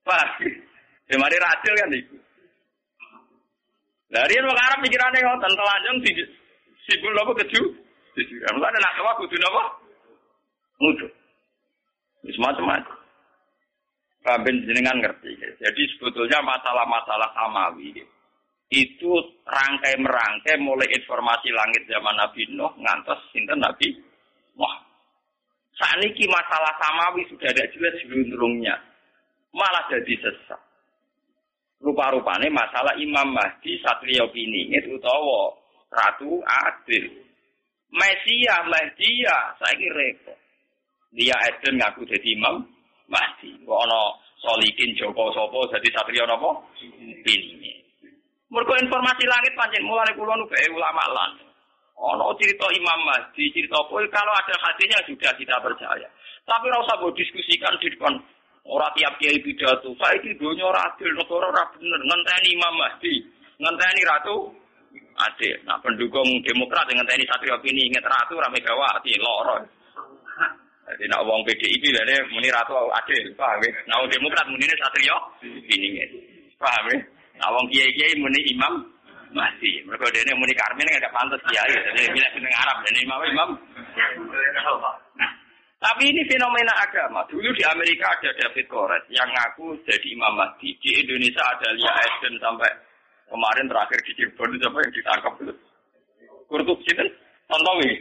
Pak, 0.04 0.44
sing 1.08 1.16
mati 1.16 1.36
rasil 1.40 1.72
kan 1.72 1.96
iku. 1.96 2.16
Lah 4.12 4.24
riyen 4.28 4.44
wong 4.44 4.60
Arab 4.60 4.78
pikirane 4.84 5.18
ngoten 5.24 5.52
telanjang 5.56 5.96
simbol 6.84 7.16
apa 7.16 7.32
keju? 7.44 7.62
Jujur. 8.12 8.44
Mulane 8.52 8.76
nak 8.76 9.16
kudu 9.16 9.36
napa? 9.40 9.62
Mudah. 10.84 11.10
Semacam-macam. 12.28 12.97
Kabin 14.28 14.60
jenengan 14.68 15.00
ngerti. 15.00 15.32
Jadi 15.56 15.82
sebetulnya 15.96 16.44
masalah-masalah 16.44 17.32
samawi 17.32 17.96
itu 18.68 19.12
rangkai 19.48 19.96
merangkai 19.96 20.60
mulai 20.60 20.84
informasi 20.92 21.48
langit 21.56 21.88
zaman 21.88 22.12
Nabi 22.12 22.44
Nuh 22.52 22.68
ngantos 22.76 23.16
sinten 23.32 23.56
Nabi 23.56 23.96
Wah. 24.60 24.76
Saat 25.80 26.04
ini 26.04 26.28
masalah 26.28 26.76
samawi 26.76 27.24
sudah 27.32 27.48
ada 27.48 27.64
jelas 27.72 27.96
sebelumnya. 28.04 28.76
Malah 29.56 29.88
jadi 29.88 30.12
sesat. 30.20 30.60
Rupa-rupanya 31.78 32.50
masalah 32.50 32.98
Imam 32.98 33.32
Mahdi 33.32 33.78
Satrio 33.80 34.28
itu 34.34 34.98
utawa 34.98 35.54
Ratu 35.94 36.42
Adil. 36.42 37.06
Mesia, 37.88 38.60
ya, 39.00 39.38
saya 39.56 39.74
kira 39.78 40.36
Dia 41.14 41.36
Eden 41.48 41.80
ngaku 41.80 42.04
jadi 42.04 42.36
imam, 42.36 42.60
Kok 43.08 43.80
ana 43.84 44.00
solikin 44.40 44.96
Joko 44.96 45.28
Sopo 45.36 45.68
jadi 45.68 45.88
satria 45.92 46.24
napa? 46.24 46.56
Ini. 46.80 47.72
Mergo 48.48 48.72
informasi 48.80 49.28
langit 49.28 49.52
pancen 49.52 49.84
mulai 49.84 50.08
kula 50.16 50.32
nu 50.40 50.48
ulama 50.48 51.04
lan. 51.12 51.32
Ono 51.98 52.32
cerita 52.40 52.64
Imam 52.72 53.00
Mahdi, 53.04 53.50
cerita 53.52 53.76
apa 53.76 53.98
kalau 54.08 54.32
ada 54.32 54.54
hadisnya 54.56 55.02
sudah 55.04 55.32
kita 55.36 55.56
percaya. 55.60 56.08
Tapi 56.48 56.64
ora 56.72 56.80
usah 56.80 56.96
diskusikan 57.12 57.76
di 57.76 57.92
depan 57.92 58.14
ora 58.64 58.88
tiap 58.96 59.20
kiai 59.20 59.36
pidato. 59.44 59.92
Saiki 60.00 60.38
donya 60.40 60.64
ora 60.64 60.80
adil, 60.88 61.12
negara 61.12 61.50
ora 61.52 61.64
bener. 61.76 62.00
Ngenteni 62.00 62.48
Imam 62.56 62.74
Mahdi, 62.78 63.14
ngenteni 63.60 64.00
ratu 64.06 64.36
adil. 65.18 65.56
Nah, 65.66 65.76
pendukung 65.84 66.40
Demokrat 66.46 66.88
dengan 66.88 67.04
TNI 67.04 67.26
Satria 67.28 67.58
ini 67.66 67.90
ingat 67.92 68.06
ratu 68.06 68.40
rame 68.40 68.62
Megawati 68.62 69.12
loro. 69.20 69.77
Jadi 70.88 71.04
nak 71.12 71.20
uang 71.20 71.44
PDIP 71.44 71.84
dari 71.92 72.16
muni 72.32 72.48
ratu 72.48 72.72
adil, 72.88 73.28
paham 73.36 73.60
ya? 73.60 73.70
Nak 73.92 74.08
Demokrat 74.08 74.48
muni 74.48 74.64
satrio, 74.72 75.16
ini 75.44 76.00
paham 76.56 76.84
ya? 76.88 76.96
Nak 77.44 77.48
uang 77.52 77.66
kiai 77.68 77.92
kiai 77.92 78.16
muni 78.16 78.40
imam 78.56 78.72
masih. 79.36 79.84
Mereka 79.84 80.08
dia 80.08 80.32
muni 80.32 80.56
Karmen 80.56 80.88
nggak 80.88 81.12
pantas 81.12 81.44
kiai, 81.44 81.76
jadi 81.76 82.08
milih 82.08 82.30
seneng 82.32 82.54
Arab 82.56 82.76
dan 82.88 82.94
imam 83.04 83.20
imam. 83.20 83.50
Nah, 85.20 85.32
tapi 85.78 86.10
ini 86.10 86.26
fenomena 86.26 86.74
agama. 86.80 87.22
Dulu 87.30 87.52
di 87.54 87.62
Amerika 87.62 88.10
ada 88.10 88.32
David 88.34 88.66
Koresh 88.66 89.06
yang 89.14 89.30
ngaku 89.30 89.78
jadi 89.86 90.08
Imam 90.10 90.34
Mahdi. 90.34 90.74
Di 90.82 91.04
Indonesia 91.06 91.44
ada 91.44 91.70
Lia 91.70 91.92
Eden 92.02 92.34
sampai 92.42 92.66
kemarin 93.30 93.70
terakhir 93.70 93.98
di 94.02 94.12
Cirebon 94.18 94.58
apa 94.58 94.78
yang 94.82 94.92
ditangkap 94.96 95.32
itu. 95.38 95.54
Kurtup 96.48 96.80
sini, 96.82 97.06
Tontowi. 97.46 97.92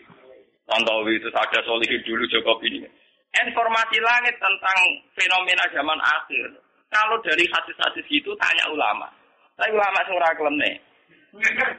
Tantowi 0.67 1.15
itu 1.15 1.31
ada 1.31 1.59
solihin 1.63 2.03
dulu 2.03 2.27
Jokowi 2.27 2.83
ini. 2.83 2.89
Informasi 3.31 3.97
langit 4.03 4.35
tentang 4.35 4.79
fenomena 5.15 5.63
zaman 5.71 5.99
akhir. 6.03 6.59
Kalau 6.91 7.19
dari 7.23 7.47
hadis-hadis 7.47 8.03
itu 8.11 8.31
tanya 8.35 8.65
ulama. 8.71 9.07
Tapi 9.55 9.71
ulama 9.71 9.99
surah 10.07 10.31
kelemne. 10.35 10.71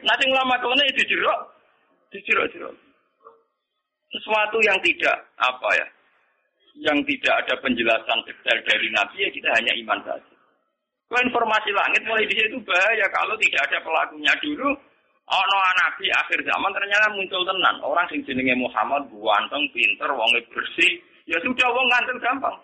Nanti 0.01 0.23
ulama 0.29 0.57
itu 0.57 1.03
jeruk. 1.05 1.39
Dijeruk-jeruk. 2.09 2.73
Sesuatu 4.09 4.57
yang 4.65 4.77
tidak 4.81 5.17
apa 5.37 5.69
ya. 5.77 5.87
Yang 6.89 7.13
tidak 7.13 7.45
ada 7.45 7.53
penjelasan 7.61 8.19
detail 8.25 8.57
dari 8.65 8.87
Nabi 8.89 9.17
ya 9.21 9.29
kita 9.29 9.49
hanya 9.53 9.73
iman 9.85 9.99
saja. 10.01 10.35
Kalau 11.09 11.25
informasi 11.25 11.69
langit 11.73 12.01
mulai 12.05 12.25
di 12.29 12.37
situ 12.37 12.57
bahaya 12.65 13.05
kalau 13.09 13.33
tidak 13.41 13.61
ada 13.69 13.77
pelakunya 13.81 14.33
dulu 14.45 14.77
Ono 15.29 15.57
nabi 15.77 16.09
akhir 16.09 16.41
zaman 16.41 16.73
ternyata 16.73 17.13
muncul 17.13 17.45
tenan. 17.45 17.77
Orang 17.85 18.09
sing 18.09 18.25
jenenge 18.25 18.57
Muhammad 18.57 19.05
ganteng, 19.13 19.63
pinter, 19.69 20.09
wonge 20.09 20.41
bersih. 20.49 20.97
Ya 21.29 21.37
sudah 21.45 21.69
wong 21.69 21.85
ngantel 21.85 22.17
gampang. 22.17 22.57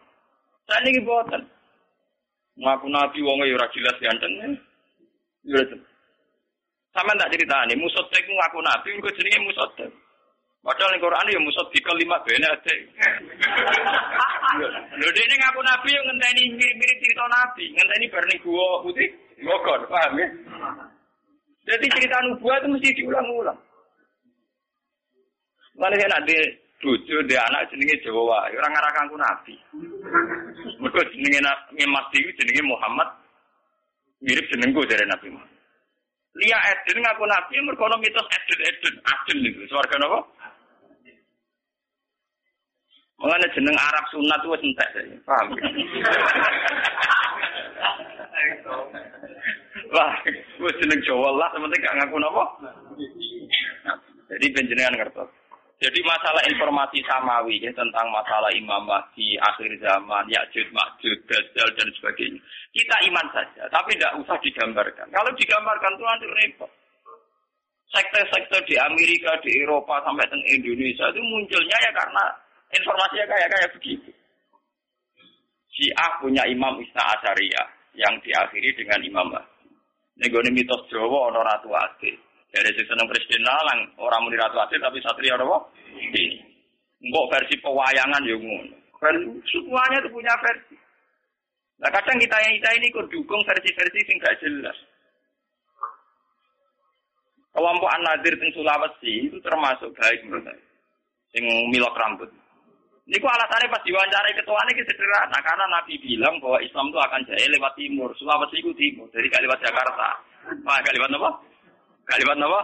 Saya 0.66 0.82
ini 0.90 1.06
boten. 1.06 1.46
Ngaku 2.58 2.90
nabi 2.90 3.22
wonge 3.22 3.54
ora 3.54 3.70
jelas 3.70 4.02
ganteng. 4.02 4.58
Ya 5.46 5.62
Sama 6.96 7.12
tak 7.20 7.36
cerita 7.36 7.68
nih, 7.68 7.76
musotek 7.76 8.24
ngaku 8.24 8.60
nabi, 8.64 8.88
gue 8.98 9.16
jenenge 9.20 9.46
musotek. 9.46 9.92
Padahal 10.66 10.98
di 10.98 10.98
Quran 10.98 11.30
ya 11.30 11.40
musot 11.46 11.70
di 11.70 11.78
kalimat 11.86 12.26
bena 12.26 12.50
ate. 12.50 12.74
Lho 14.98 15.10
ini 15.14 15.36
ngaku 15.38 15.62
nabi 15.62 15.94
yang 15.94 16.06
ngenteni 16.10 16.58
mirip-mirip 16.58 16.98
cerita 17.06 17.26
nabi, 17.30 17.70
ngenteni 17.70 18.10
bareng 18.10 18.42
gua 18.42 18.82
putih, 18.82 19.14
Bogor, 19.46 19.86
paham 19.86 20.18
ya? 20.18 20.26
Jadi 21.66 21.86
cerita 21.90 22.22
nubuah 22.30 22.62
itu 22.62 22.68
mesti 22.70 22.98
diulang-ulang. 23.02 23.58
Mana 25.76 25.98
saya 25.98 26.14
nanti 26.14 26.38
bojo 26.80 27.18
dia 27.26 27.42
anak 27.50 27.68
jenenge 27.74 27.98
Jawa, 28.06 28.46
orang 28.54 28.72
ngarakanku 28.72 29.16
nabi. 29.18 29.56
Mereka 30.82 31.02
jenenge 31.10 31.42
Mas 31.90 32.06
Dewi 32.14 32.32
jenenge 32.38 32.64
Muhammad 32.70 33.10
mirip 34.24 34.46
jenengku 34.54 34.86
dari 34.86 35.04
Nabi 35.10 35.34
Muhammad. 35.34 35.56
Lia 36.36 36.60
Eden 36.68 37.00
ngaku 37.00 37.24
nabi 37.32 37.64
mergo 37.64 37.88
mitos 37.96 38.28
Eden 38.28 38.60
Eden 38.68 38.96
Eden 39.00 39.38
niku 39.40 39.64
swarga 39.72 39.96
napa? 40.00 40.20
Mengenai 43.16 43.56
jeneng 43.56 43.80
Arab 43.80 44.04
sunat 44.12 44.44
itu 44.44 44.52
entek 44.60 44.92
saya, 44.92 45.16
paham? 45.24 45.56
Wah, 49.96 50.12
gue 50.28 50.72
jeneng 50.84 51.00
Jawa 51.08 51.32
lah, 51.40 51.48
sementing 51.56 51.80
gak 51.80 51.96
ngaku 52.04 52.20
nopo. 52.20 52.44
Jadi 54.28 54.46
penjenengan 54.52 55.00
ngertos. 55.00 55.32
Jadi 55.80 56.00
masalah 56.04 56.44
informasi 56.52 57.00
samawi 57.08 57.64
ya, 57.64 57.72
tentang 57.72 58.08
masalah 58.12 58.52
Imam 58.52 58.84
Mahdi, 58.84 59.40
akhir 59.40 59.72
zaman, 59.80 60.28
Ya'jud, 60.28 60.68
Ma'jud, 60.72 61.20
Dajjal, 61.28 61.68
dan 61.80 61.88
sebagainya. 62.00 62.40
Kita 62.76 62.96
iman 63.12 63.28
saja, 63.32 63.64
tapi 63.72 63.96
tidak 63.96 64.20
usah 64.20 64.36
digambarkan. 64.44 65.08
Kalau 65.12 65.32
digambarkan 65.36 65.92
itu 65.96 66.04
nanti 66.04 66.26
repot. 66.28 66.72
Sektor-sektor 67.92 68.60
di 68.68 68.76
Amerika, 68.76 69.32
di 69.40 69.52
Eropa, 69.64 70.04
sampai 70.04 70.28
ke 70.28 70.36
Indonesia 70.60 71.08
itu 71.12 71.22
munculnya 71.24 71.78
ya 71.80 71.92
karena 71.96 72.24
informasinya 72.76 73.26
kayak 73.32 73.48
kayak 73.52 73.72
begitu. 73.80 74.12
Syiah 75.72 76.12
punya 76.20 76.44
Imam 76.52 76.80
Isna 76.84 77.04
Asyariah 77.16 77.68
yang 77.96 78.16
diakhiri 78.24 78.76
dengan 78.76 79.00
Imam 79.04 79.28
Mahdi. 79.32 79.55
Ini 80.16 80.52
mitos 80.52 80.88
Jawa, 80.88 81.28
ono 81.32 81.44
Ratu 81.44 81.70
Ade. 81.76 82.16
Dari 82.56 82.72
sisi 82.72 82.88
seneng 82.88 83.12
presiden 83.12 83.44
nalang, 83.44 83.92
orang 84.00 84.24
muni 84.24 84.40
Ratu 84.40 84.56
Ade 84.64 84.80
tapi 84.80 85.04
satria 85.04 85.36
apa? 85.36 85.60
Ini. 85.92 86.40
Enggak 87.04 87.28
versi 87.36 87.56
pewayangan 87.60 88.24
ya 88.24 88.36
ngono. 88.40 88.76
Kan 88.96 89.16
semuanya 89.44 90.00
itu 90.00 90.10
punya 90.16 90.34
versi. 90.40 90.76
Nah 91.84 91.92
kadang 91.92 92.16
kita 92.16 92.38
yang 92.40 92.54
kita 92.56 92.70
ini 92.80 92.88
kok 92.96 93.12
dukung 93.12 93.44
versi-versi 93.44 94.00
sing 94.08 94.16
gak 94.24 94.40
jelas. 94.40 94.78
Kelompok 97.52 97.92
An-Nadir 97.92 98.36
di 98.40 98.52
Sulawesi 98.56 99.32
itu 99.32 99.38
termasuk 99.44 99.92
baik 100.00 100.24
menurut 100.28 100.48
saya. 100.48 100.64
Sing 101.36 101.44
milok 101.72 101.96
rambut. 101.96 102.32
Ini 103.06 103.22
kok 103.22 103.30
alasannya 103.30 103.70
pas 103.70 103.86
diwawancarai 103.86 104.34
ketuanya 104.34 104.72
ini 104.74 104.82
sederhana 104.82 105.38
karena 105.46 105.66
Nabi 105.70 105.94
bilang 106.02 106.42
bahwa 106.42 106.58
Islam 106.58 106.90
itu 106.90 106.98
akan 106.98 107.22
jaya 107.30 107.48
lewat 107.54 107.74
timur, 107.78 108.10
Sulawesi 108.18 108.66
itu 108.66 108.74
timur, 108.74 109.06
jadi 109.14 109.30
gak 109.30 109.46
lewat 109.46 109.60
Jakarta. 109.62 110.10
Wah, 110.66 110.78
gak 110.82 110.96
lewat 110.98 111.14
apa? 111.14 111.30
Gak 112.10 112.18
lewat 112.26 112.38
apa? 112.42 112.62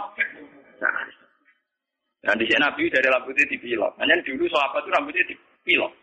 Dan 2.25 2.41
di 2.41 2.45
sini 2.49 2.57
Nabi 2.57 2.89
dari 2.89 3.05
rambutnya 3.05 3.45
dipilok. 3.53 3.93
Hanya 4.01 4.17
dulu 4.25 4.45
sahabat 4.49 4.81
itu 4.81 4.89
rambutnya 4.93 5.23
dipilok. 5.29 5.93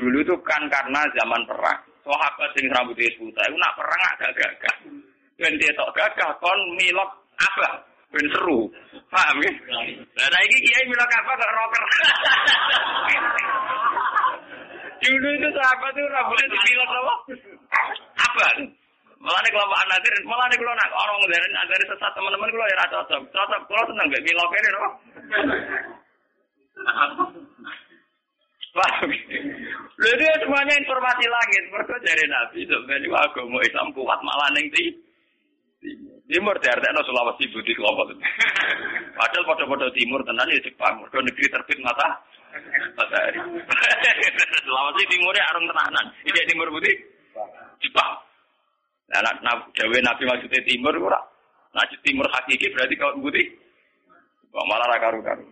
Dulu 0.00 0.18
itu 0.24 0.34
kan 0.40 0.64
karena 0.72 1.00
zaman 1.16 1.44
perang. 1.44 1.80
Sahabat 2.00 2.56
yang 2.56 2.72
rambutnya 2.72 3.04
putih, 3.20 3.44
itu 3.44 3.56
nak 3.60 3.76
perang 3.76 4.02
agak 4.16 4.32
gagah. 4.32 4.76
Dan 5.36 5.52
dia 5.60 5.72
tak 5.76 5.92
gagah, 5.92 6.30
kon 6.40 6.60
milok 6.76 7.10
apa? 7.36 7.89
Ben 8.10 8.26
seru. 8.34 8.66
Paham 9.10 9.38
ya? 9.42 9.52
Lah 10.18 10.28
saiki 10.30 10.58
kiai 10.62 10.84
mila 10.86 11.04
apa 11.06 11.32
gak 11.34 11.52
rocker. 11.54 11.84
Dulu 15.00 15.28
itu 15.32 15.48
sahabat 15.56 15.96
itu 15.96 16.04
rambutnya 16.12 16.52
dipilot 16.52 16.90
apa? 16.92 17.14
Apa? 18.20 18.46
Malah 19.20 19.40
nih 19.44 19.52
kelompok 19.52 19.80
anadir, 19.84 20.14
malah 20.24 20.46
nak 20.48 20.90
orang 20.96 21.20
dari 21.28 21.48
dari 21.52 21.84
sesat 21.88 22.12
teman-teman 22.16 22.48
kalau 22.52 22.68
ya 22.68 22.84
cocok, 22.88 23.20
cocok 23.32 23.60
seneng 23.88 24.06
gak 24.12 24.24
pilot 24.24 24.50
ini 24.52 24.70
loh. 24.76 24.92
Paham? 28.70 29.10
Jadi 30.00 30.24
semuanya 30.40 30.74
informasi 30.78 31.24
langit, 31.26 31.64
mereka 31.74 31.94
dari 32.00 32.24
Nabi 32.30 32.60
sebenarnya 32.64 33.18
agama 33.18 33.58
Islam 33.66 33.92
kuat 33.92 34.20
malah 34.22 34.48
neng 34.54 34.68
Timur 36.30 36.54
diartekno 36.62 37.02
Sulawesi 37.02 37.50
Budi 37.50 37.74
kelompok. 37.74 38.14
Padahal 39.18 39.44
pada-pada 39.50 39.90
timur 39.90 40.22
tenan 40.22 40.46
ya 40.46 40.62
Jepang, 40.62 41.02
mergo 41.02 41.18
negeri 41.18 41.50
terbit 41.50 41.78
mata 41.82 42.22
matahari. 42.94 43.42
Sulawesi 44.64 45.10
timurnya 45.10 45.42
arung 45.50 45.66
tenanan. 45.66 46.06
Ini 46.22 46.40
timur 46.46 46.70
Budi 46.70 46.94
Jepang. 47.82 48.14
Nah, 49.10 49.26
nah, 49.42 49.58
Jawa 49.74 49.98
Nabi 50.06 50.22
maksudnya 50.22 50.62
timur 50.62 50.94
ora. 51.02 51.18
Nah, 51.74 51.82
timur 52.06 52.30
hakiki 52.30 52.70
berarti 52.78 52.94
kalau 52.94 53.18
Budi. 53.18 53.50
Kok 54.54 54.66
malah 54.70 54.86
ra 54.86 55.02
karu-karu. 55.02 55.42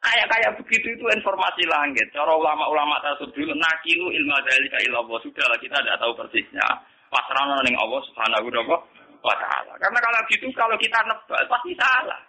Kayak 0.00 0.26
kayak 0.32 0.54
begitu 0.62 0.86
itu 0.86 1.04
informasi 1.04 1.66
langit. 1.66 2.06
Cara 2.14 2.30
ulama-ulama 2.30 3.02
tersebut 3.02 3.52
nakilu 3.58 4.06
ilmu 4.06 4.38
dari 4.46 4.66
ilallah. 4.86 5.18
Sudahlah 5.18 5.58
kita 5.58 5.76
tidak 5.82 5.98
tahu 5.98 6.14
persisnya. 6.14 6.66
Pasrah 7.10 7.58
ning 7.66 7.74
Allah 7.74 8.00
Subhanahu 8.06 8.46
wa 8.46 8.54
taala. 8.54 8.78
Karena 9.22 9.98
kalau 10.00 10.20
gitu 10.28 10.46
kalau 10.56 10.76
kita 10.80 10.98
nebak 11.04 11.40
pasti 11.48 11.72
salah. 11.76 12.20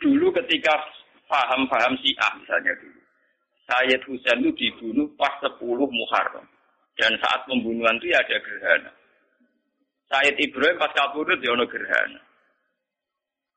Dulu 0.00 0.28
ketika 0.42 0.74
paham-paham 1.28 1.96
Syiah 2.00 2.32
misalnya 2.36 2.72
dulu. 2.76 3.00
Sayyid 3.64 4.02
Husain 4.04 4.44
itu 4.44 4.52
dibunuh 4.60 5.08
pas 5.16 5.32
10 5.40 5.56
Muharram. 5.64 6.44
Dan 7.00 7.16
saat 7.18 7.48
pembunuhan 7.48 7.96
itu 7.98 8.12
ya 8.12 8.20
ada 8.20 8.36
gerhana. 8.38 8.92
Sayyid 10.12 10.36
Ibrahim 10.36 10.76
pas 10.76 10.92
kabudut 10.92 11.40
ya 11.40 11.56
ada 11.56 11.64
gerhana. 11.64 12.20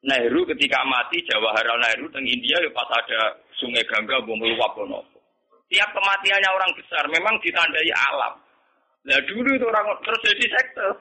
Nehru 0.07 0.47
ketika 0.47 0.79
mati 0.87 1.19
Jawaharlal 1.27 1.83
Nehru 1.83 2.07
di 2.15 2.31
India 2.31 2.55
ya 2.63 2.71
pas 2.71 2.87
ada 2.95 3.35
sungai 3.59 3.83
Gangga 3.89 4.23
bom 4.23 4.39
meluap. 4.39 4.77
Tiap 5.67 5.89
kematiannya 5.91 6.49
orang 6.55 6.71
besar 6.79 7.03
memang 7.11 7.35
ditandai 7.43 7.91
alam. 7.91 8.46
Nah 9.05 9.19
dulu 9.29 9.49
itu 9.53 9.65
orang 9.67 9.85
terus 10.01 10.21
jadi 10.25 10.45
sektor. 10.57 10.91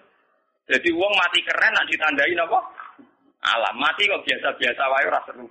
Jadi 0.66 0.88
uang 0.90 1.12
mati 1.14 1.40
keren 1.47 1.72
nak 1.72 1.86
ditandai 1.88 2.34
apa? 2.36 2.59
Alam 3.47 3.74
mati 3.78 4.11
kok 4.11 4.24
biasa-biasa 4.26 4.82
wae 4.90 5.05
ora 5.07 5.20
seru. 5.24 5.47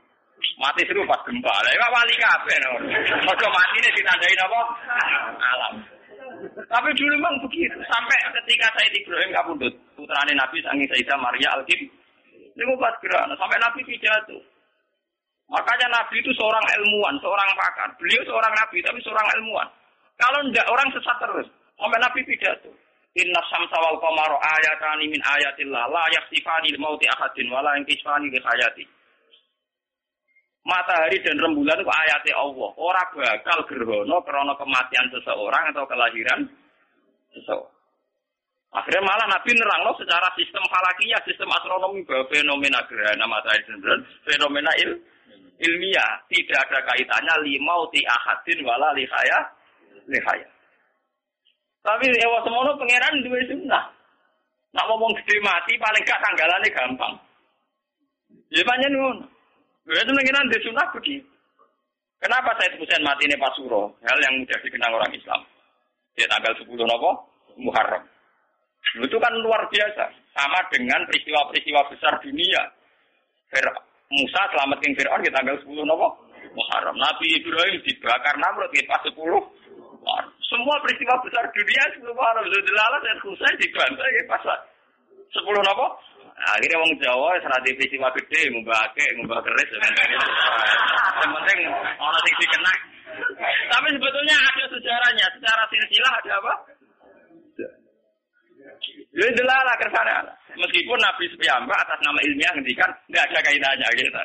Mati 0.59 0.83
seru 0.85 1.07
pas 1.07 1.23
gempa. 1.23 1.49
Lah 1.49 1.71
ya 1.71 1.87
wali 1.87 2.15
kabeh 2.19 2.57
no. 2.61 2.71
Mati 3.25 3.75
ini 3.79 3.89
ditandai 3.95 4.35
apa? 4.43 4.61
Alam. 5.39 5.73
Tapi 6.45 6.89
dulu 6.99 7.15
memang 7.15 7.35
begitu. 7.47 7.79
Sampai 7.87 8.17
ketika 8.43 8.67
saya 8.75 8.91
Ibrahim 8.91 9.31
kabudut, 9.31 9.73
putrane 9.95 10.33
Nabi 10.35 10.59
sangi 10.61 10.85
Sayyidah 10.91 11.17
Maria 11.17 11.49
Al-Kim. 11.55 11.87
Ini 12.55 12.73
pas 12.79 12.95
gerana. 12.99 13.33
Sampai 13.39 13.59
Nabi 13.59 13.81
pidato. 13.87 14.37
Makanya 15.45 15.87
Nabi 15.93 16.19
itu 16.19 16.33
seorang 16.33 16.65
ilmuwan, 16.81 17.15
seorang 17.21 17.49
pakar. 17.53 17.89
Beliau 18.01 18.21
seorang 18.25 18.53
Nabi, 18.57 18.81
tapi 18.81 18.99
seorang 19.05 19.27
ilmuwan. 19.37 19.67
Kalau 20.17 20.39
enggak, 20.41 20.65
orang 20.65 20.89
sesat 20.89 21.17
terus. 21.21 21.47
Sampai 21.75 21.99
Nabi 21.99 22.21
pidato. 22.23 22.71
Inna 23.15 23.39
samsa 23.47 23.79
wal 23.79 23.99
qamara 24.03 24.35
ayatani 24.43 25.07
min 25.07 25.21
ayatillah 25.23 25.87
la 25.87 26.03
yakhsifani 26.11 26.75
mauti 26.75 27.07
ahadin 27.07 27.47
wala 27.47 27.75
yankisfani 27.79 28.27
li 28.27 28.39
hayati. 28.43 28.83
Matahari 30.65 31.21
dan 31.21 31.37
rembulan 31.39 31.77
itu 31.77 31.87
ayatnya 31.87 32.41
Allah. 32.41 32.69
Orang 32.75 33.09
bakal 33.15 33.59
gerhono 33.69 34.17
karena 34.25 34.53
kematian 34.57 35.05
seseorang 35.13 35.71
atau 35.71 35.85
kelahiran 35.85 36.41
seseorang. 37.31 37.75
Akhirnya 38.75 39.07
malah 39.07 39.27
Nabi 39.31 39.55
nerang 39.55 39.87
lo 39.87 39.95
secara 39.95 40.27
sistem 40.35 40.59
falakiyah, 40.67 41.23
sistem 41.23 41.47
astronomi 41.55 42.03
bahwa 42.03 42.27
fenomena 42.27 42.83
gerhana 42.91 43.23
matahari 43.23 43.63
dan 43.63 43.79
bulan 43.79 43.99
fenomena 44.27 44.71
il, 44.83 44.91
ilmiah 45.63 46.19
tidak 46.27 46.67
ada 46.67 46.83
kaitannya 46.83 47.35
limau 47.47 47.87
ti 47.95 48.03
ahadin 48.03 48.59
wala 48.67 48.91
lihaya 48.91 49.39
lihaya. 50.11 50.54
Tapi 51.85 52.05
ewa 52.17 52.41
semono 52.41 52.73
pangeran 52.81 53.21
dua 53.21 53.45
sunnah. 53.45 53.85
Nak 54.73 54.85
ngomong 54.89 55.13
gede 55.21 55.37
mati 55.45 55.77
paling 55.77 56.01
gak 56.01 56.17
tanggalannya 56.17 56.73
gampang. 56.73 57.13
Ya 58.49 58.65
banyak 58.65 58.89
nun. 58.89 59.17
Ya 59.85 60.01
itu 60.01 60.11
pangeran 60.11 60.49
di 60.49 60.57
sunnah 60.65 60.87
begitu. 60.97 61.29
Kenapa 62.17 62.57
saya 62.57 62.73
Husain 62.81 63.05
mati 63.05 63.29
ini 63.29 63.37
Pasuro? 63.37 63.93
Hal 64.01 64.17
yang 64.17 64.41
mudah 64.41 64.57
dikenal 64.65 64.97
orang 64.97 65.13
Islam. 65.13 65.45
Dia 66.17 66.25
tanggal 66.25 66.57
10 66.57 66.73
nopo 66.73 67.11
Muharram. 67.61 68.01
Itu 68.97 69.21
kan 69.21 69.33
luar 69.45 69.69
biasa. 69.69 70.09
Sama 70.33 70.65
dengan 70.73 71.05
peristiwa-peristiwa 71.05 71.85
besar 71.93 72.17
dunia. 72.25 72.65
Fir 73.53 73.67
Musa 74.09 74.41
selamatkan 74.49 74.97
Fir'aun 74.97 75.21
di 75.21 75.29
tanggal 75.29 75.53
10 75.61 75.85
nopo 75.85 76.07
Muharram. 76.55 76.97
Nabi 76.97 77.35
Ibrahim 77.35 77.77
dibakar 77.85 78.41
Namrud 78.41 78.73
di 78.73 78.81
pas 78.89 79.05
10 79.05 79.13
semua 80.45 80.75
peristiwa 80.81 81.17
besar 81.25 81.45
dunia 81.49 81.83
sebelum 81.95 82.13
Muharram 82.13 82.45
Zulala 82.45 82.97
dan 83.01 83.17
Husain 83.25 83.55
dibantai 83.57 84.09
ya 84.17 84.23
pas 84.29 84.45
sepuluh 85.33 85.61
nopo. 85.65 85.87
Nah, 86.35 86.51
akhirnya 86.59 86.83
wong 86.83 86.91
Jawa 86.99 87.39
serati 87.39 87.71
peristiwa 87.79 88.11
gede, 88.11 88.51
ngubahke, 88.51 89.05
ngubah 89.15 89.39
keris. 89.39 89.71
Yang 89.71 91.31
penting 91.31 91.59
orang 91.95 92.21
sing 92.27 92.35
dikena. 92.43 92.73
Tapi 93.71 93.87
sebetulnya 93.95 94.35
ada 94.35 94.65
sejarahnya. 94.67 95.25
Secara 95.39 95.63
silsilah 95.71 96.13
ada 96.19 96.31
apa? 96.43 96.53
Jadi 99.15 99.31
delala 99.31 99.73
kersane 99.79 100.11
Meskipun 100.59 100.99
Nabi 100.99 101.25
Sepiyamba 101.31 101.71
atas 101.71 101.99
nama 102.03 102.19
ilmiah 102.19 102.51
ngendikan 102.55 102.91
nggak 103.07 103.23
ada 103.31 103.39
kaitannya 103.43 103.87
gitu. 103.95 104.23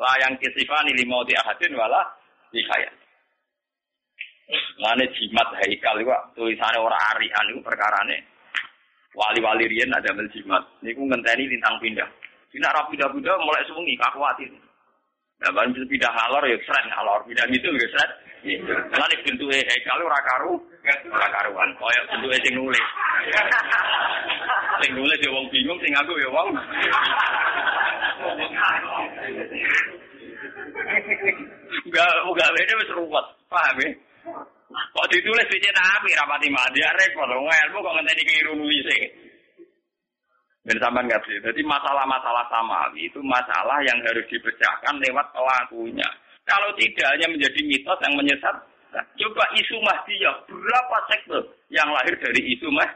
Layang 0.00 0.36
kisifani 0.40 0.92
limauti 0.96 1.32
ahadin 1.36 1.72
wala 1.76 2.00
dihayat. 2.52 3.01
Mane 4.82 5.04
jimat 5.14 5.48
haikal 5.62 5.96
itu 6.02 6.10
tulisannya 6.34 6.82
orang 6.82 7.02
arian 7.14 7.50
itu 7.54 7.60
perkarane. 7.62 8.18
Wali-wali 9.14 9.68
riyen 9.68 9.92
ada 9.92 10.10
mel 10.16 10.28
jimat. 10.32 10.64
Niku 10.80 11.04
ngenteni 11.06 11.46
lintang 11.46 11.76
pindah. 11.78 12.08
Dina 12.52 12.68
ra 12.72 12.84
pindah-pindah 12.88 13.36
mulai 13.40 13.64
sewengi 13.64 13.96
kakuatin. 13.96 14.52
Nah, 15.42 15.50
baru 15.50 15.74
bisa 15.74 15.86
pindah 15.90 16.12
halor 16.14 16.44
ya 16.46 16.54
seret 16.62 16.86
halor, 16.92 17.20
pindah 17.26 17.42
gitu 17.50 17.68
ya 17.74 17.88
seret. 17.90 18.10
Gitu. 18.42 18.62
Mulane 18.66 19.14
bentuke 19.26 19.58
hekal 19.58 19.98
ora 20.02 20.20
karu, 20.22 20.54
ora 21.10 21.28
karuan. 21.32 21.70
Kaya 21.78 22.00
bentuke 22.12 22.36
sing 22.42 22.54
nulis. 22.54 22.86
Sing 24.82 24.90
nulis 24.98 25.18
ya 25.22 25.30
wong 25.30 25.46
bingung, 25.50 25.78
sing 25.82 25.92
aku 25.98 26.12
ya 26.18 26.28
wong. 26.30 26.48
Enggak, 31.90 32.10
enggak 32.22 32.52
beda 32.54 32.74
wis 32.78 32.94
ruwet. 32.94 33.26
Paham 33.50 33.78
ya? 33.82 33.90
Kok 34.72 35.06
ditulis 35.10 35.50
dicetak 35.50 35.86
api 35.98 36.10
rapati 36.14 36.48
mati 36.48 36.80
ya 36.80 36.90
repot. 36.94 37.28
Wong 37.28 37.50
ilmu 37.50 37.78
kok 37.82 37.94
ngenteni 37.98 38.22
keliru 38.24 38.52
nulis 38.56 38.86
Dan 40.62 40.78
sampean 40.78 41.10
sih. 41.26 41.42
Jadi 41.42 41.60
masalah-masalah 41.66 42.46
sama 42.46 42.86
itu 42.94 43.18
masalah 43.18 43.82
yang 43.82 43.98
harus 44.06 44.22
dipecahkan 44.30 44.94
lewat 45.02 45.26
pelakunya. 45.34 46.06
Kalau 46.46 46.70
tidak 46.78 47.06
hanya 47.14 47.26
menjadi 47.30 47.60
mitos 47.66 47.98
yang 48.02 48.14
menyesat, 48.18 48.54
coba 48.94 49.44
isu 49.58 49.76
Mahdiyah. 49.82 50.36
Berapa 50.46 50.96
sekte 51.10 51.38
yang 51.70 51.90
lahir 51.90 52.14
dari 52.18 52.54
isu 52.54 52.70
Mah 52.70 52.90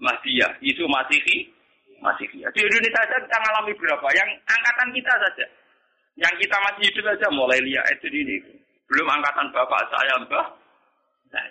Mahdiyah? 0.00 0.52
Isu 0.64 0.84
Masihi? 0.88 1.48
Masihi. 2.00 2.44
Di 2.44 2.60
Indonesia 2.60 3.00
saja 3.00 3.16
kita 3.20 3.36
mengalami 3.40 3.72
berapa? 3.76 4.06
Yang 4.12 4.28
angkatan 4.48 4.88
kita 4.92 5.12
saja. 5.12 5.46
Yang 6.14 6.34
kita 6.46 6.56
masih 6.60 6.82
hidup 6.88 7.04
saja 7.08 7.26
mulai 7.32 7.60
lihat 7.64 7.84
itu 8.00 8.08
ini. 8.12 8.36
Belum 8.94 9.10
angkatan 9.10 9.50
bapak 9.50 9.90
saya, 9.90 10.22
mbah. 10.22 10.46
Nah. 11.34 11.50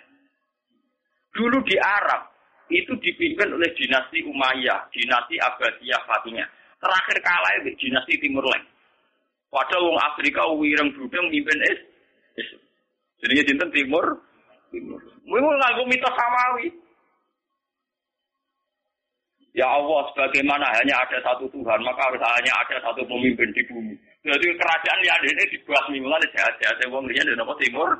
Dulu 1.36 1.60
di 1.68 1.76
Arab, 1.76 2.32
itu 2.72 2.96
dipimpin 3.04 3.52
oleh 3.52 3.68
dinasti 3.76 4.24
Umayyah, 4.24 4.88
dinasti 4.88 5.36
Abbasiyah 5.36 6.00
Fatimiyah. 6.08 6.48
Terakhir 6.80 7.20
kalah 7.20 7.52
itu 7.60 7.76
dinasti 7.76 8.16
Timur 8.16 8.48
Leng. 8.48 8.64
Padahal 9.52 9.92
wong 9.92 10.00
Afrika 10.00 10.40
wireng 10.56 10.88
budeng 10.96 11.28
mimpin 11.28 11.60
es. 11.68 11.80
Jadi 13.20 13.44
jinten 13.44 13.68
Timur 13.76 14.24
Timur. 14.72 15.00
Mungkin 15.28 15.54
nganggo 15.60 15.84
mitos 15.84 16.16
samawi. 16.16 16.68
Ya 19.54 19.70
Allah, 19.70 20.10
sebagaimana 20.10 20.66
hanya 20.80 20.98
ada 20.98 21.22
satu 21.22 21.46
Tuhan, 21.54 21.78
maka 21.86 22.10
harus 22.10 22.18
hanya 22.18 22.52
ada 22.58 22.76
satu 22.82 23.06
pemimpin 23.06 23.54
di 23.54 23.62
bumi. 23.70 23.94
Jadi 24.24 24.46
kerajaan 24.56 25.04
yang 25.04 25.20
ada 25.20 25.28
ini 25.28 25.44
dibuat 25.52 25.84
mingguan 25.92 26.24
sehat-sehat. 26.32 26.80
Wong 26.88 27.04
liyan 27.04 27.28
di 27.28 27.36
Timur. 27.68 27.92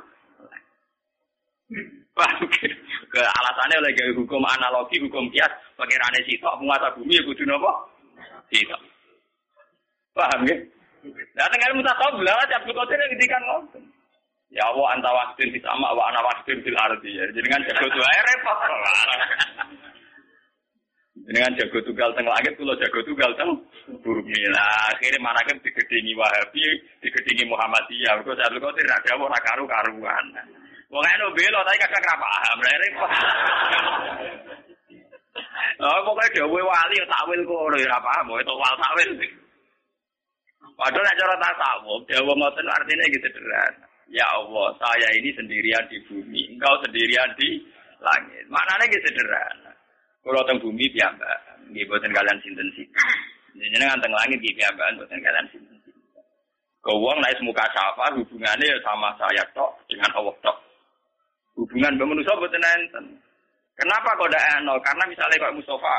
ke 3.11 3.21
alasannya 3.21 3.75
oleh 3.83 3.91
gaya 3.91 4.11
hukum 4.15 4.41
analogi, 4.47 4.97
hukum 5.03 5.27
kias, 5.35 5.51
rane 5.75 6.19
sitok, 6.23 6.55
penguasa 6.57 6.95
bumi 6.95 7.19
ya 7.19 7.21
kudu 7.27 7.43
nopo? 7.43 7.71
Sitok. 8.47 8.81
Paham 10.15 10.47
ya? 10.47 10.55
Nah, 11.35 11.47
tengah 11.51 11.75
mutasawuf 11.75 12.23
lah, 12.23 12.39
Abdul 12.49 12.73
Qadir 12.73 12.97
yang 12.97 13.09
ngendikan 13.13 13.41
ngoten. 13.45 13.83
Ya 14.49 14.63
Allah 14.71 14.87
anta 14.95 15.11
fis 15.35 15.51
sama 15.61 15.91
wa 15.91 16.07
ana 16.07 16.23
fil 16.47 16.79
ardi. 16.79 17.09
Ya, 17.11 17.27
jenengan 17.35 17.61
jago 17.67 17.85
tuh 17.91 18.01
ae 18.01 18.19
repot. 18.23 18.59
Jenengan 21.25 21.57
jago 21.57 21.81
tunggal 21.81 22.13
teng 22.13 22.29
langit, 22.29 22.53
kula 22.53 22.77
jago 22.77 23.01
tunggal 23.01 23.31
teng 23.33 23.49
bumi. 24.05 24.41
Lah 24.53 24.93
akhirnya 24.93 25.17
manake 25.17 25.57
digedingi 25.65 26.13
Wahabi, 26.13 26.61
digedingi 27.01 27.49
Muhammadiyah. 27.49 28.21
Kok 28.21 28.37
Abdul 28.37 28.61
Qadir 28.61 28.85
ra 28.85 28.97
dawuh 29.01 29.25
ora 29.25 29.39
karu-karuan. 29.41 30.25
Wong 30.93 31.01
eno 31.01 31.33
belo 31.33 31.59
tapi 31.65 31.81
ra 31.81 32.15
paham. 32.21 32.57
Lah 32.61 32.75
repot. 32.77 33.11
Oh, 35.75 35.99
pokoknya 36.07 36.39
dewe 36.39 36.61
wali 36.63 36.95
takwil 37.03 37.41
kok 37.43 37.63
ora 37.67 37.77
ya 37.81 37.99
paham, 37.99 38.31
itu 38.39 38.53
wal 38.55 38.75
takwil. 38.79 39.09
Padahal 40.75 41.03
nek 41.03 41.17
cara 41.19 41.35
tasawuf, 41.39 42.01
dewe 42.07 42.31
ngoten 42.31 42.67
artinya 42.69 43.05
gitu 43.11 43.27
sederhana. 43.27 43.85
Ya 44.13 44.27
Allah, 44.29 44.69
saya 44.77 45.09
ini 45.17 45.33
sendirian 45.33 45.83
di 45.89 45.97
bumi, 46.05 46.53
engkau 46.53 46.77
sendirian 46.85 47.33
di 47.35 47.59
langit. 47.99 48.45
Maknanya 48.47 48.85
gitu 48.93 49.03
sederhana. 49.09 49.64
Kalau 50.25 50.41
teng 50.49 50.57
bumi 50.57 50.89
piyambak, 50.89 51.37
nggih 51.69 51.85
boten 51.85 52.09
kalian 52.09 52.41
sinten-sinten. 52.41 53.05
Jenengan 53.53 54.01
teng 54.01 54.09
langit 54.09 54.41
nggih 54.41 54.57
piyambak 54.57 54.89
boten 54.97 55.21
kalian 55.21 55.45
sinten-sinten. 55.53 56.25
Kau 56.81 56.97
wong 56.97 57.17
naik 57.21 57.37
muka 57.45 57.61
syafa 57.69 58.09
hubungannya 58.17 58.81
sama 58.81 59.13
saya 59.21 59.45
tok 59.53 59.77
dengan 59.85 60.09
Allah 60.17 60.33
tok. 60.41 60.57
Hubungan 61.61 61.93
manusia 62.01 62.33
boten 62.41 62.57
enten. 62.57 63.05
Kenapa 63.77 64.17
kok 64.17 64.31
tidak 64.31 64.45
eno? 64.57 64.75
Karena 64.81 65.03
misalnya 65.05 65.37
kok 65.37 65.55
Mustafa 65.61 65.97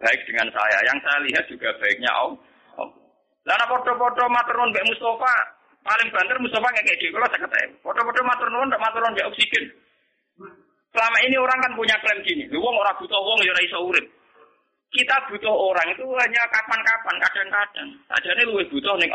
baik 0.00 0.20
dengan 0.24 0.48
saya, 0.54 0.78
yang 0.88 0.98
saya 1.04 1.18
lihat 1.28 1.44
juga 1.50 1.68
baiknya 1.82 2.08
Allah. 2.16 2.40
Lalu 3.44 3.64
foto-foto 3.66 4.22
maternun 4.30 4.70
Mbak 4.72 4.88
Mustafa, 4.88 5.34
paling 5.84 6.08
banter 6.08 6.36
Mustafa 6.40 6.68
kayak 6.72 6.86
gitu. 6.96 7.12
Kalau 7.12 7.28
saya 7.28 7.44
kata, 7.44 7.58
foto-foto 7.84 8.20
maternun, 8.24 8.68
tidak 8.70 8.82
maternun 8.84 9.12
nggak 9.12 9.28
oksigen. 9.32 9.64
Selama 10.90 11.18
ini 11.22 11.36
orang 11.38 11.58
kan 11.62 11.72
punya 11.78 11.94
klaim 12.02 12.18
gini, 12.26 12.50
lu 12.50 12.58
orang 12.58 12.98
butuh 12.98 13.14
uang 13.14 13.40
ya 13.46 13.54
iso 13.62 13.78
urip. 13.86 14.06
Kita 14.90 15.16
butuh 15.30 15.54
orang 15.54 15.86
itu 15.94 16.02
hanya 16.18 16.42
kapan-kapan, 16.50 17.14
kadang-kadang. 17.22 17.88
Saja 18.10 18.30
ini 18.34 18.42
lu 18.50 18.58
butuh 18.66 18.98
nih 18.98 19.10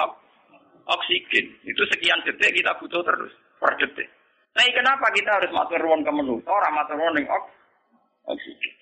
oksigen. 0.87 1.45
Itu 1.67 1.83
sekian 1.91 2.23
detik 2.23 2.55
kita 2.55 2.71
butuh 2.79 3.03
terus 3.03 3.35
per 3.59 3.75
detik. 3.75 4.07
Nah, 4.55 4.63
kenapa 4.71 5.11
kita 5.11 5.35
harus 5.35 5.51
matur 5.51 5.75
ruang 5.83 5.99
ke 5.99 6.11
menu? 6.15 6.39
Orang 6.47 6.79
matur 6.79 6.95
ruang 6.95 7.19
yang 7.19 7.27
oksigen. 8.23 8.73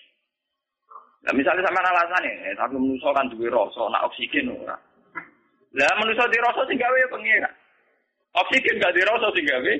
Nah, 1.25 1.33
misalnya 1.33 1.65
sama 1.65 1.81
alasan 1.81 2.29
ini, 2.29 2.53
tapi 2.53 2.77
manusia 2.77 3.09
kan 3.09 3.25
juga 3.33 3.57
rasa, 3.57 3.81
nak 3.89 4.05
oksigen 4.11 4.53
ora. 4.53 4.77
Lah 5.73 5.93
manusia 5.97 6.29
di 6.29 6.37
rasa 6.37 6.61
sih 6.69 6.77
gawe 6.77 6.99
pengira. 7.09 7.49
Oksigen 8.37 8.77
gak 8.77 8.93
di 8.93 9.01
rasa 9.01 9.27
sih 9.33 9.41
gawe 9.41 9.73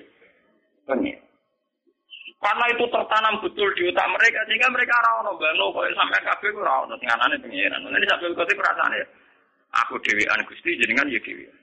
pengira. 0.90 1.22
Karena 2.44 2.66
itu 2.76 2.84
tertanam 2.92 3.40
betul 3.40 3.72
di 3.80 3.88
otak 3.88 4.08
mereka 4.12 4.44
sehingga 4.44 4.68
mereka 4.68 5.00
rawon 5.00 5.32
bano 5.40 5.72
kok 5.72 5.88
sampai 5.96 6.20
kabeh 6.28 6.50
ku 6.52 6.60
rawon 6.60 6.92
sing 7.00 7.08
anane 7.08 7.40
pengiran. 7.40 7.88
Ini 7.88 8.08
sampai 8.12 8.36
kok 8.36 8.52
perasaan 8.52 9.00
ya. 9.00 9.08
Aku 9.88 9.96
dhewean 10.04 10.44
Gusti 10.44 10.76
jenengan 10.76 11.08
ya 11.08 11.24
dhewean. 11.24 11.56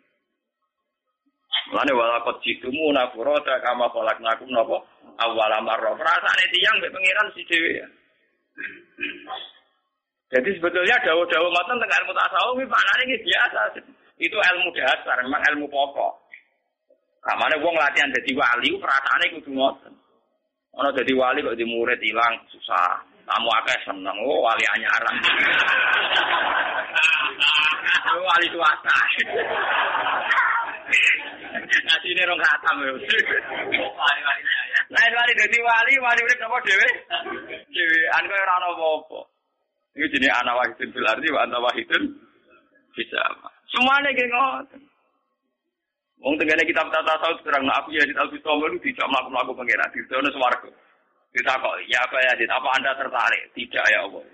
Mulane 1.69 1.93
walakot 1.93 2.41
jitumu 2.41 2.97
nafurota 2.97 3.61
kama 3.61 3.93
nakum 4.25 4.49
nopo 4.49 4.89
awal 5.21 5.53
marroh. 5.61 5.95
Perasaan 6.01 6.49
tiang 6.49 6.75
mbek 6.81 6.93
pangeran 6.97 7.29
si 7.37 7.45
dewi 7.45 7.77
ya. 7.77 7.87
Jadi 10.31 10.51
sebetulnya 10.57 10.97
dawa-dawa 11.03 11.49
ngoten 11.51 11.77
tentang 11.83 12.01
ilmu 12.07 12.13
tasawuf 12.15 12.55
ini 12.57 12.71
maknanya 12.71 13.03
ini 13.05 13.17
biasa. 13.27 13.61
Itu 14.21 14.37
ilmu 14.39 14.69
dasar, 14.79 15.17
memang 15.27 15.43
ilmu 15.53 15.67
pokok. 15.67 16.15
Kamane 17.21 17.59
wong 17.61 17.75
latihan 17.75 18.15
jadi 18.15 18.31
wali 18.39 18.79
perasaannya 18.79 19.35
kudu 19.37 19.51
ngoten. 19.53 19.93
Ono 20.79 20.89
jadi 20.95 21.13
wali 21.19 21.43
kok 21.43 21.59
di 21.59 21.67
murid 21.67 21.99
hilang 21.99 22.39
susah. 22.51 23.03
Kamu 23.27 23.49
akeh 23.63 23.79
seneng, 23.87 24.17
oh 24.27 24.43
wali 24.43 24.65
anyaran. 24.75 25.17
wali 28.31 28.47
swasta. 28.51 28.97
Nasi 31.87 32.07
ini 32.11 32.27
rong 32.27 32.43
khatam 32.43 32.83
ya. 32.83 32.91
Lain 34.91 35.13
wali 35.15 35.33
dadi 35.39 35.59
wali, 35.63 35.95
wali 36.03 36.21
urip 36.27 36.39
napa 36.43 36.59
dhewe? 36.67 36.89
Dhewe 37.71 37.99
an 38.19 38.27
kowe 38.27 38.43
ora 38.43 38.55
ana 38.59 38.67
apa-apa. 38.75 39.21
Iki 39.95 40.07
jenenge 40.11 40.35
ana 40.35 40.59
wahidun 40.59 40.91
fil 40.91 41.07
ardi 41.07 41.29
wa 41.31 41.47
anta 41.47 41.59
wahidun 41.63 42.03
bisa. 42.95 43.23
Semuanya 43.71 44.11
kayak 44.11 44.31
ngoten. 44.35 44.90
Wong 46.21 46.37
tenggane 46.37 46.69
kitab 46.69 46.93
tata 46.93 47.17
saud 47.25 47.41
terang 47.41 47.65
nah 47.65 47.81
aku 47.81 47.97
ya 47.97 48.05
di 48.05 48.13
tahu 48.13 48.37
itu 48.37 48.93
tidak 48.93 49.09
melakukan 49.09 49.33
melakukan 49.33 49.65
pengira 49.65 49.87
di 49.93 50.01
sana 50.05 50.29
swarga. 50.29 50.71
Ditakok, 51.31 51.75
ya 51.87 52.03
apa 52.05 52.17
ya 52.27 52.33
apa 52.51 52.69
anda 52.77 52.91
tertarik? 52.99 53.43
Tidak 53.55 53.85
ya 53.87 53.99
Allah. 54.05 54.25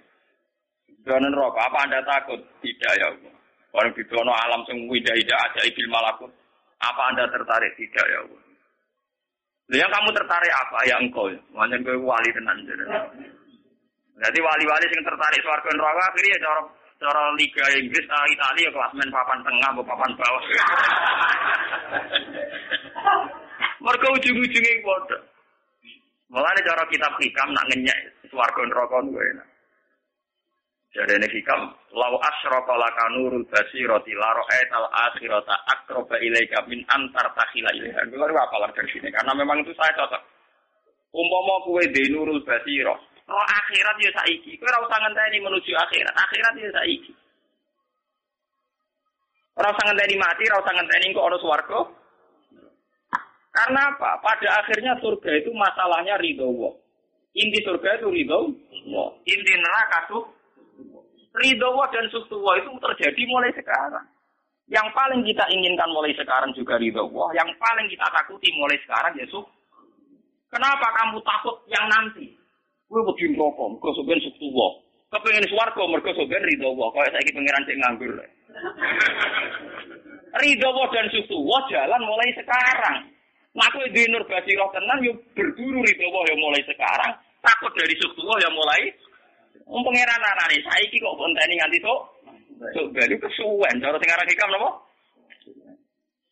Donen 1.07 1.31
rokok, 1.31 1.61
apa 1.61 1.79
anda 1.85 2.01
takut? 2.03 2.41
Tidak 2.65 2.93
ya 2.99 3.07
Allah. 3.13 3.37
Orang 3.77 3.93
di 3.93 4.03
alam 4.09 4.65
sing 4.65 4.89
windah-windah 4.89 5.37
aja 5.37 5.61
ibil 5.69 5.89
malakut. 5.93 6.33
Apa 6.81 7.13
Anda 7.13 7.29
tertarik? 7.29 7.77
Tidak 7.77 8.05
ya 8.09 8.19
Allah. 8.25 8.41
yang 9.77 9.93
kamu 9.93 10.09
tertarik 10.17 10.53
apa? 10.57 10.79
Ya 10.89 10.97
engkau. 10.97 11.29
Makanya 11.53 11.85
gue 11.85 12.01
wali 12.01 12.31
tenan. 12.33 12.57
Jadi 14.17 14.39
wali-wali 14.41 14.87
yang 14.89 15.05
tertarik 15.05 15.41
suarga 15.45 15.71
neraka 15.77 16.03
akhirnya 16.09 16.41
cara 16.41 16.61
cara 16.97 17.23
Liga 17.37 17.65
Inggris 17.77 18.07
uh, 18.09 18.27
Italia 18.33 18.73
klasmen 18.73 19.13
papan 19.13 19.41
tengah 19.45 19.71
atau 19.73 19.85
papan 19.85 20.11
bawah. 20.17 20.43
Mereka 23.85 24.07
ujung-ujungnya 24.19 24.83
bodoh. 24.83 25.23
Mulanya 26.27 26.67
cara 26.67 26.83
kitab 26.91 27.13
hikam 27.23 27.55
nak 27.55 27.67
ngenyek 27.71 27.99
suarga 28.27 28.63
neraka 28.67 28.99
gue 29.07 29.25
enak. 29.37 29.49
Jadi 30.97 31.13
ini 31.13 31.29
hikam, 31.29 31.61
lau 31.93 32.17
asyraka 32.25 33.05
nurul 33.13 33.45
basirati 33.53 34.17
laro 34.17 34.49
etal 34.49 34.89
akhirata 34.89 35.53
akroba 35.69 36.17
ilaika 36.17 36.65
min 36.67 36.81
antar 36.89 37.37
takhila 37.37 37.69
ilaiha. 37.77 38.09
Gue 38.09 38.33
apa 38.33 38.73
dari 38.73 38.89
sini, 38.89 39.13
karena 39.13 39.37
memang 39.37 39.61
itu 39.61 39.77
saya 39.77 39.93
cocok. 39.93 40.23
Umpama 41.13 41.55
kue 41.69 41.85
di 41.93 42.09
nurul 42.09 42.41
basiro, 42.49 42.97
roh 43.27 43.47
akhirat 43.47 43.97
ya 43.99 44.11
saiki. 44.23 44.55
Kowe 44.59 44.71
ora 44.71 44.87
usah 44.87 44.99
ngenteni 45.03 45.39
menuju 45.43 45.73
akhirat. 45.75 46.15
Akhirat 46.15 46.55
ya 46.59 46.71
saiki. 46.71 47.13
Ora 49.59 49.69
usah 49.75 49.85
ngenteni 49.91 50.15
mati, 50.15 50.43
ora 50.47 50.63
usah 50.63 50.75
ngenteni 50.79 51.15
kok 51.15 51.27
ana 51.27 51.39
swarga. 51.43 51.81
Karena 53.57 53.81
apa? 53.89 54.21
Pada 54.21 54.49
akhirnya 54.61 54.93
surga 55.01 55.31
itu 55.41 55.51
masalahnya 55.57 56.21
ridho 56.21 56.45
Allah. 56.45 56.77
Inti 57.33 57.59
surga 57.65 57.99
itu 57.99 58.07
ridho 58.13 58.53
Allah. 58.53 59.09
Inti 59.25 59.53
neraka 59.57 59.99
tuh 60.13 60.25
ridho 61.41 61.67
Allah 61.73 61.89
dan 61.89 62.05
Allah 62.13 62.55
itu 62.61 62.71
terjadi 62.79 63.23
mulai 63.33 63.51
sekarang. 63.57 64.07
Yang 64.67 64.89
paling 64.93 65.23
kita 65.25 65.45
inginkan 65.49 65.89
mulai 65.89 66.13
sekarang 66.13 66.53
juga 66.53 66.77
ridho 66.77 67.09
Allah. 67.09 67.43
Yang 67.43 67.51
paling 67.57 67.87
kita 67.89 68.07
takuti 68.13 68.49
mulai 68.55 68.77
sekarang 68.85 69.13
ya 69.19 69.27
suku. 69.33 69.51
Kenapa 70.47 70.87
kamu 70.95 71.19
takut 71.27 71.57
yang 71.67 71.85
nanti? 71.91 72.46
Gue 72.87 73.03
begini 73.03 73.35
rokok, 73.35 73.83
mergo 73.83 73.91
suku 73.99 74.47
Allah. 74.55 74.71
Kepengen 75.11 75.47
swarga 75.51 75.83
mergo 75.87 76.11
soben 76.15 76.43
ridho 76.47 76.71
Allah. 76.75 76.89
Kayak 76.95 77.13
saiki 77.19 77.31
pangeran 77.35 77.65
sing 77.67 77.79
nganggur. 77.83 78.11
Ridho 80.37 80.67
Allah 80.69 80.89
dan 80.93 81.07
Allah 81.09 81.61
jalan 81.73 82.03
mulai 82.05 82.31
sekarang. 82.37 82.97
Ngaku 83.57 83.89
di 83.97 84.05
nur 84.13 84.21
basirah 84.29 84.69
tenan 84.75 85.01
yuk 85.01 85.17
berburu 85.33 85.81
ridho 85.81 86.05
Allah 86.13 86.23
yang 86.31 86.41
mulai 86.43 86.63
sekarang. 86.67 87.13
Takut 87.41 87.73
dari 87.75 87.95
Allah 87.97 88.39
yang 88.45 88.55
mulai. 88.55 88.83
Wong 89.67 89.83
pangeran 89.83 90.23
anane 90.23 90.57
saiki 90.63 91.03
kok 91.03 91.17
bonteni 91.19 91.55
nganti 91.59 91.79
tok. 91.83 92.01
Tok 92.75 92.87
bali 92.95 93.17
kesuwen 93.19 93.83
cara 93.83 93.97
sing 93.99 94.11
aran 94.11 94.31
hikam 94.31 94.51
napa? 94.55 94.71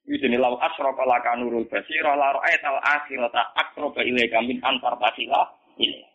Jenenge 0.05 0.37
lau 0.37 0.61
asrafa 0.61 1.03
laka 1.09 1.33
nurul 1.41 1.65
basira 1.67 2.13
la 2.13 2.37
ra'aital 2.37 2.79
akhirata 2.79 3.43
aqraba 3.57 4.05
ilaika 4.05 4.39
min 4.45 4.61
antar 4.61 4.95
tasila 5.01 5.49
ini. 5.81 6.14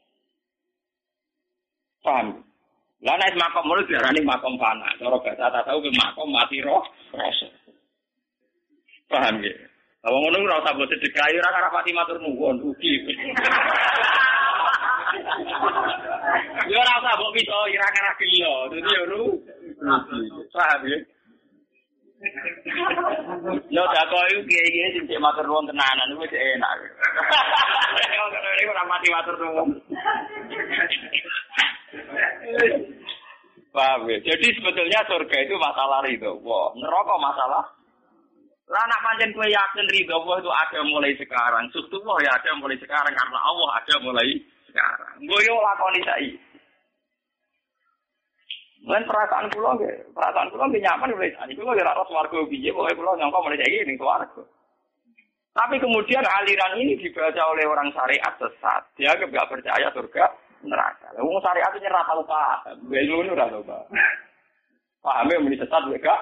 Paham? 2.03 2.27
Lah 2.99 3.15
nek 3.15 3.35
makom 3.39 3.63
mulut 3.63 3.87
diarani 3.87 4.19
makom 4.23 4.59
fana. 4.59 4.91
Cara 4.99 5.15
bahasa 5.19 5.47
tak 5.51 5.63
tahu 5.67 5.79
ke 5.83 5.91
makom 5.95 6.27
mati 6.31 6.59
roh 6.59 6.83
rasa. 7.15 7.47
Paham 9.07 9.39
ya? 9.43 9.55
Wong 10.03 10.21
ngono 10.23 10.47
ora 10.47 10.63
usah 10.63 10.73
mbok 10.75 10.87
sedekai 10.91 11.35
ora 11.39 11.59
ora 11.59 11.75
pati 11.75 11.91
matur 11.91 12.19
nuwun 12.19 12.59
ugi. 12.59 12.93
Yo 16.71 16.75
ora 16.79 16.93
usah 16.99 17.13
mbok 17.19 17.33
pito 17.35 17.59
ira 17.71 17.87
kara 17.91 18.11
gelo. 18.19 18.55
Dadi 18.71 18.91
yo 18.95 19.03
ru. 19.11 19.23
Paham 20.55 20.81
ya? 20.87 20.99
Yo 23.71 23.83
tak 23.95 24.11
kok 24.11 24.27
iku 24.27 24.41
kiai-kiai 24.43 24.91
sing 24.91 25.03
cek 25.07 25.23
matur 25.23 25.47
nuwun 25.47 25.71
tenanan 25.71 26.11
iku 26.11 26.27
cek 26.27 26.43
enak. 26.59 26.75
Ora 28.67 28.83
mati 28.83 29.07
matur 29.07 29.35
nuwun. 29.39 29.69
Paham 33.71 34.09
ya? 34.11 34.17
Jadi 34.19 34.47
sebetulnya 34.51 34.99
surga 35.07 35.37
itu 35.47 35.55
masalah 35.55 36.03
ridho. 36.03 36.43
Wah, 36.43 36.75
neraka 36.75 37.15
masalah. 37.21 37.63
Lah 38.67 38.81
anak 38.83 39.01
pancen 39.01 39.31
kue 39.31 39.47
yakin 39.47 39.87
ridho 39.87 40.19
Allah 40.19 40.43
itu 40.43 40.51
ada 40.51 40.79
mulai 40.83 41.13
sekarang. 41.15 41.71
Sustu 41.71 42.03
Allah 42.03 42.17
ya 42.27 42.31
ada 42.35 42.51
mulai 42.59 42.75
sekarang 42.83 43.13
karena 43.15 43.39
Allah 43.39 43.69
ada 43.79 43.95
mulai 44.03 44.27
sekarang. 44.67 45.23
Gue 45.23 45.39
yo 45.47 45.55
lakoni 45.55 46.03
saiki. 46.03 46.48
Lan 48.87 49.03
perasaan 49.03 49.51
kula 49.51 49.75
nggih, 49.75 50.15
perasaan 50.15 50.47
kula 50.55 50.63
nggih 50.71 50.79
nyaman 50.79 51.11
mulai 51.11 51.35
saiki. 51.35 51.59
Kula 51.59 51.75
ora 51.75 51.99
ros 51.99 52.11
warga 52.15 52.39
piye, 52.47 52.71
pokoke 52.71 52.95
kula 52.95 53.19
nyangka 53.19 53.43
mulai 53.43 53.59
saiki 53.59 53.83
ning 53.83 53.99
swarga. 53.99 54.43
Tapi 55.51 55.75
kemudian 55.83 56.23
aliran 56.23 56.79
ini 56.79 56.95
dibaca 56.95 57.43
oleh 57.51 57.67
orang 57.67 57.91
syariat 57.91 58.31
sesat. 58.39 58.81
Dia 58.95 59.11
nggak 59.19 59.49
percaya 59.51 59.91
surga 59.91 60.25
neraka. 60.63 61.11
Wong 61.19 61.43
syariat 61.43 61.67
itu 61.75 61.83
nyerah 61.83 62.03
tahu 62.07 62.23
paham. 62.23 62.77
Ilmu 62.87 63.35
ora 63.35 63.51
tahu 63.51 63.63
paham. 63.67 63.87
Pahame 65.03 65.33
muni 65.43 65.59
sesat 65.59 65.83
mereka. 65.83 66.15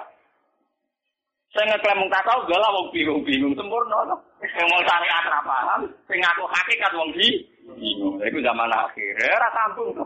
Saya 1.53 1.77
ngeklaim 1.77 2.01
mung 2.01 2.09
tahu 2.09 2.39
galah 2.49 2.69
wong 2.73 2.89
bingung-bingung 2.89 3.53
sempurna 3.53 4.09
to. 4.09 4.17
Wong 4.41 4.67
mau 4.73 4.81
syariat 4.81 5.23
ora 5.29 5.41
paham, 5.45 5.81
sing 6.09 6.17
ngaku 6.17 6.43
hakikat 6.49 6.91
wong 6.97 7.09
bingung. 7.13 8.17
Iku 8.17 8.37
zaman 8.41 8.73
akhir. 8.73 9.13
Ora 9.21 9.49
sambung 9.53 9.93
to. 9.93 10.05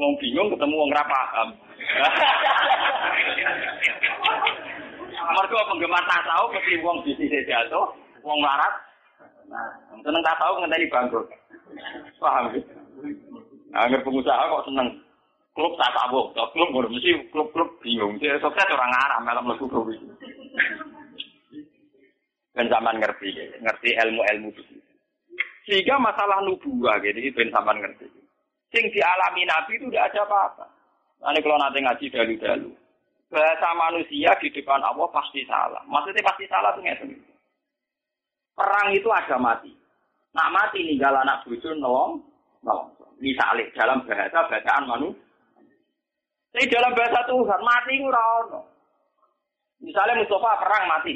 Wong 0.00 0.16
bingung 0.16 0.48
ketemu 0.48 0.80
wong 0.80 0.88
ora 0.96 1.04
paham. 1.04 1.48
Mergo 5.36 5.60
penggemar 5.68 6.00
tasawuf 6.08 6.56
mesti 6.56 6.80
wong 6.80 7.04
bisnis 7.04 7.44
jatuh, 7.44 7.92
wong 8.24 8.40
larat. 8.40 8.74
Nah, 9.52 9.68
seneng 10.00 10.24
tasawuf 10.24 10.64
ngenteni 10.64 10.88
bangkrut. 10.88 11.28
Paham 12.16 12.48
ya? 12.56 12.64
Angger 13.76 14.00
pengusaha 14.00 14.48
kok 14.48 14.72
seneng 14.72 14.88
klub 15.52 15.76
tasawuf, 15.76 16.32
klub 16.32 16.68
ngono 16.72 16.88
mesti 16.90 17.20
klub-klub 17.28 17.68
bingung. 17.84 18.16
Dia 18.18 18.40
sukses 18.40 18.72
orang 18.72 19.20
malah 19.20 19.44
mlebu 19.44 19.68
klub 19.68 19.86
iki. 19.92 20.08
Ben 22.56 22.66
sampean 22.72 22.98
ngerti, 22.98 23.30
ngerti 23.62 23.94
ilmu-ilmu. 23.94 24.50
Sehingga 25.68 26.02
masalah 26.02 26.42
nubuah 26.42 26.98
gitu, 27.04 27.30
ben 27.36 27.54
sampean 27.54 27.78
ngerti. 27.78 28.09
Sing 28.70 28.86
dialami 28.94 29.42
Nabi 29.46 29.72
itu 29.78 29.86
tidak 29.90 30.14
ada 30.14 30.20
apa-apa. 30.26 30.66
Nanti 31.20 31.42
kalau 31.42 31.58
nanti 31.58 31.78
ngaji 31.82 32.06
dalu-dalu. 32.14 32.70
Bahasa 33.30 33.68
manusia 33.78 34.30
di 34.42 34.48
depan 34.50 34.82
Allah 34.82 35.06
pasti 35.10 35.42
salah. 35.46 35.82
Maksudnya 35.86 36.22
pasti 36.22 36.44
salah 36.50 36.74
tuh 36.74 36.82
ngerti. 36.82 37.14
Perang 38.54 38.90
itu 38.94 39.06
ada 39.10 39.36
mati. 39.38 39.70
Nak 40.34 40.50
mati 40.54 40.82
ninggal 40.86 41.14
anak 41.14 41.42
bojo 41.46 41.70
nolong, 41.74 42.22
nolong. 42.62 42.90
Misalnya 43.20 43.66
dalam 43.76 44.06
bahasa 44.06 44.38
bacaan 44.48 44.84
manusia. 44.86 45.22
Tapi 46.50 46.66
dalam 46.66 46.94
bahasa 46.98 47.20
Tuhan 47.30 47.60
mati 47.62 47.94
ora 48.02 48.26
Misalnya 49.80 50.18
Mustafa 50.18 50.60
perang 50.60 50.84
mati. 50.90 51.14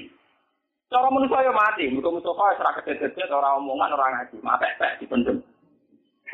Cara 0.89 1.11
manusia 1.11 1.43
ya 1.43 1.53
mati. 1.53 1.85
Mustafa 1.91 2.55
serak 2.55 2.75
kedet-kedet 2.83 3.31
orang 3.31 3.59
omongan 3.63 3.95
orang 3.95 4.11
ngaji. 4.21 4.37
Mapek-pek 4.43 5.03
dipendem. 5.03 5.43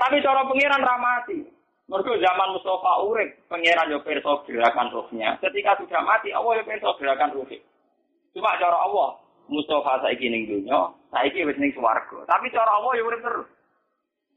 Tapi 0.01 0.25
cara 0.25 0.49
pengiran 0.49 0.81
ra 0.81 0.97
mati. 0.97 1.45
Mergo 1.91 2.15
zaman 2.17 2.55
Mustafa 2.57 3.03
urip, 3.05 3.35
pengiran 3.51 3.91
yo 3.93 4.01
pirsa 4.01 4.47
gerakan 4.47 4.95
rohnya. 4.95 5.37
Ketika 5.43 5.77
sudah 5.77 6.01
mati, 6.07 6.33
Allah 6.33 6.57
yo 6.57 6.65
pirsa 6.65 6.89
gerakan 6.97 7.35
rohnya. 7.37 7.61
Cuma 8.33 8.57
cara 8.57 8.79
Allah, 8.81 9.21
Mustafa 9.51 10.07
saiki 10.07 10.31
ning 10.31 10.47
dunya, 10.47 10.89
saiki 11.11 11.45
wis 11.45 11.59
ning 11.59 11.75
swarga. 11.75 12.25
Tapi 12.25 12.47
cara 12.55 12.79
Allah 12.81 12.95
yo 12.97 13.11
urip 13.11 13.21
terus. 13.21 13.49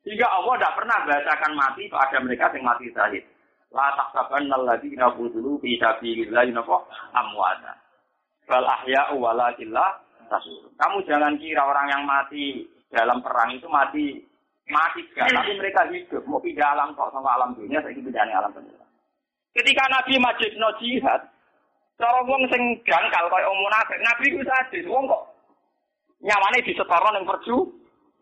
Sehingga 0.03 0.27
Allah 0.27 0.59
tidak 0.59 0.75
pernah 0.75 0.97
bahasakan 1.07 1.53
mati 1.55 1.83
pada 1.87 2.17
mereka 2.19 2.51
yang 2.51 2.67
mati 2.67 2.85
syahid. 2.91 3.23
La 3.71 3.87
tahsabanna 3.95 4.59
alladziina 4.59 5.15
qutilu 5.15 5.61
fi 5.63 5.79
sabilillah 5.79 6.43
napa 6.51 6.83
amwata. 7.15 7.73
Bal 8.49 8.67
ahya'u 8.67 9.15
walakin 9.15 9.71
la 9.71 9.95
tashurun. 10.27 10.75
Kamu 10.75 11.07
jangan 11.07 11.39
kira 11.39 11.63
orang 11.63 11.87
yang 11.87 12.03
mati 12.03 12.67
dalam 12.91 13.23
perang 13.23 13.55
itu 13.55 13.69
mati 13.71 14.32
mati 14.71 15.03
gak, 15.11 15.27
tapi 15.27 15.59
mereka 15.59 15.83
hidup. 15.91 16.23
Mau 16.23 16.39
pindah 16.39 16.71
alam 16.71 16.95
kok 16.95 17.11
sama 17.11 17.35
alam 17.35 17.51
dunia, 17.57 17.83
saya 17.83 17.95
pindah 17.95 18.23
alam 18.23 18.53
dunia. 18.55 18.85
Ketika 19.53 19.83
Nabi 19.91 20.17
majid 20.17 20.53
no 20.57 20.71
jihad, 20.79 21.21
cara 21.99 22.19
wong 22.23 22.47
sing 22.49 22.79
jangkal 22.87 23.27
kaya 23.27 23.45
om 23.45 23.59
munafik, 23.59 23.99
Nabi 24.01 24.25
ku 24.33 24.39
sadis, 24.41 24.87
wong 24.87 25.05
kok 25.05 25.23
nyawane 26.23 26.63
disetoron 26.63 27.17
yang 27.19 27.27
perju 27.27 27.57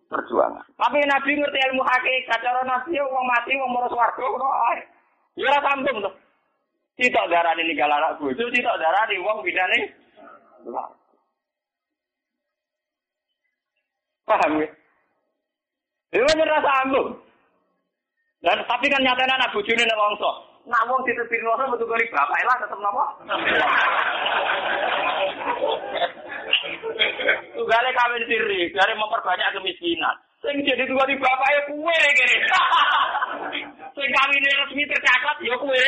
perjuangan. 0.10 0.66
Tapi 0.76 1.00
Nabi 1.08 1.40
ngerti 1.40 1.60
ilmu 1.72 1.84
hakikat, 1.86 2.40
cara 2.42 2.62
Nabi 2.66 2.98
wong 3.00 3.26
mati 3.30 3.56
wong 3.56 3.72
moro 3.72 3.88
swarga 3.88 4.24
ngono 4.26 4.50
ae. 4.74 4.82
Ya 5.40 5.56
sambung 5.64 6.04
to. 6.04 6.12
Tidak 7.00 7.30
darani 7.32 7.64
ninggal 7.64 7.88
anak 7.88 8.20
bojo, 8.20 8.52
tidak 8.52 8.76
darani 8.76 9.16
wong 9.24 9.40
bidane. 9.46 9.80
Paham 14.28 14.60
ya? 14.60 14.68
Itu 16.12 16.24
kan 16.28 16.44
rasa. 16.44 16.84
Dan 18.42 18.58
tapi 18.66 18.86
kan 18.90 19.02
nyatanya 19.06 19.38
anak 19.38 19.54
bojone 19.54 19.84
nek 19.86 20.00
wongso. 20.02 20.32
Nak 20.66 20.86
wong 20.90 21.02
ditepir 21.06 21.46
wongso 21.46 21.72
metu 21.72 21.86
kali 21.86 22.06
bapak 22.10 22.42
lah 22.42 22.58
tetep 22.58 22.80
napa? 22.82 23.06
Tugale 27.54 27.90
kawin 27.94 28.24
siri, 28.26 28.74
dari 28.74 28.94
memperbanyak 28.98 29.54
kemiskinan. 29.56 30.16
Sing 30.42 30.58
jadi 30.66 30.90
tua 30.90 31.06
di 31.06 31.16
bapak 31.22 31.50
ya 31.54 31.62
kue 31.70 31.98
kiri. 32.18 32.38
Sing 33.94 34.10
kawin 34.10 34.46
resmi 34.66 34.84
tercatat 34.90 35.38
ya 35.46 35.56
kue. 35.62 35.86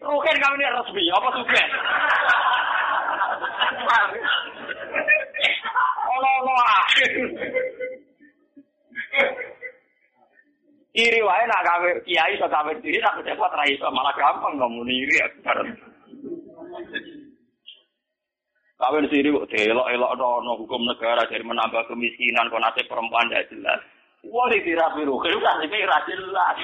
Rugen 0.00 0.36
kawin 0.40 0.64
resmi, 0.80 1.04
apa 1.12 1.28
sugen? 1.36 1.68
Ono-ono 6.08 6.54
ah. 6.56 6.84
Iri 11.02 11.18
wae 11.18 11.44
nak 11.50 11.66
gawe 11.66 11.88
kiai 12.06 12.38
iso 12.38 12.46
gawe 12.46 12.70
diri 12.78 13.02
nak 13.02 13.18
pejabat 13.18 13.50
ra 13.58 13.64
iso 13.66 13.90
malah 13.90 14.14
gampang 14.14 14.54
ngomong 14.54 14.86
iri 14.86 15.18
ya. 15.18 15.26
Kawin 18.78 19.06
siri 19.10 19.30
kok 19.30 19.46
delok-elok 19.50 20.12
no 20.18 20.58
hukum 20.58 20.82
negara 20.86 21.26
dari 21.26 21.42
menambah 21.42 21.90
kemiskinan 21.90 22.50
kok 22.50 22.62
nasib 22.62 22.86
perempuan 22.86 23.30
tidak 23.30 23.46
jelas. 23.50 23.80
Wah, 24.22 24.46
di 24.46 24.62
dirapi 24.62 25.02
ruhe, 25.02 25.34
kan 25.42 25.58
ini 25.66 25.82
jelas. 25.82 26.54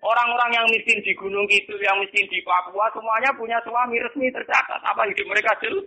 Orang-orang 0.00 0.50
yang 0.56 0.66
miskin 0.72 1.04
di 1.04 1.12
Gunung 1.12 1.44
itu, 1.52 1.76
yang 1.76 2.00
miskin 2.00 2.24
di 2.32 2.40
Papua, 2.40 2.88
semuanya 2.96 3.28
punya 3.36 3.60
suami 3.68 4.00
resmi 4.00 4.32
tercatat. 4.32 4.80
Apa 4.80 5.04
hidup 5.12 5.28
mereka 5.28 5.52
jelas? 5.60 5.84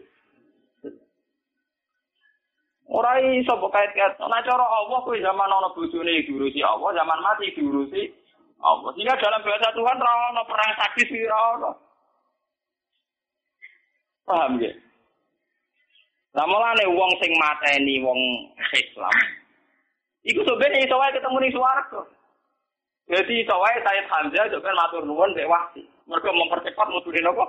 Orang 2.92 3.24
iso 3.40 3.56
mbok 3.56 3.72
kait-kait. 3.72 4.20
Nah 4.20 4.44
cara 4.44 4.68
Allah 4.68 5.00
kuwi 5.08 5.24
zaman 5.24 5.48
ana 5.48 5.72
bojone 5.72 6.28
diurusi 6.28 6.60
Allah, 6.60 6.92
zaman 6.92 7.24
mati 7.24 7.56
diurusi 7.56 8.12
Allah. 8.60 8.92
Sehingga 8.92 9.16
dalam 9.16 9.40
bahasa 9.48 9.72
Tuhan 9.72 9.96
ora 9.96 10.14
ana 10.36 10.44
perang 10.44 10.72
sadis 10.76 11.10
ora 11.16 11.40
ana. 11.56 11.72
Paham 14.28 14.60
ya? 14.60 14.76
Lah 16.36 16.46
mulane 16.48 16.84
wong 16.92 17.12
sing 17.24 17.32
mateni 17.40 18.04
wong 18.04 18.20
Islam 18.76 19.16
iku 20.28 20.46
sebenarnya 20.46 20.86
iso 20.86 20.96
wae 21.00 21.16
ketemu 21.16 21.38
ning 21.42 21.54
swarga. 21.56 22.02
Jadi 23.12 23.34
iso 23.44 23.56
wae 23.56 23.76
Sayyid 23.84 24.08
Hamzah 24.08 24.48
juga 24.52 24.72
matur 24.72 25.04
nuwun 25.08 25.32
wasi. 25.36 25.84
Mergo 26.08 26.28
mempercepat 26.32 26.88
mudune 26.92 27.24
napa? 27.24 27.46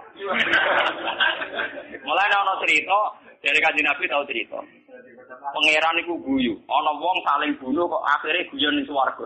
Mulai 2.07 2.31
ana 2.31 2.55
cerita 2.63 2.99
dari 3.43 3.59
kanjeng 3.59 3.87
Nabi 3.91 4.07
tahu 4.07 4.23
cerita. 4.31 4.59
Pangeran 4.93 6.01
iku 6.05 6.15
guyu. 6.21 6.55
Ana 6.69 6.93
wong 7.01 7.19
saling 7.25 7.53
bunuh 7.57 7.89
kok 7.89 8.05
akhirnya 8.05 8.45
guyon 8.53 8.73
ning 8.77 8.85
swarga. 8.85 9.25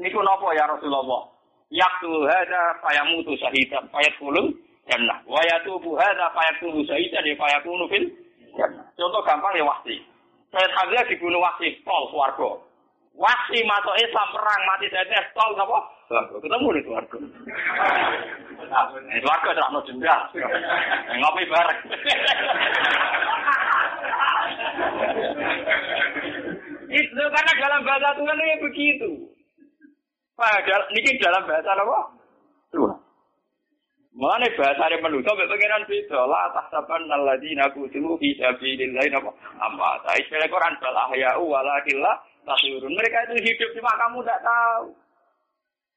Niku 0.00 0.20
napa 0.24 0.48
ya 0.56 0.64
Rasulullah? 0.64 1.28
Yaktu 1.68 2.10
hada 2.24 2.80
fayamutu 2.80 3.36
syahidan 3.36 3.84
fayadkhulul 3.92 4.48
jannah. 4.88 5.20
Wa 5.28 5.40
yatubu 5.44 5.96
hada 6.00 6.32
fayakunu 6.32 6.80
syahidan 6.88 7.24
fayakunu 7.36 7.84
fil 7.92 8.04
jannah. 8.56 8.84
Contoh 8.96 9.20
gampang 9.28 9.52
ya 9.60 9.64
wahsi. 9.68 10.00
Saya 10.54 10.70
Hamzah 10.70 11.04
dibunuh 11.10 11.42
wahsi, 11.42 11.74
tol 11.82 12.08
swarga. 12.14 12.62
Wahsi 13.14 13.58
masuk 13.66 13.94
Islam 13.98 14.28
perang 14.32 14.62
mati 14.66 14.86
saya 14.88 15.20
tol 15.36 15.52
napa? 15.58 15.78
Ketemu 16.40 16.68
di 16.74 16.82
swarga. 16.88 17.18
Swarga 19.20 19.50
terang 19.52 19.82
denda. 19.84 20.16
Ngopi 21.12 21.44
bareng. 21.52 21.80
Itu 26.94 27.22
karena 27.26 27.52
dalam 27.58 27.80
bahasa 27.82 28.08
Tuhan 28.14 28.38
itu 28.38 28.58
begitu. 28.70 29.10
Padahal 30.34 30.82
ini 30.94 31.10
dalam 31.18 31.42
bahasa 31.46 31.70
apa? 31.74 31.98
Tuhan. 32.74 32.98
Mana 34.14 34.46
bahasa 34.54 34.94
yang 34.94 35.02
manusia 35.02 35.26
sampai 35.26 35.50
pengiran 35.50 35.82
beda 35.90 36.20
lah 36.22 36.46
tak 36.54 36.70
saban 36.70 37.02
naladina 37.10 37.66
kutulu 37.74 38.14
fi 38.22 38.30
sabilillah 38.38 39.10
apa 39.10 39.30
amma 39.58 39.98
ta 40.06 40.14
istilah 40.14 40.46
Quran 40.46 40.78
bal 40.78 40.94
ahya'u 41.10 41.42
walakillah 41.42 42.22
tasurun 42.46 42.94
mereka 42.94 43.26
itu 43.26 43.42
hidup 43.42 43.74
cuma 43.74 43.90
kamu 43.98 44.22
tidak 44.22 44.38
tahu 44.46 44.94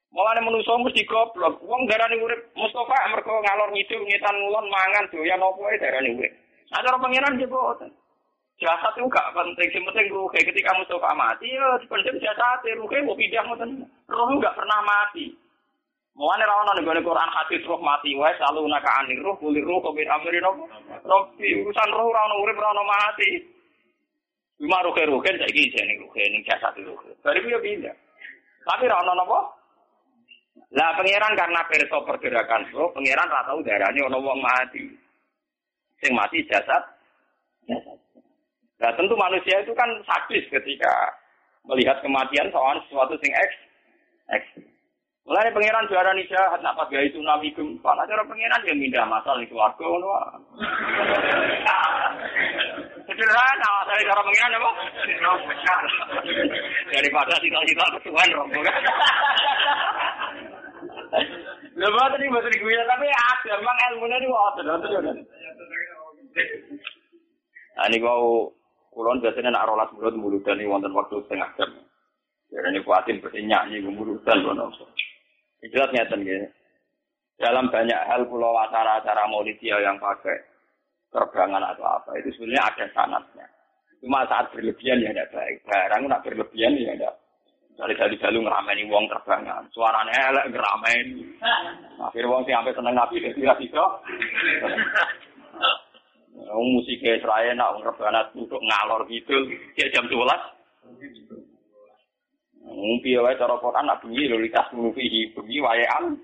Mulane 0.08 0.40
manusa 0.40 0.72
mesti 0.80 1.04
goblok. 1.04 1.60
Wong 1.68 1.84
darani 1.84 2.16
urip 2.16 2.48
Mustafa 2.56 3.12
mergo 3.12 3.44
ngalor 3.44 3.68
ngidul 3.76 4.02
ngitan 4.08 4.36
ngulon 4.40 4.66
mangan 4.72 5.04
doyan 5.12 5.36
apa 5.36 5.62
darani 5.76 6.16
urip. 6.16 6.32
Nah 6.72 6.80
cara 6.80 6.96
pengiran 6.96 7.36
dia 7.36 7.44
boten. 7.44 7.90
Jasad 8.58 8.90
itu 8.98 9.06
gak 9.06 9.30
penting, 9.38 9.70
yang 9.70 9.86
penting 9.86 10.06
ruhe. 10.10 10.34
Ketika 10.34 10.74
Mustafa 10.74 11.14
mati, 11.14 11.46
ya 11.46 11.78
penting 11.86 12.18
jasad, 12.18 12.58
ruhe 12.74 12.98
mau 13.06 13.14
pindah 13.14 13.46
ngoten. 13.46 13.86
Roh 14.10 14.28
gak 14.42 14.58
pernah 14.58 14.82
mati. 14.82 15.30
Mulane 16.18 16.42
ra 16.42 16.54
ono 16.66 16.74
ning 16.74 17.06
Quran 17.06 17.30
hadis 17.30 17.62
roh 17.62 17.78
mati 17.78 18.10
wae 18.18 18.34
selalu 18.34 18.66
naka 18.66 18.90
anir 18.98 19.22
roh 19.22 19.38
kulir 19.38 19.62
roh 19.62 19.86
bir 19.94 20.10
amrin 20.10 20.42
apa? 20.42 20.66
Roh 21.06 21.30
urusan 21.38 21.94
roh 21.94 22.10
ra 22.10 22.26
ono 22.26 22.42
urip 22.42 22.58
ra 22.58 22.74
ono 22.74 22.82
mati. 22.82 23.38
Cuma 24.58 24.82
ruhe 24.82 25.06
ruhe 25.06 25.30
saiki 25.38 25.70
jane 25.70 25.94
ruhe 26.02 26.22
ning 26.34 26.42
jasad 26.42 26.74
ruhe. 26.82 27.14
Dari 27.22 27.38
piye 27.38 27.58
pindah. 27.62 27.94
Tapi 28.66 28.90
ra 28.90 28.98
ono? 28.98 29.54
Lah 30.74 30.90
pangeran 30.98 31.38
karena 31.38 31.62
perso 31.70 32.02
pergerakan 32.02 32.66
roh, 32.74 32.90
pangeran 32.90 33.30
ra 33.30 33.46
tau 33.46 33.62
darane 33.62 34.02
ono 34.02 34.18
wong 34.18 34.42
mati. 34.42 34.90
Sing 36.02 36.18
mati 36.18 36.42
jasad. 36.50 36.82
Jasad. 37.70 38.07
Nah 38.78 38.90
tentu 38.94 39.14
manusia 39.18 39.58
itu 39.58 39.74
kan 39.74 39.90
sadis 40.06 40.46
ketika 40.50 40.92
melihat 41.66 41.98
kematian 42.00 42.48
soal 42.54 42.78
sesuatu 42.86 43.18
sing 43.18 43.32
eks. 43.34 43.56
Eks. 44.38 44.48
Mulai 45.28 45.52
pangeran 45.52 45.84
juara 45.92 46.16
nih 46.16 46.24
jahat, 46.24 46.56
nak 46.64 46.72
pas 46.72 46.88
itu 46.88 47.20
tsunami 47.20 47.52
gempa, 47.52 47.92
nah 47.92 48.08
cara 48.08 48.24
pangeran 48.24 48.64
yang 48.64 48.80
mindah 48.80 49.04
masalah 49.04 49.36
di 49.36 49.50
keluarga, 49.52 49.84
ngono. 49.84 50.08
Sederhana, 53.04 53.72
dari 53.84 54.08
cara 54.08 54.24
pangeran 54.24 54.56
apa? 54.56 54.70
Daripada 56.96 57.36
tinggal-tinggal 57.44 57.88
kesuwen 58.00 58.36
rombongan. 58.40 58.80
Lepas 61.76 62.08
tadi 62.08 62.32
bahasa 62.32 62.48
gue 62.48 62.74
tapi 62.88 63.06
ada, 63.12 63.52
emang 63.52 63.76
ilmunya 63.92 64.28
waktu, 64.32 64.60
Nah, 67.78 67.86
ini 67.86 68.02
kau 68.02 68.50
Kulon 68.98 69.22
biasanya 69.22 69.54
nak 69.54 69.70
rolas 69.70 69.94
mulut 69.94 70.18
muludan 70.18 70.58
ini 70.58 70.66
wonten 70.66 70.90
waktu 70.90 71.22
setengah 71.22 71.46
jam. 71.54 71.70
Ya 72.50 72.58
ini 72.66 72.82
kuatin 72.82 73.22
berarti 73.22 73.46
nyanyi 73.46 73.78
muludan 73.86 74.42
kono. 74.42 74.74
Jelas 75.62 75.94
nyata 75.94 76.18
gitu. 76.18 76.50
Dalam 77.38 77.70
banyak 77.70 77.94
hal 78.10 78.26
pulau 78.26 78.58
acara-acara 78.58 79.30
maulidiyah 79.30 79.78
yang 79.86 80.02
pakai 80.02 80.34
terbangan 81.14 81.62
atau 81.70 81.86
apa 81.86 82.10
itu 82.18 82.34
sebenarnya 82.34 82.66
ada 82.66 82.84
sanatnya. 82.90 83.46
Cuma 84.02 84.26
saat 84.26 84.50
berlebihan 84.50 85.06
ya 85.06 85.14
tidak 85.14 85.30
baik. 85.30 85.56
Barang 85.62 86.02
nak 86.10 86.26
berlebihan 86.26 86.74
ya 86.74 86.98
tidak. 86.98 87.14
Dari 87.78 87.94
dari 87.94 88.18
dalu 88.18 88.42
ngerameni 88.42 88.90
wong 88.90 89.06
terbangan. 89.06 89.62
Suaranya 89.70 90.34
elek 90.34 90.50
ngerameni. 90.50 91.22
Akhirnya 92.02 92.30
wong 92.34 92.42
sih 92.42 92.50
sampai 92.50 92.74
seneng 92.74 92.94
nabi 92.98 93.22
tidak 93.22 93.62
bisa. 93.62 93.84
Wong 96.38 96.68
musik 96.78 97.02
Israel 97.02 97.54
nak 97.58 97.74
wong 97.74 97.82
rebana 97.82 98.30
untuk 98.38 98.62
ngalor 98.62 99.02
gitu, 99.10 99.34
kayak 99.74 99.90
jam 99.90 100.06
12. 100.06 100.22
Wong 102.68 103.02
piye 103.02 103.18
wae 103.18 103.34
cara 103.34 103.58
Quran 103.58 103.84
nak 103.88 103.98
bengi 104.06 104.30
lho 104.30 104.38
likas 104.38 104.70
fihi 104.70 105.34
bengi 105.34 105.58
waean. 105.58 106.14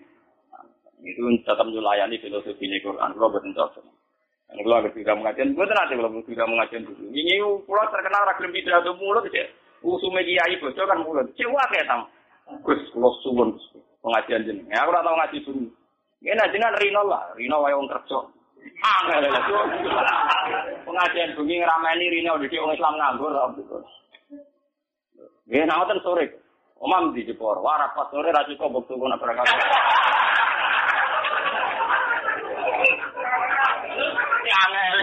Itu 1.05 1.29
tetap 1.45 1.69
melayani 1.69 2.17
filosofi 2.17 2.65
ini 2.65 2.81
Quran, 2.81 3.13
kalau 3.13 3.29
betul 3.29 3.53
cocok. 3.53 3.85
Ini 4.55 4.61
kalau 4.65 4.77
agak 4.81 4.95
tidak 4.97 5.19
mengajian, 5.21 5.53
gue 5.53 5.67
tenang 5.69 5.89
kalau 5.91 6.25
tidak 6.25 6.49
mengajian 6.49 6.83
dulu. 6.87 7.05
Ini 7.13 7.35
pulau 7.69 7.85
terkenal 7.93 8.23
ragam 8.25 8.55
pidato 8.55 8.93
mulut 8.97 9.29
ya. 9.29 9.45
Usume 9.85 10.25
kiai 10.25 10.57
bocor 10.63 10.89
kan 10.89 11.05
mulut. 11.05 11.29
Cewa 11.37 11.61
kayak 11.69 11.89
tam. 11.91 12.09
Gus, 12.65 12.81
kalau 12.93 13.13
suwun 13.21 13.57
pengajian 14.01 14.49
jeneng. 14.49 14.69
Ya 14.73 14.85
aku 14.85 14.97
ora 14.97 15.05
tau 15.05 15.17
ngaji 15.17 15.39
dulu. 15.45 15.69
Ini 16.25 16.45
jenengan 16.49 16.79
Rino 16.81 17.03
lah, 17.05 17.37
Rino 17.37 17.57
wae 17.61 17.77
wong 17.77 17.89
kerja. 17.89 18.19
Angel 18.85 19.25
lho. 19.29 19.61
Pengajian 20.85 21.37
bengi 21.37 21.57
ngrameni 21.61 22.13
Rino 22.13 22.37
dadi 22.37 22.57
wong 22.61 22.73
Islam 22.77 22.95
nganggur 23.01 23.33
gitu. 23.57 23.79
Nggih, 25.49 25.65
nawatan 25.69 26.01
sore. 26.05 26.27
Omam 26.81 27.17
di 27.17 27.25
Jepor, 27.25 27.63
warap 27.65 27.97
pas 27.97 28.11
sore 28.13 28.29
ra 28.29 28.45
cukup 28.45 28.83
bukti 28.83 28.93
kono 28.99 29.17
berangkat. 29.17 29.47
Angel. 34.45 34.99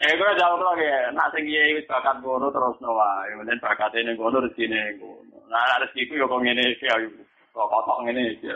Eh, 0.00 0.12
gue 0.16 0.38
jawab 0.40 0.60
lagi 0.64 0.88
ya. 0.88 1.12
Nak 1.12 1.28
sing 1.36 1.44
kiai 1.44 1.76
wis 1.76 1.84
bakat 1.84 2.24
ngono 2.24 2.48
terus 2.48 2.80
no 2.80 2.96
wae. 2.96 3.36
Menen 3.36 3.60
bakat 3.60 3.92
ini 3.92 4.16
ngono 4.16 4.40
rezekine 4.40 4.96
ngono. 4.96 5.44
Nah, 5.52 5.76
rezekiku 5.84 6.16
yo 6.16 6.24
kok 6.24 6.40
ngene 6.40 6.72
iki 6.72 6.88
ayo. 6.88 7.08
Kok 7.52 7.68
kotok 7.68 8.08
ngene 8.08 8.32
iki. 8.32 8.48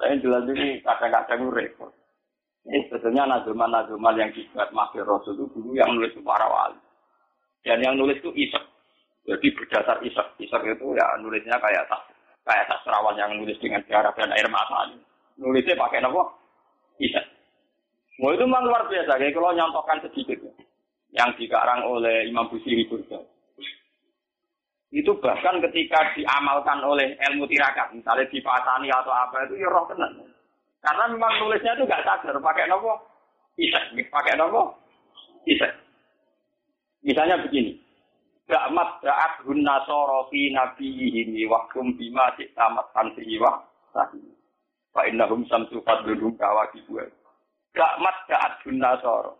Saya 0.00 0.16
jelas 0.16 0.48
ini 0.48 0.80
kadang-kadang 0.80 1.52
repot. 1.52 1.92
Ini 2.64 2.88
sebetulnya 2.88 3.28
nazuman-nazuman 3.28 4.16
yang 4.16 4.32
dibuat 4.32 4.72
Mahfir 4.72 5.04
Rasul 5.04 5.36
itu 5.36 5.44
dulu 5.52 5.76
yang 5.76 5.92
nulis 5.92 6.16
itu 6.16 6.24
para 6.24 6.48
wali. 6.48 6.80
Dan 7.60 7.84
yang 7.84 8.00
nulis 8.00 8.16
itu 8.20 8.32
isek. 8.32 8.64
Jadi 9.28 9.52
berdasar 9.52 10.00
isek. 10.00 10.40
Isek 10.40 10.62
itu 10.64 10.86
ya 10.96 11.04
nulisnya 11.20 11.60
kayak 11.60 11.84
kayak 12.48 12.68
sastrawan 12.68 13.20
yang 13.20 13.36
nulis 13.36 13.60
dengan 13.60 13.84
darah 13.84 14.12
dan 14.16 14.32
air 14.32 14.48
mata. 14.48 14.88
Nulisnya 15.36 15.76
pakai 15.76 16.00
apa? 16.00 16.22
Isek. 16.96 17.24
Mau 18.24 18.32
itu 18.32 18.44
memang 18.44 18.68
luar 18.68 18.88
biasa. 18.88 19.20
Kayak 19.20 19.36
kalau 19.36 19.52
nyontohkan 19.52 20.00
sedikit. 20.08 20.40
Yang 21.12 21.44
dikarang 21.44 21.84
oleh 21.84 22.24
Imam 22.28 22.48
Busiri 22.48 22.88
Burda. 22.88 23.20
Itu 24.90 25.14
bahkan 25.22 25.62
ketika 25.62 26.02
diamalkan 26.18 26.82
oleh 26.82 27.14
ilmu 27.30 27.46
tirakat. 27.46 27.94
Misalnya 27.94 28.26
dipasani 28.26 28.90
atau 28.90 29.14
apa 29.14 29.46
itu 29.46 29.62
ya 29.62 29.70
roh 29.70 29.86
tenan. 29.86 30.18
Karena 30.82 31.06
memang 31.14 31.38
nulisnya 31.38 31.78
itu 31.78 31.86
gak 31.86 32.02
sadar. 32.02 32.34
Pakai 32.42 32.66
nopo? 32.66 32.98
Isek. 33.54 33.94
Pakai 34.10 34.34
nopo? 34.34 34.74
Isek. 35.46 35.70
Misalnya 37.06 37.38
begini. 37.38 37.78
Ga'mat 38.50 38.98
da'at 39.06 39.46
hunna 39.46 39.78
sorofi 39.86 40.50
nabiyihimi 40.50 41.46
wakum 41.46 41.94
bima 41.94 42.34
tamat 42.58 42.90
tansihi 42.90 43.38
wa 43.38 43.62
sahih. 43.94 44.26
Fa 44.90 45.06
innahum 45.06 45.46
samsu 45.46 45.78
fadlulhum 45.86 46.34
kawaki 46.34 46.82
buah. 46.90 47.06
Ga'mat 47.78 48.16
da'at 48.26 48.58
hunna 48.66 48.98
soro. 48.98 49.39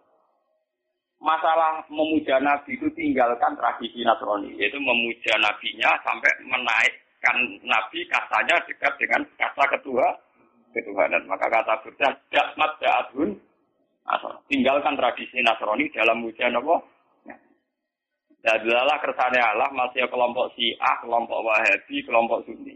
Masalah 1.20 1.84
memuja 1.92 2.40
Nabi 2.40 2.80
itu 2.80 2.88
tinggalkan 2.96 3.52
tradisi 3.54 4.00
Nasrani, 4.02 4.56
yaitu 4.56 4.80
memuja 4.80 5.36
Nabinya 5.36 5.92
sampai 6.02 6.32
menaikkan 6.48 7.36
Nabi 7.62 8.08
katanya 8.08 8.56
dekat 8.64 8.92
dengan 8.96 9.22
kata 9.36 9.64
kedua 9.78 10.06
ketuhanan. 10.72 11.22
Maka 11.28 11.46
kata 11.52 11.84
Buddha, 11.84 12.08
dakmat 12.32 12.72
da'adun, 12.80 13.36
tinggalkan 14.48 14.96
tradisi 14.96 15.38
Nasrani 15.44 15.92
dalam 15.92 16.24
muja 16.24 16.48
apa? 16.48 16.76
Dadalah 18.40 18.96
kersane 19.04 19.36
Allah 19.36 19.68
masih 19.68 20.08
kelompok 20.08 20.56
Syiah, 20.56 20.96
kelompok 21.04 21.44
Wahabi, 21.44 22.00
kelompok 22.08 22.48
Sunni. 22.48 22.72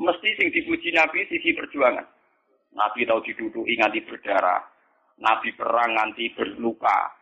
Mesti 0.00 0.28
sing 0.40 0.48
dipuji 0.48 0.88
Nabi 0.96 1.28
sisi 1.28 1.52
perjuangan. 1.52 2.08
Nabi 2.72 3.04
tahu 3.04 3.20
diduduki 3.20 3.76
nganti 3.76 4.00
berdarah. 4.08 4.64
Nabi 5.20 5.52
perang 5.52 5.92
nganti 5.92 6.32
berluka. 6.32 7.12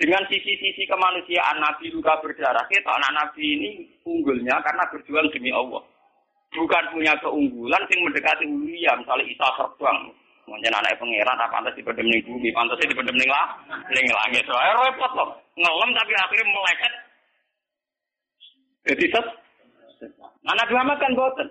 Dengan 0.00 0.24
sisi-sisi 0.26 0.88
kemanusiaan 0.88 1.60
Nabi 1.60 1.92
luka 1.92 2.16
berdarah, 2.24 2.64
kita 2.72 2.90
anak 2.90 3.12
Nabi 3.12 3.44
ini 3.44 3.70
unggulnya 4.08 4.56
karena 4.64 4.88
berjuang 4.88 5.28
demi 5.30 5.52
Allah. 5.52 5.84
Bukan 6.52 6.84
punya 6.92 7.12
keunggulan 7.20 7.80
yang 7.88 8.00
mendekati 8.04 8.44
ulia, 8.44 8.92
misalnya 8.96 9.24
Isa 9.24 9.46
terbang. 9.56 9.98
Mungkin 10.42 10.74
anak 10.74 10.98
pangeran, 10.98 11.38
apa 11.38 11.54
pantas 11.54 11.76
di 11.78 11.86
ning 11.86 12.20
bumi, 12.26 12.50
pantasnya 12.50 12.90
di 12.90 12.98
ning 12.98 13.30
lah, 13.30 13.46
ning 13.94 14.06
langit. 14.10 14.42
Soalnya 14.44 14.74
repot 14.84 15.12
loh, 15.14 15.38
ngelem 15.54 15.90
tapi 15.94 16.12
akhirnya 16.18 16.50
melekat. 16.50 16.92
Jadi 18.82 19.04
set, 19.14 19.26
nah 20.42 20.54
Nabi 20.58 20.72
Muhammad 20.74 20.98
kan 20.98 21.14
boten. 21.14 21.48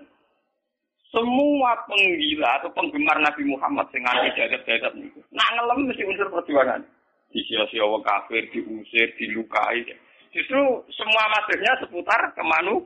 Semua 1.08 1.72
penggila 1.88 2.60
atau 2.60 2.68
penggemar 2.76 3.16
Nabi 3.20 3.42
Muhammad 3.48 3.88
sing 3.92 4.04
anti 4.04 4.28
jagat-jagat 4.36 4.92
niku. 4.96 5.24
Nak 5.32 5.50
ngelem 5.56 5.88
mesti 5.88 6.04
unsur 6.04 6.28
perjuangan. 6.28 6.84
Disia-sia 7.32 7.84
wong 7.88 8.04
kafir, 8.04 8.44
diusir, 8.52 9.08
dilukai. 9.16 9.88
Justru 10.32 10.60
semua 10.92 11.24
masuknya 11.32 11.72
seputar 11.80 12.20
kemanu 12.36 12.84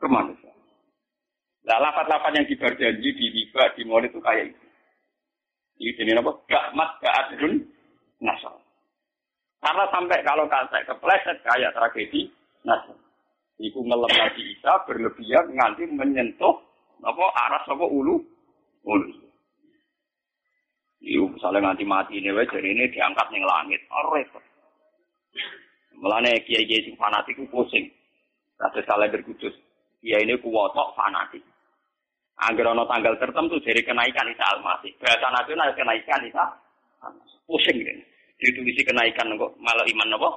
kemanusiaan. 0.00 0.56
Nah, 1.64 1.76
lafat-lafat 1.76 2.32
yang 2.40 2.46
dibar 2.48 2.72
janji 2.76 3.08
di 3.12 3.26
riba, 3.32 3.72
di 3.76 3.82
mall 3.84 4.04
itu 4.04 4.16
kayak 4.20 4.52
itu. 4.52 4.64
Ini 5.80 5.96
jenis 5.96 6.20
apa? 6.20 6.32
Gakmat, 6.48 6.90
ga'adun, 7.00 7.52
nasal. 8.20 8.60
Karena 9.60 9.84
sampai 9.92 10.24
kalau 10.24 10.48
kata 10.48 10.88
kepleset 10.88 11.36
kayak 11.44 11.72
tragedi 11.76 12.32
nasal. 12.64 12.96
Iku 13.60 13.84
ngelem 13.84 14.08
Nabi 14.08 14.42
Isa 14.56 14.72
berlebihan 14.88 15.52
nganti 15.52 15.84
menyentuh 15.92 16.56
apa 17.04 17.24
aras 17.44 17.64
apa 17.68 17.84
ulu 17.84 18.24
ulu. 18.88 19.08
Iku 21.00 21.32
misalnya 21.32 21.72
nganti 21.72 21.84
mati 21.88 22.20
ini 22.20 22.28
wae 22.28 22.44
jadi 22.44 22.68
ini 22.76 22.92
diangkat 22.92 23.26
ning 23.32 23.40
langit. 23.48 23.80
Oh, 23.88 24.12
repot. 24.12 24.44
Melane 25.96 26.44
kiai-kiai 26.44 26.84
sing 26.84 26.96
fanatik 27.00 27.40
ku 27.40 27.48
pusing. 27.48 27.88
Kados 28.60 28.84
kalender 28.84 29.24
kudus. 29.24 29.56
Kiai 30.04 30.28
ini 30.28 30.36
kuwotok 30.36 30.92
fanatik. 30.92 31.40
Angger 32.40 32.72
ana 32.72 32.84
tanggal 32.88 33.16
tertentu 33.20 33.60
jadi 33.60 33.84
kenaikan 33.84 34.28
Isa 34.28 34.44
Al-Masih. 34.56 34.92
Bahasa 34.96 35.28
nasional 35.28 35.72
kenaikan 35.76 36.24
Isa 36.24 36.44
Pusing 37.44 37.80
kan. 37.84 37.98
Ditulisi 38.40 38.80
kenaikan 38.84 39.36
kok 39.36 39.52
malah 39.60 39.84
iman 39.84 40.08
napa? 40.08 40.30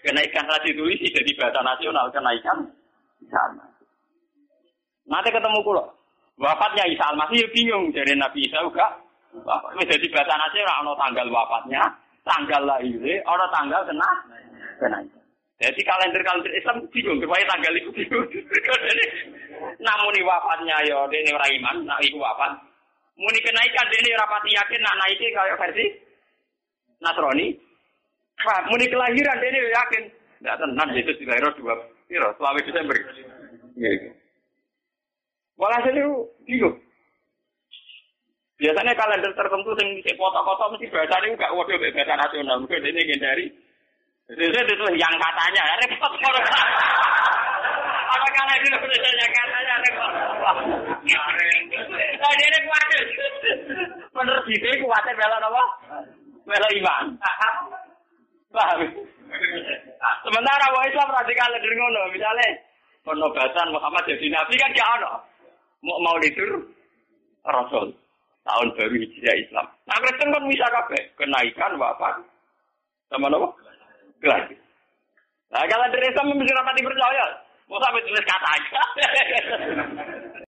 Kenaikan 0.00 0.48
ra 0.48 0.60
ditulisi 0.64 1.08
jadi 1.12 1.32
bahasa 1.36 1.60
nasional 1.64 2.12
kenaikan 2.12 2.68
Isa 3.24 3.38
Al-Masih. 3.52 3.88
Nanti 5.08 5.28
ketemu 5.32 5.60
kula. 5.64 5.84
Wafatnya 6.40 6.84
Isa 6.88 7.04
Al-Masih 7.08 7.48
bingung 7.52 7.92
dari 7.92 8.12
Nabi 8.16 8.44
Isa 8.44 8.60
juga. 8.64 9.09
Wafatnya 9.30 9.84
jadi 9.86 10.06
bahasa 10.10 10.34
nasional 10.34 10.82
ana 10.82 10.92
tanggal 10.98 11.26
wafatnya, 11.30 11.82
tanggal 12.26 12.62
lahirnya, 12.66 13.22
ana 13.22 13.46
tanggal 13.54 13.80
kena 13.86 14.10
kenaikan. 14.82 15.22
Jadi 15.60 15.80
kalender-kalender 15.84 16.52
Islam 16.56 16.76
bingung, 16.88 17.20
supaya 17.20 17.44
tanggal 17.46 17.72
itu 17.76 17.90
bingung. 17.92 18.26
Namun 19.86 20.14
wafatnya 20.24 20.76
ya 20.88 21.04
ini 21.04 21.30
ora 21.30 21.46
iman, 21.46 21.76
nak 21.84 22.00
iku 22.02 22.18
wafat. 22.18 22.58
Muni 23.20 23.38
kenaikan 23.44 23.86
ini 23.92 24.16
rapati 24.16 24.50
yakin 24.56 24.80
nak 24.80 24.96
naiki 24.96 25.26
kayak 25.30 25.60
versi 25.60 25.86
Nasrani. 27.04 27.52
Wah, 28.40 28.60
muni 28.72 28.88
kelahiran 28.88 29.44
ini 29.44 29.58
yakin. 29.68 30.04
Tidak 30.40 30.56
tenang, 30.56 30.88
itu 30.96 31.12
dilahirkan 31.20 31.52
dua, 31.60 31.76
piro, 32.08 32.32
selama 32.40 32.64
Desember. 32.64 32.96
Gitu. 33.76 34.08
Walhasil 35.60 35.92
itu 35.92 36.12
bingung. 36.48 36.76
Biasanya 38.60 38.92
kalender 38.92 39.32
tertentu 39.32 39.72
yang 39.80 39.88
bisa 39.96 40.12
kota-kota 40.20 40.68
mesti 40.68 40.92
bahasa 40.92 41.16
ini 41.24 41.32
enggak 41.32 41.48
waduh 41.56 41.80
bahasa 41.80 42.12
nasional. 42.12 42.60
Mungkin 42.60 42.84
ini 42.92 43.16
dari 43.16 43.48
itu 44.28 44.44
itu 44.44 44.86
yang 45.00 45.14
katanya 45.16 45.80
repot. 45.80 46.12
Apa 48.12 48.26
karena 48.36 48.52
itu 48.60 48.68
yang 48.68 49.32
katanya 49.32 49.74
repot? 49.80 50.12
Nah, 52.20 52.32
dia 52.36 52.60
kuatir. 52.68 53.04
Menurut 54.12 54.44
dia 54.44 54.72
kuatir 54.76 55.14
bela 55.16 55.40
apa? 55.40 55.64
Bela 56.44 56.68
iman. 56.84 57.04
Paham? 58.52 58.76
Sementara 60.20 60.64
wong 60.68 60.84
Islam 60.84 61.08
radikal 61.16 61.48
dari 61.48 61.76
ngono, 61.80 62.12
misalnya 62.12 62.48
penobatan 63.08 63.72
Muhammad 63.72 64.04
jadi 64.04 64.26
nabi 64.28 64.52
kan 64.60 64.76
gak 64.76 64.90
ono. 65.00 65.12
Mau 65.80 65.96
mau 66.04 66.20
lidur 66.20 66.60
Rasul 67.40 67.96
tahun 68.50 68.74
baru 68.74 68.94
hijriah 68.98 69.36
Islam. 69.38 69.66
Nah 69.86 69.96
Kristen 70.02 70.34
kan 70.34 70.42
bisa 70.50 70.66
kabeh 70.66 71.02
kenaikan 71.14 71.78
wafat 71.78 72.18
sama 73.06 73.30
apa? 73.30 73.48
Gelas. 74.18 74.50
Nah 75.54 75.62
kalau 75.70 75.86
dari 75.94 76.06
Islam 76.10 76.34
mesti 76.34 76.52
rapati 76.58 76.82
percaya. 76.82 77.24
Mau 77.70 77.78
sampai 77.78 78.02
tulis 78.02 78.26
kata 78.26 78.48
aja. 78.50 78.82